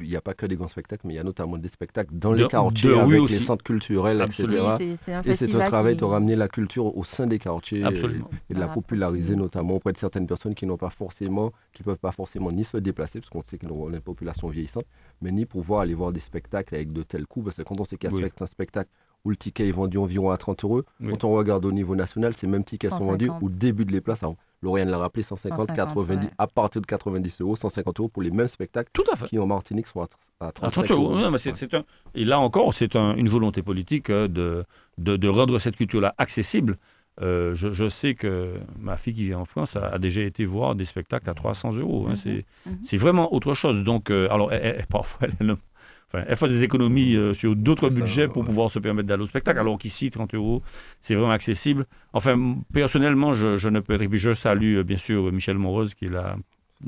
n'y 0.00 0.16
a 0.16 0.20
pas 0.22 0.34
que 0.34 0.46
des 0.46 0.56
grands 0.56 0.66
spectacles, 0.68 1.06
mais 1.06 1.14
il 1.14 1.16
y 1.16 1.20
a 1.20 1.24
notamment 1.24 1.58
des 1.58 1.68
spectacles 1.68 2.14
dans 2.14 2.32
De- 2.32 2.36
les 2.38 2.48
quartiers, 2.48 2.90
de 2.90 2.94
avec 2.94 3.20
aussi. 3.20 3.34
les 3.34 3.40
centres 3.40 3.62
culturels, 3.64 4.20
Absolument. 4.22 4.76
etc. 4.76 4.96
Oui, 5.06 5.12
un 5.14 5.22
Et 5.30 5.34
c'est 5.34 5.54
un 5.54 5.60
travail 5.66 5.94
qui- 5.96 6.00
de 6.00 6.04
ramener 6.06 6.36
la 6.36 6.48
culture 6.48 6.96
au 6.96 7.04
sein 7.04 7.26
des 7.26 7.38
quartiers 7.38 7.80
et- 7.80 7.84
Absolument. 7.84 8.30
et 8.48 8.54
de 8.54 8.60
la 8.60 8.68
populariser, 8.68 9.36
notamment 9.36 9.74
auprès 9.74 9.92
de 9.92 9.98
certaines 9.98 10.26
personnes 10.26 10.54
qui 10.54 10.64
n'ont 10.66 10.76
pas 10.78 10.90
forcément, 10.90 11.52
qui 11.74 11.82
peuvent 11.82 11.98
pas 11.98 12.12
forcément 12.12 12.50
ni 12.50 12.64
se 12.64 12.78
déplacer, 12.78 13.20
parce 13.20 13.30
qu'on 13.30 13.42
sait 13.42 13.58
qu'on 13.58 13.92
a 13.92 13.96
une 13.96 14.00
population 14.00 14.48
vieillissante, 14.48 14.86
mais 15.20 15.30
ni 15.30 15.44
pouvoir 15.44 15.80
aller 15.82 15.94
voir 15.94 16.12
des 16.12 16.20
spectacles 16.20 16.74
avec 16.74 16.92
de 16.92 17.02
tels 17.02 17.26
coûts, 17.26 17.42
parce 17.42 17.56
que 17.56 17.62
quand 17.62 17.78
on 17.80 17.84
sait 17.84 17.96
qu'il 17.96 18.10
y 18.10 18.12
a 18.12 18.16
Oui. 18.16 18.24
un 18.40 18.46
spectacle 18.46 18.90
où 19.24 19.30
le 19.30 19.36
ticket 19.36 19.68
est 19.68 19.72
vendu 19.72 19.98
environ 19.98 20.30
à 20.30 20.36
30 20.36 20.64
euros, 20.64 20.82
Oui. 21.00 21.10
quand 21.10 21.24
on 21.24 21.30
regarde 21.32 21.64
au 21.64 21.72
niveau 21.72 21.94
national, 21.96 22.34
ces 22.34 22.46
mêmes 22.46 22.64
tickets 22.64 22.90
sont 22.92 23.04
vendus 23.04 23.26
150. 23.26 23.42
au 23.42 23.48
début 23.48 23.84
de 23.84 23.92
les 23.92 24.00
places. 24.00 24.22
Alors, 24.22 24.36
Lauriane 24.62 24.88
l'a 24.90 24.98
rappelé, 24.98 25.22
150, 25.22 25.68
150, 25.68 25.76
90, 25.76 26.24
ouais. 26.26 26.32
à 26.38 26.46
partir 26.46 26.80
de 26.80 26.86
90 26.86 27.40
euros, 27.40 27.56
150 27.56 28.00
euros 28.00 28.08
pour 28.08 28.22
les 28.22 28.30
mêmes 28.30 28.46
spectacles 28.46 28.90
Tout 28.92 29.04
à 29.12 29.16
fait. 29.16 29.26
qui 29.26 29.38
en 29.38 29.46
Martinique 29.46 29.86
sont 29.86 30.00
à, 30.02 30.08
à 30.40 30.48
À 30.48 30.52
35 30.52 30.70
30 30.86 30.90
euros. 30.92 31.10
euros. 31.12 31.20
Non, 31.20 31.30
mais 31.30 31.38
c'est, 31.38 31.50
Ouais. 31.50 31.56
c'est 31.56 31.74
un, 31.74 31.84
et 32.14 32.24
là 32.24 32.38
encore, 32.40 32.72
c'est 32.74 32.96
un- 32.96 33.14
une 33.16 33.28
volonté 33.28 33.62
politique 33.62 34.10
euh, 34.10 34.26
de, 34.28 34.64
de, 34.98 35.16
de 35.16 35.28
rendre 35.28 35.58
cette 35.58 35.76
culture-là 35.76 36.14
accessible. 36.18 36.76
Euh, 37.20 37.52
je, 37.56 37.72
je 37.72 37.88
sais 37.88 38.14
que 38.14 38.54
ma 38.78 38.96
fille 38.96 39.12
qui 39.12 39.24
vit 39.24 39.34
en 39.34 39.44
France 39.44 39.74
a, 39.74 39.88
a 39.88 39.98
déjà 39.98 40.20
été 40.22 40.44
voir 40.44 40.76
des 40.76 40.84
spectacles 40.84 41.28
à 41.28 41.34
300 41.34 41.72
euros. 41.74 42.06
hein. 42.06 42.10
Mhm. 42.10 42.16
C'est, 42.16 42.44
Mhm. 42.66 42.78
c'est 42.82 42.96
vraiment 42.96 43.32
autre 43.34 43.54
chose. 43.54 43.82
Donc, 43.82 44.10
euh, 44.10 44.28
alors, 44.30 44.52
elle, 44.52 44.76
elle- 44.78 44.86
parfois, 44.88 45.26
elle, 45.40 45.56
enfin, 46.12 46.24
elle 46.26 46.36
fait 46.36 46.48
des 46.48 46.62
économies 46.64 47.14
euh, 47.16 47.34
sur 47.34 47.54
d'autres 47.56 47.90
ça, 47.90 47.94
budgets 47.96 48.28
pour 48.28 48.38
ouais. 48.42 48.46
pouvoir 48.48 48.70
se 48.70 48.78
permettre 48.78 49.08
d'aller 49.08 49.22
au 49.22 49.26
spectacle, 49.26 49.58
alors 49.60 49.78
qu'ici, 49.78 50.10
30 50.10 50.34
euros, 50.34 50.62
c'est 51.00 51.14
vraiment 51.14 51.30
accessible. 51.32 51.86
Enfin, 52.12 52.56
personnellement, 52.72 53.34
je, 53.34 53.56
je 53.56 53.68
ne 53.68 53.80
peux 53.80 53.94
être. 53.94 54.02
Et 54.02 54.08
puis, 54.08 54.18
je 54.18 54.34
salue 54.34 54.76
euh, 54.78 54.82
bien 54.84 54.96
sûr 54.96 55.30
Michel 55.32 55.58
Morose, 55.58 55.94
qui 55.94 56.06
est 56.06 56.10
la, 56.10 56.36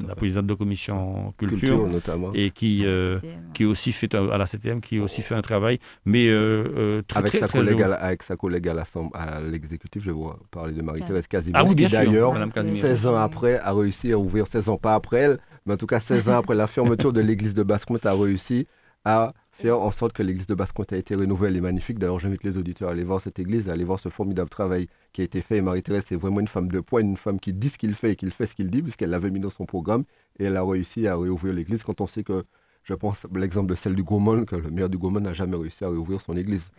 la 0.07 0.15
présidente 0.15 0.47
de 0.47 0.55
commission 0.55 1.35
culture, 1.37 1.59
Culture 1.59 1.89
notamment. 1.89 2.31
et 2.35 2.51
qui. 2.51 2.85
euh, 2.87 3.19
qui 3.53 3.65
aussi 3.65 3.91
fait 3.93 4.15
un- 4.15 4.29
à 4.31 4.39
la 4.39 4.47
CTM, 4.47 4.81
qui 4.81 5.01
aussi 5.01 5.21
fait 5.21 5.35
un 5.35 5.43
travail, 5.43 5.81
mais 6.05 6.29
euh, 6.29 6.65
euh, 6.77 7.03
très, 7.07 7.19
avec, 7.19 7.33
très, 7.33 7.41
sa 7.41 7.49
très 7.49 7.59
collègue 7.59 7.83
à 7.83 7.89
la- 7.89 7.97
avec 7.97 8.23
sa 8.23 8.37
collègue 8.37 8.69
à 8.69 8.75
l'Assemblée- 8.75 9.11
à 9.15 9.41
l'exécutif, 9.41 10.03
je 10.03 10.11
vais 10.11 10.15
vous 10.15 10.33
parler 10.53 10.73
de 10.75 10.81
Marie-Thérèse 10.83 11.27
Casimir, 11.27 11.59
Ah 11.59 11.65
oui, 11.65 11.75
qui 11.75 11.87
d'ailleurs, 11.89 12.33
Madame 12.33 12.53
Casimir. 12.53 12.81
16 12.81 13.07
ans 13.09 13.17
après, 13.17 13.59
a 13.59 13.73
réussi 13.73 14.13
à 14.13 14.19
ouvrir, 14.19 14.47
16 14.47 14.69
ans 14.69 14.77
pas 14.79 14.95
après 14.95 15.19
elle, 15.19 15.39
mais 15.67 15.75
en 15.75 15.77
tout 15.77 15.87
cas 15.89 15.99
16 16.01 16.29
ans 16.29 16.39
après 16.39 16.55
la 16.55 16.69
fermeture 16.69 17.13
de 17.13 17.21
l'église 17.21 17.55
de 17.55 17.65
Basse-Comte, 17.65 18.07
a 18.07 18.15
réussi 18.15 18.67
à 19.05 19.33
faire 19.53 19.81
en 19.81 19.91
sorte 19.91 20.13
que 20.13 20.23
l'église 20.23 20.47
de 20.47 20.55
Basse-Comte 20.55 20.93
a 20.93 20.97
été 20.97 21.15
rénovée, 21.15 21.49
elle 21.49 21.57
est 21.57 21.61
magnifique. 21.61 21.99
D'ailleurs, 21.99 22.19
j'invite 22.19 22.45
les 22.45 22.57
auditeurs 22.57 22.89
à 22.89 22.93
aller 22.93 23.05
voir 23.05 23.21
cette 23.21 23.39
église, 23.39 23.69
à 23.69 23.73
aller 23.73 23.85
voir 23.85 23.99
ce 23.99 24.09
formidable 24.09 24.49
travail 24.49 24.89
qui 25.13 25.21
a 25.21 25.25
été 25.25 25.41
fait. 25.43 25.59
Et 25.59 25.61
Marie-Thérèse, 25.61 26.05
c'est 26.07 26.17
vraiment 26.17 26.41
une 26.41 26.49
femme 26.49 26.69
de 26.69 26.81
poids, 26.81 27.01
une 27.01 27.17
femme 27.17 27.41
qui 27.41 27.53
dit 27.53 27.69
ce 27.69 27.79
qu'il 27.79 27.95
fait 27.95 28.13
et 28.13 28.17
qui 28.17 28.31
fait 28.31 28.47
ce 28.47 28.55
qu'il 28.55 28.71
dit, 28.71 28.83
puisqu'elle 28.83 29.11
l'avait 29.11 29.31
mis 29.31 29.41
dans 29.41 29.51
son 29.51 29.67
programme, 29.67 30.05
et 30.39 30.45
elle 30.45 30.57
a 30.57 30.63
réussi 30.63 31.07
à 31.07 31.17
réouvrir 31.17 31.55
l'église 31.55 31.83
quand 31.83 32.01
on 32.01 32.07
sait 32.07 32.25
que, 32.25 32.45
je 32.85 32.95
pense, 32.95 33.27
l'exemple 33.35 33.69
de 33.69 33.75
celle 33.75 33.95
du 33.95 34.03
Gaumont, 34.03 34.45
que 34.45 34.57
le 34.57 34.71
maire 34.71 34.89
du 34.89 34.99
Gaumont 34.99 35.21
n'a 35.21 35.35
jamais 35.35 35.57
réussi 35.57 35.85
à 35.85 35.89
réouvrir 35.89 36.21
son 36.21 36.37
église. 36.37 36.71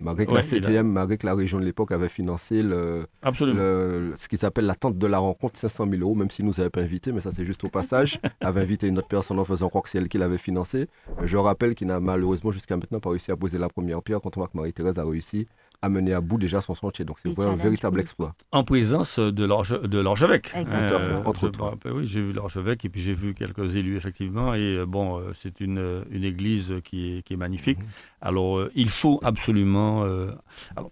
Malgré 0.00 0.26
que 0.26 0.30
Ouais, 0.30 0.36
la 0.36 0.42
CTM, 0.42 0.86
malgré 0.86 1.18
que 1.18 1.26
la 1.26 1.34
région 1.34 1.58
de 1.58 1.64
l'époque 1.64 1.90
avait 1.92 2.08
financé 2.08 2.62
le, 2.62 3.06
ce 3.24 4.28
qu'ils 4.28 4.44
appellent 4.44 4.66
la 4.66 4.74
tente 4.74 4.96
de 4.96 5.06
la 5.06 5.18
rencontre, 5.18 5.58
500 5.58 5.86
000 5.90 6.02
euros, 6.02 6.14
même 6.14 6.30
s'ils 6.30 6.44
nous 6.44 6.60
avaient 6.60 6.70
pas 6.70 6.82
invités, 6.82 7.12
mais 7.12 7.20
ça 7.20 7.32
c'est 7.32 7.44
juste 7.44 7.64
au 7.64 7.68
passage, 7.68 8.20
avait 8.40 8.60
invité 8.60 8.86
une 8.86 8.98
autre 8.98 9.08
personne 9.08 9.38
en 9.38 9.44
faisant 9.44 9.68
croire 9.68 9.82
que 9.82 9.90
c'est 9.90 9.98
elle 9.98 10.08
qui 10.08 10.18
l'avait 10.18 10.38
financé. 10.38 10.86
Je 11.24 11.36
rappelle 11.36 11.74
qu'il 11.74 11.88
n'a 11.88 11.98
malheureusement 12.00 12.50
jusqu'à 12.50 12.76
maintenant 12.76 13.00
pas 13.00 13.10
réussi 13.10 13.32
à 13.32 13.36
poser 13.36 13.58
la 13.58 13.68
première 13.68 14.02
pierre 14.02 14.20
quand 14.20 14.36
on 14.36 14.40
voit 14.40 14.48
que 14.48 14.56
Marie-Thérèse 14.56 14.98
a 14.98 15.04
réussi 15.04 15.46
a 15.80 15.88
mené 15.88 16.12
à 16.12 16.20
bout 16.20 16.38
déjà 16.38 16.60
son 16.60 16.74
sentier. 16.74 17.04
Donc 17.04 17.18
c'est 17.22 17.28
un 17.40 17.54
véritable 17.56 18.00
exploit. 18.00 18.34
en 18.52 18.64
présence 18.64 19.18
de 19.18 19.44
l'arche- 19.44 19.80
de 19.80 19.98
l'archevêque. 20.00 20.50
Exactement. 20.54 21.22
Entre 21.24 21.44
autres. 21.44 21.78
oui, 21.92 22.06
j'ai 22.06 22.20
vu 22.20 22.32
l'archevêque 22.32 22.84
et 22.84 22.88
puis 22.88 23.00
j'ai 23.00 23.14
vu 23.14 23.32
quelques 23.34 23.76
élus 23.76 23.96
effectivement. 23.96 24.54
Et 24.54 24.76
euh, 24.76 24.86
bon, 24.86 25.18
euh, 25.20 25.30
c'est 25.34 25.60
une, 25.60 25.78
euh, 25.78 26.02
une 26.10 26.24
église 26.24 26.74
qui 26.84 27.18
est, 27.18 27.22
qui 27.22 27.34
est 27.34 27.36
magnifique. 27.36 27.78
Mhm. 27.78 27.84
Alors, 28.22 28.58
euh, 28.58 28.72
il 28.74 28.88
faut 28.90 29.20
absolument. 29.22 30.02
euh, 30.04 30.30
alors, 30.76 30.90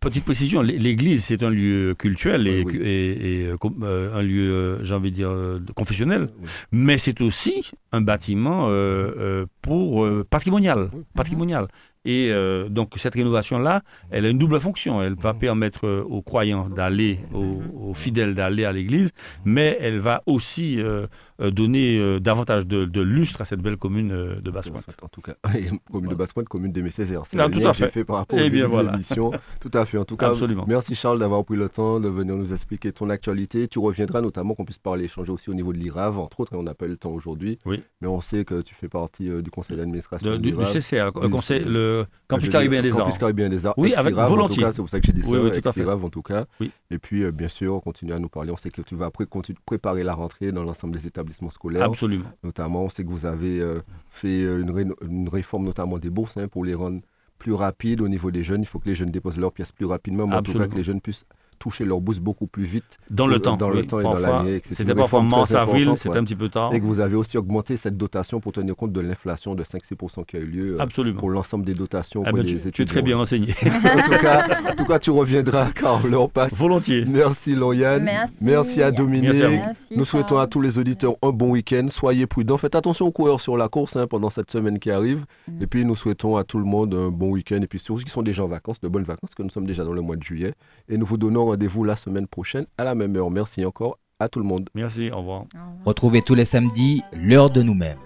petite 0.00 0.24
précision, 0.24 0.62
l'é- 0.62 0.78
l'église 0.78 1.22
c'est 1.24 1.42
un 1.42 1.50
lieu 1.50 1.94
cultuel 1.96 2.46
et, 2.48 2.64
Oui, 2.64 2.72
oui. 2.78 2.84
et- 2.84 3.42
et, 3.42 3.46
euh, 3.46 3.56
com- 3.58 3.76
euh, 3.82 4.18
un 4.18 4.22
lieu, 4.22 4.50
euh, 4.50 4.82
j'ai 4.84 4.94
envie 4.94 5.10
de 5.10 5.16
dire, 5.16 5.30
euh, 5.30 5.60
confessionnel. 5.76 6.30
Oui. 6.40 6.48
Mais 6.72 6.98
c'est 6.98 7.20
aussi 7.20 7.70
un 7.92 8.00
bâtiment 8.00 8.68
euh, 8.68 8.70
euh, 9.18 9.46
pour 9.62 10.04
euh, 10.04 10.24
patrimonial, 10.28 10.90
Oui. 10.92 11.02
patrimonial. 11.14 11.68
Et 12.06 12.30
euh, 12.30 12.68
donc 12.68 12.92
cette 12.96 13.14
rénovation-là, 13.14 13.82
elle 14.10 14.24
a 14.24 14.28
une 14.28 14.38
double 14.38 14.60
fonction. 14.60 15.02
Elle 15.02 15.16
va 15.16 15.34
permettre 15.34 15.86
euh, 15.86 16.06
aux 16.08 16.22
croyants 16.22 16.68
d'aller, 16.68 17.18
aux, 17.34 17.60
aux 17.88 17.94
fidèles 17.94 18.34
d'aller 18.34 18.64
à 18.64 18.72
l'église, 18.72 19.10
mais 19.44 19.76
elle 19.80 19.98
va 19.98 20.22
aussi 20.24 20.80
euh, 20.80 21.08
donner 21.38 21.98
euh, 21.98 22.18
davantage 22.20 22.66
de, 22.66 22.84
de 22.84 23.00
lustre 23.00 23.40
à 23.42 23.44
cette 23.44 23.60
belle 23.60 23.76
commune 23.76 24.10
euh, 24.12 24.40
de 24.40 24.50
Basse-Pointe. 24.50 24.96
En 25.02 25.08
tout 25.08 25.20
cas, 25.20 25.34
et 25.56 25.66
commune 25.92 26.10
de 26.10 26.14
Basse-Pointe, 26.14 26.48
commune 26.48 26.72
des 26.72 26.90
Césaire. 26.90 27.22
C'est 27.28 27.38
Ah, 27.38 27.48
tout 27.48 27.66
à 27.66 27.74
fait. 27.74 27.88
fait 27.90 28.04
par 28.04 28.16
rapport 28.16 28.38
Eh 28.38 28.46
au 28.46 28.50
bien, 28.50 28.66
voilà. 28.66 28.88
de 28.88 28.92
l'émission. 28.94 29.32
Tout 29.60 29.70
à 29.74 29.84
fait. 29.84 29.98
En 29.98 30.04
tout 30.04 30.16
cas, 30.16 30.28
Absolument. 30.30 30.64
merci 30.68 30.94
Charles 30.94 31.18
d'avoir 31.18 31.44
pris 31.44 31.56
le 31.56 31.68
temps 31.68 32.00
de 32.00 32.08
venir 32.08 32.36
nous 32.36 32.52
expliquer 32.52 32.92
ton 32.92 33.10
actualité. 33.10 33.66
Tu 33.68 33.78
reviendras 33.78 34.20
notamment 34.20 34.54
qu'on 34.54 34.64
puisse 34.64 34.78
parler, 34.78 35.04
échanger 35.04 35.32
aussi 35.32 35.50
au 35.50 35.54
niveau 35.54 35.72
de 35.72 35.78
l'IRAV, 35.78 36.18
entre 36.18 36.40
autres, 36.40 36.54
et 36.54 36.56
on 36.56 36.62
n'a 36.62 36.74
pas 36.74 36.86
eu 36.86 36.90
le 36.90 36.96
temps 36.96 37.10
aujourd'hui. 37.10 37.58
Oui. 37.66 37.82
Mais 38.00 38.08
on 38.08 38.20
sait 38.20 38.44
que 38.44 38.62
tu 38.62 38.74
fais 38.74 38.88
partie 38.88 39.28
euh, 39.28 39.42
du 39.42 39.50
conseil 39.50 39.76
d'administration 39.76 40.30
De- 40.30 40.36
de 40.36 40.42
du, 40.42 40.52
du. 40.52 40.64
CCA, 40.64 41.10
Oui, 41.14 41.28
conseil, 41.28 41.64
le 41.64 42.06
Campus 42.28 42.44
Je 42.46 42.50
veux 42.50 42.52
Caribéen 42.52 42.82
des 42.82 42.92
Arts. 42.92 42.98
Campus 43.00 43.18
Caribéen 43.18 43.48
des 43.48 43.66
Arts. 43.66 43.74
Oui, 43.76 43.92
avec- 43.94 44.14
volontiers. 44.14 44.64
C'est 44.72 44.76
pour 44.82 44.88
ça 44.88 45.00
que 45.00 45.06
j'ai 45.06 45.12
dit 45.12 45.22
ça. 45.22 45.30
Oui, 45.30 45.38
oui, 45.42 45.60
tout 45.60 45.68
à 45.68 45.72
fait. 45.72 45.84
en 45.84 46.08
tout 46.08 46.22
cas. 46.22 46.44
Oui. 46.60 46.70
Et 46.90 46.98
puis, 46.98 47.24
euh, 47.24 47.32
bien 47.32 47.48
sûr, 47.48 47.80
continuer 47.82 48.14
à 48.14 48.18
nous 48.18 48.28
parler. 48.28 48.52
On 48.52 48.56
sait 48.56 48.70
que 48.70 48.82
tu 48.82 48.94
vas 48.94 49.06
après 49.06 49.26
préparer 49.66 50.02
la 50.04 50.14
rentrée 50.14 50.52
dans 50.52 50.62
l'ensemble 50.62 50.96
des 50.96 51.06
établissements 51.06 51.25
scolaires. 51.50 51.84
Absolument. 51.84 52.24
Notamment, 52.42 52.82
on 52.84 52.88
sait 52.88 53.04
que 53.04 53.10
vous 53.10 53.26
avez 53.26 53.60
euh, 53.60 53.80
fait 54.10 54.42
euh, 54.44 54.60
une, 54.60 54.70
réno- 54.70 54.96
une 55.06 55.28
réforme 55.28 55.64
notamment 55.64 55.98
des 55.98 56.10
bourses 56.10 56.36
hein, 56.36 56.48
pour 56.48 56.64
les 56.64 56.74
rendre 56.74 57.00
plus 57.38 57.52
rapides 57.52 58.00
au 58.00 58.08
niveau 58.08 58.30
des 58.30 58.42
jeunes. 58.42 58.62
Il 58.62 58.66
faut 58.66 58.78
que 58.78 58.88
les 58.88 58.94
jeunes 58.94 59.10
déposent 59.10 59.38
leurs 59.38 59.52
pièces 59.52 59.72
plus 59.72 59.86
rapidement, 59.86 60.26
mais 60.26 60.34
en 60.34 60.42
tout 60.42 60.52
cas 60.52 60.68
que 60.68 60.76
les 60.76 60.84
jeunes 60.84 61.00
puissent 61.00 61.26
toucher 61.58 61.84
leur 61.84 62.00
bourse 62.00 62.18
beaucoup 62.18 62.46
plus 62.46 62.64
vite 62.64 62.98
Dans 63.10 63.26
le 63.26 63.36
Euh, 63.36 63.38
temps. 63.38 63.56
dans 63.56 63.68
le 63.68 63.80
oui. 63.80 63.86
temps 63.86 64.00
et 64.00 64.02
dans 64.02 64.14
l'année, 64.14 64.60
C'était 64.64 64.94
parfois 64.94 65.22
mars-avril, 65.22 65.92
c'était 65.96 66.10
ouais. 66.10 66.18
un 66.18 66.24
petit 66.24 66.36
peu 66.36 66.48
tard. 66.48 66.72
et 66.74 66.80
que 66.80 66.84
vous 66.86 67.00
avez 67.00 67.16
aussi 67.16 67.36
augmenté 67.38 67.76
cette 67.76 67.96
dotation 67.96 68.40
pour 68.40 68.52
tenir 68.52 68.74
compte 68.76 68.92
de 68.92 69.00
l'inflation 69.00 69.54
de 69.54 69.62
5-6% 69.64 70.24
qui 70.24 70.36
a 70.36 70.40
eu 70.40 70.46
lieu 70.46 70.74
euh, 70.74 70.82
Absolument. 70.82 71.18
pour 71.20 71.30
l'ensemble 71.30 71.64
des 71.64 71.74
dotations 71.74 72.22
Ah 72.26 72.32
ben, 72.32 72.42
des 72.44 72.58
tu, 72.60 72.70
tu 72.72 72.82
es 72.82 72.84
très 72.86 73.02
bien 73.02 73.16
renseigné. 73.16 73.54
en, 73.84 74.02
tout 74.02 74.10
cas, 74.20 74.46
en 74.70 74.74
tout 74.74 74.84
cas, 74.84 74.98
tu 74.98 75.10
reviendras 75.10 75.70
car 75.74 76.06
l'heure 76.06 76.30
passe. 76.30 76.54
Volontiers. 76.54 77.04
Merci 77.06 77.54
Lauriane. 77.54 78.08
Merci. 78.40 78.82
à 78.82 78.90
Dominique. 78.90 79.24
Merci 79.24 79.42
à 79.42 79.48
vous. 79.48 79.56
Merci, 79.56 79.94
Nous 79.96 80.04
souhaitons 80.04 80.38
à 80.38 80.46
tous 80.46 80.60
les 80.60 80.78
auditeurs 80.78 81.14
un 81.22 81.30
bon 81.30 81.50
week-end. 81.50 81.86
Soyez 81.88 82.26
prudents. 82.26 82.58
Faites 82.58 82.74
attention 82.74 83.06
aux 83.06 83.12
coureurs 83.12 83.40
sur 83.40 83.56
la 83.56 83.68
course 83.68 83.96
hein, 83.96 84.06
pendant 84.06 84.30
cette 84.30 84.50
semaine 84.50 84.78
qui 84.78 84.90
arrive. 84.90 85.24
Mm. 85.48 85.62
Et 85.62 85.66
puis, 85.66 85.84
nous 85.84 85.96
souhaitons 85.96 86.36
à 86.36 86.44
tout 86.44 86.58
le 86.58 86.64
monde 86.64 86.94
un 86.94 87.08
bon 87.08 87.30
week-end. 87.30 87.60
Et 87.62 87.66
puis, 87.66 87.78
surtout 87.78 88.00
ceux 88.00 88.04
qui 88.04 88.10
sont 88.12 88.22
déjà 88.22 88.44
en 88.44 88.48
vacances, 88.48 88.80
de 88.80 88.88
bonnes 88.88 89.04
vacances, 89.04 89.34
que 89.34 89.42
nous 89.42 89.50
sommes 89.50 89.66
déjà 89.66 89.84
dans 89.84 89.92
le 89.92 90.00
mois 90.00 90.16
de 90.16 90.22
juillet. 90.22 90.54
Et 90.88 90.96
nous 90.98 91.06
vous 91.06 91.16
donnons 91.18 91.45
rendez-vous 91.46 91.84
la 91.84 91.96
semaine 91.96 92.26
prochaine 92.26 92.66
à 92.78 92.84
la 92.84 92.94
même 92.94 93.16
heure. 93.16 93.30
Merci 93.30 93.64
encore 93.64 93.98
à 94.18 94.28
tout 94.28 94.38
le 94.38 94.44
monde. 94.44 94.68
Merci, 94.74 95.10
au 95.10 95.18
revoir. 95.18 95.40
Au 95.40 95.44
revoir. 95.44 95.68
Retrouvez 95.84 96.22
tous 96.22 96.34
les 96.34 96.44
samedis 96.44 97.02
l'heure 97.12 97.50
de 97.50 97.62
nous-mêmes. 97.62 97.98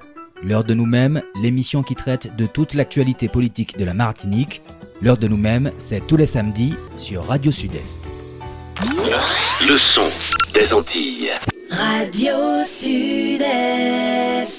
L'heure 0.43 0.65
de 0.65 0.73
nous-mêmes, 0.75 1.23
l'émission 1.43 1.83
qui 1.83 1.95
traite 1.95 2.35
de 2.37 2.47
toute 2.47 2.75
l'actualité 2.75 3.29
politique 3.29 3.77
de 3.77 3.85
la 3.85 3.93
Martinique. 3.93 4.63
L'heure 5.03 5.19
de 5.19 5.29
nous-mêmes, 5.29 5.71
c'est 5.79 6.07
tous 6.07 6.17
les 6.17 6.27
samedis 6.27 6.75
sur 6.97 7.25
Radio 7.27 7.51
Sud-Est. 7.53 8.01
Le 9.69 9.77
son 9.77 10.09
des 10.55 10.73
Antilles. 10.73 11.31
Radio 11.71 12.63
Sud-Est. 12.65 14.51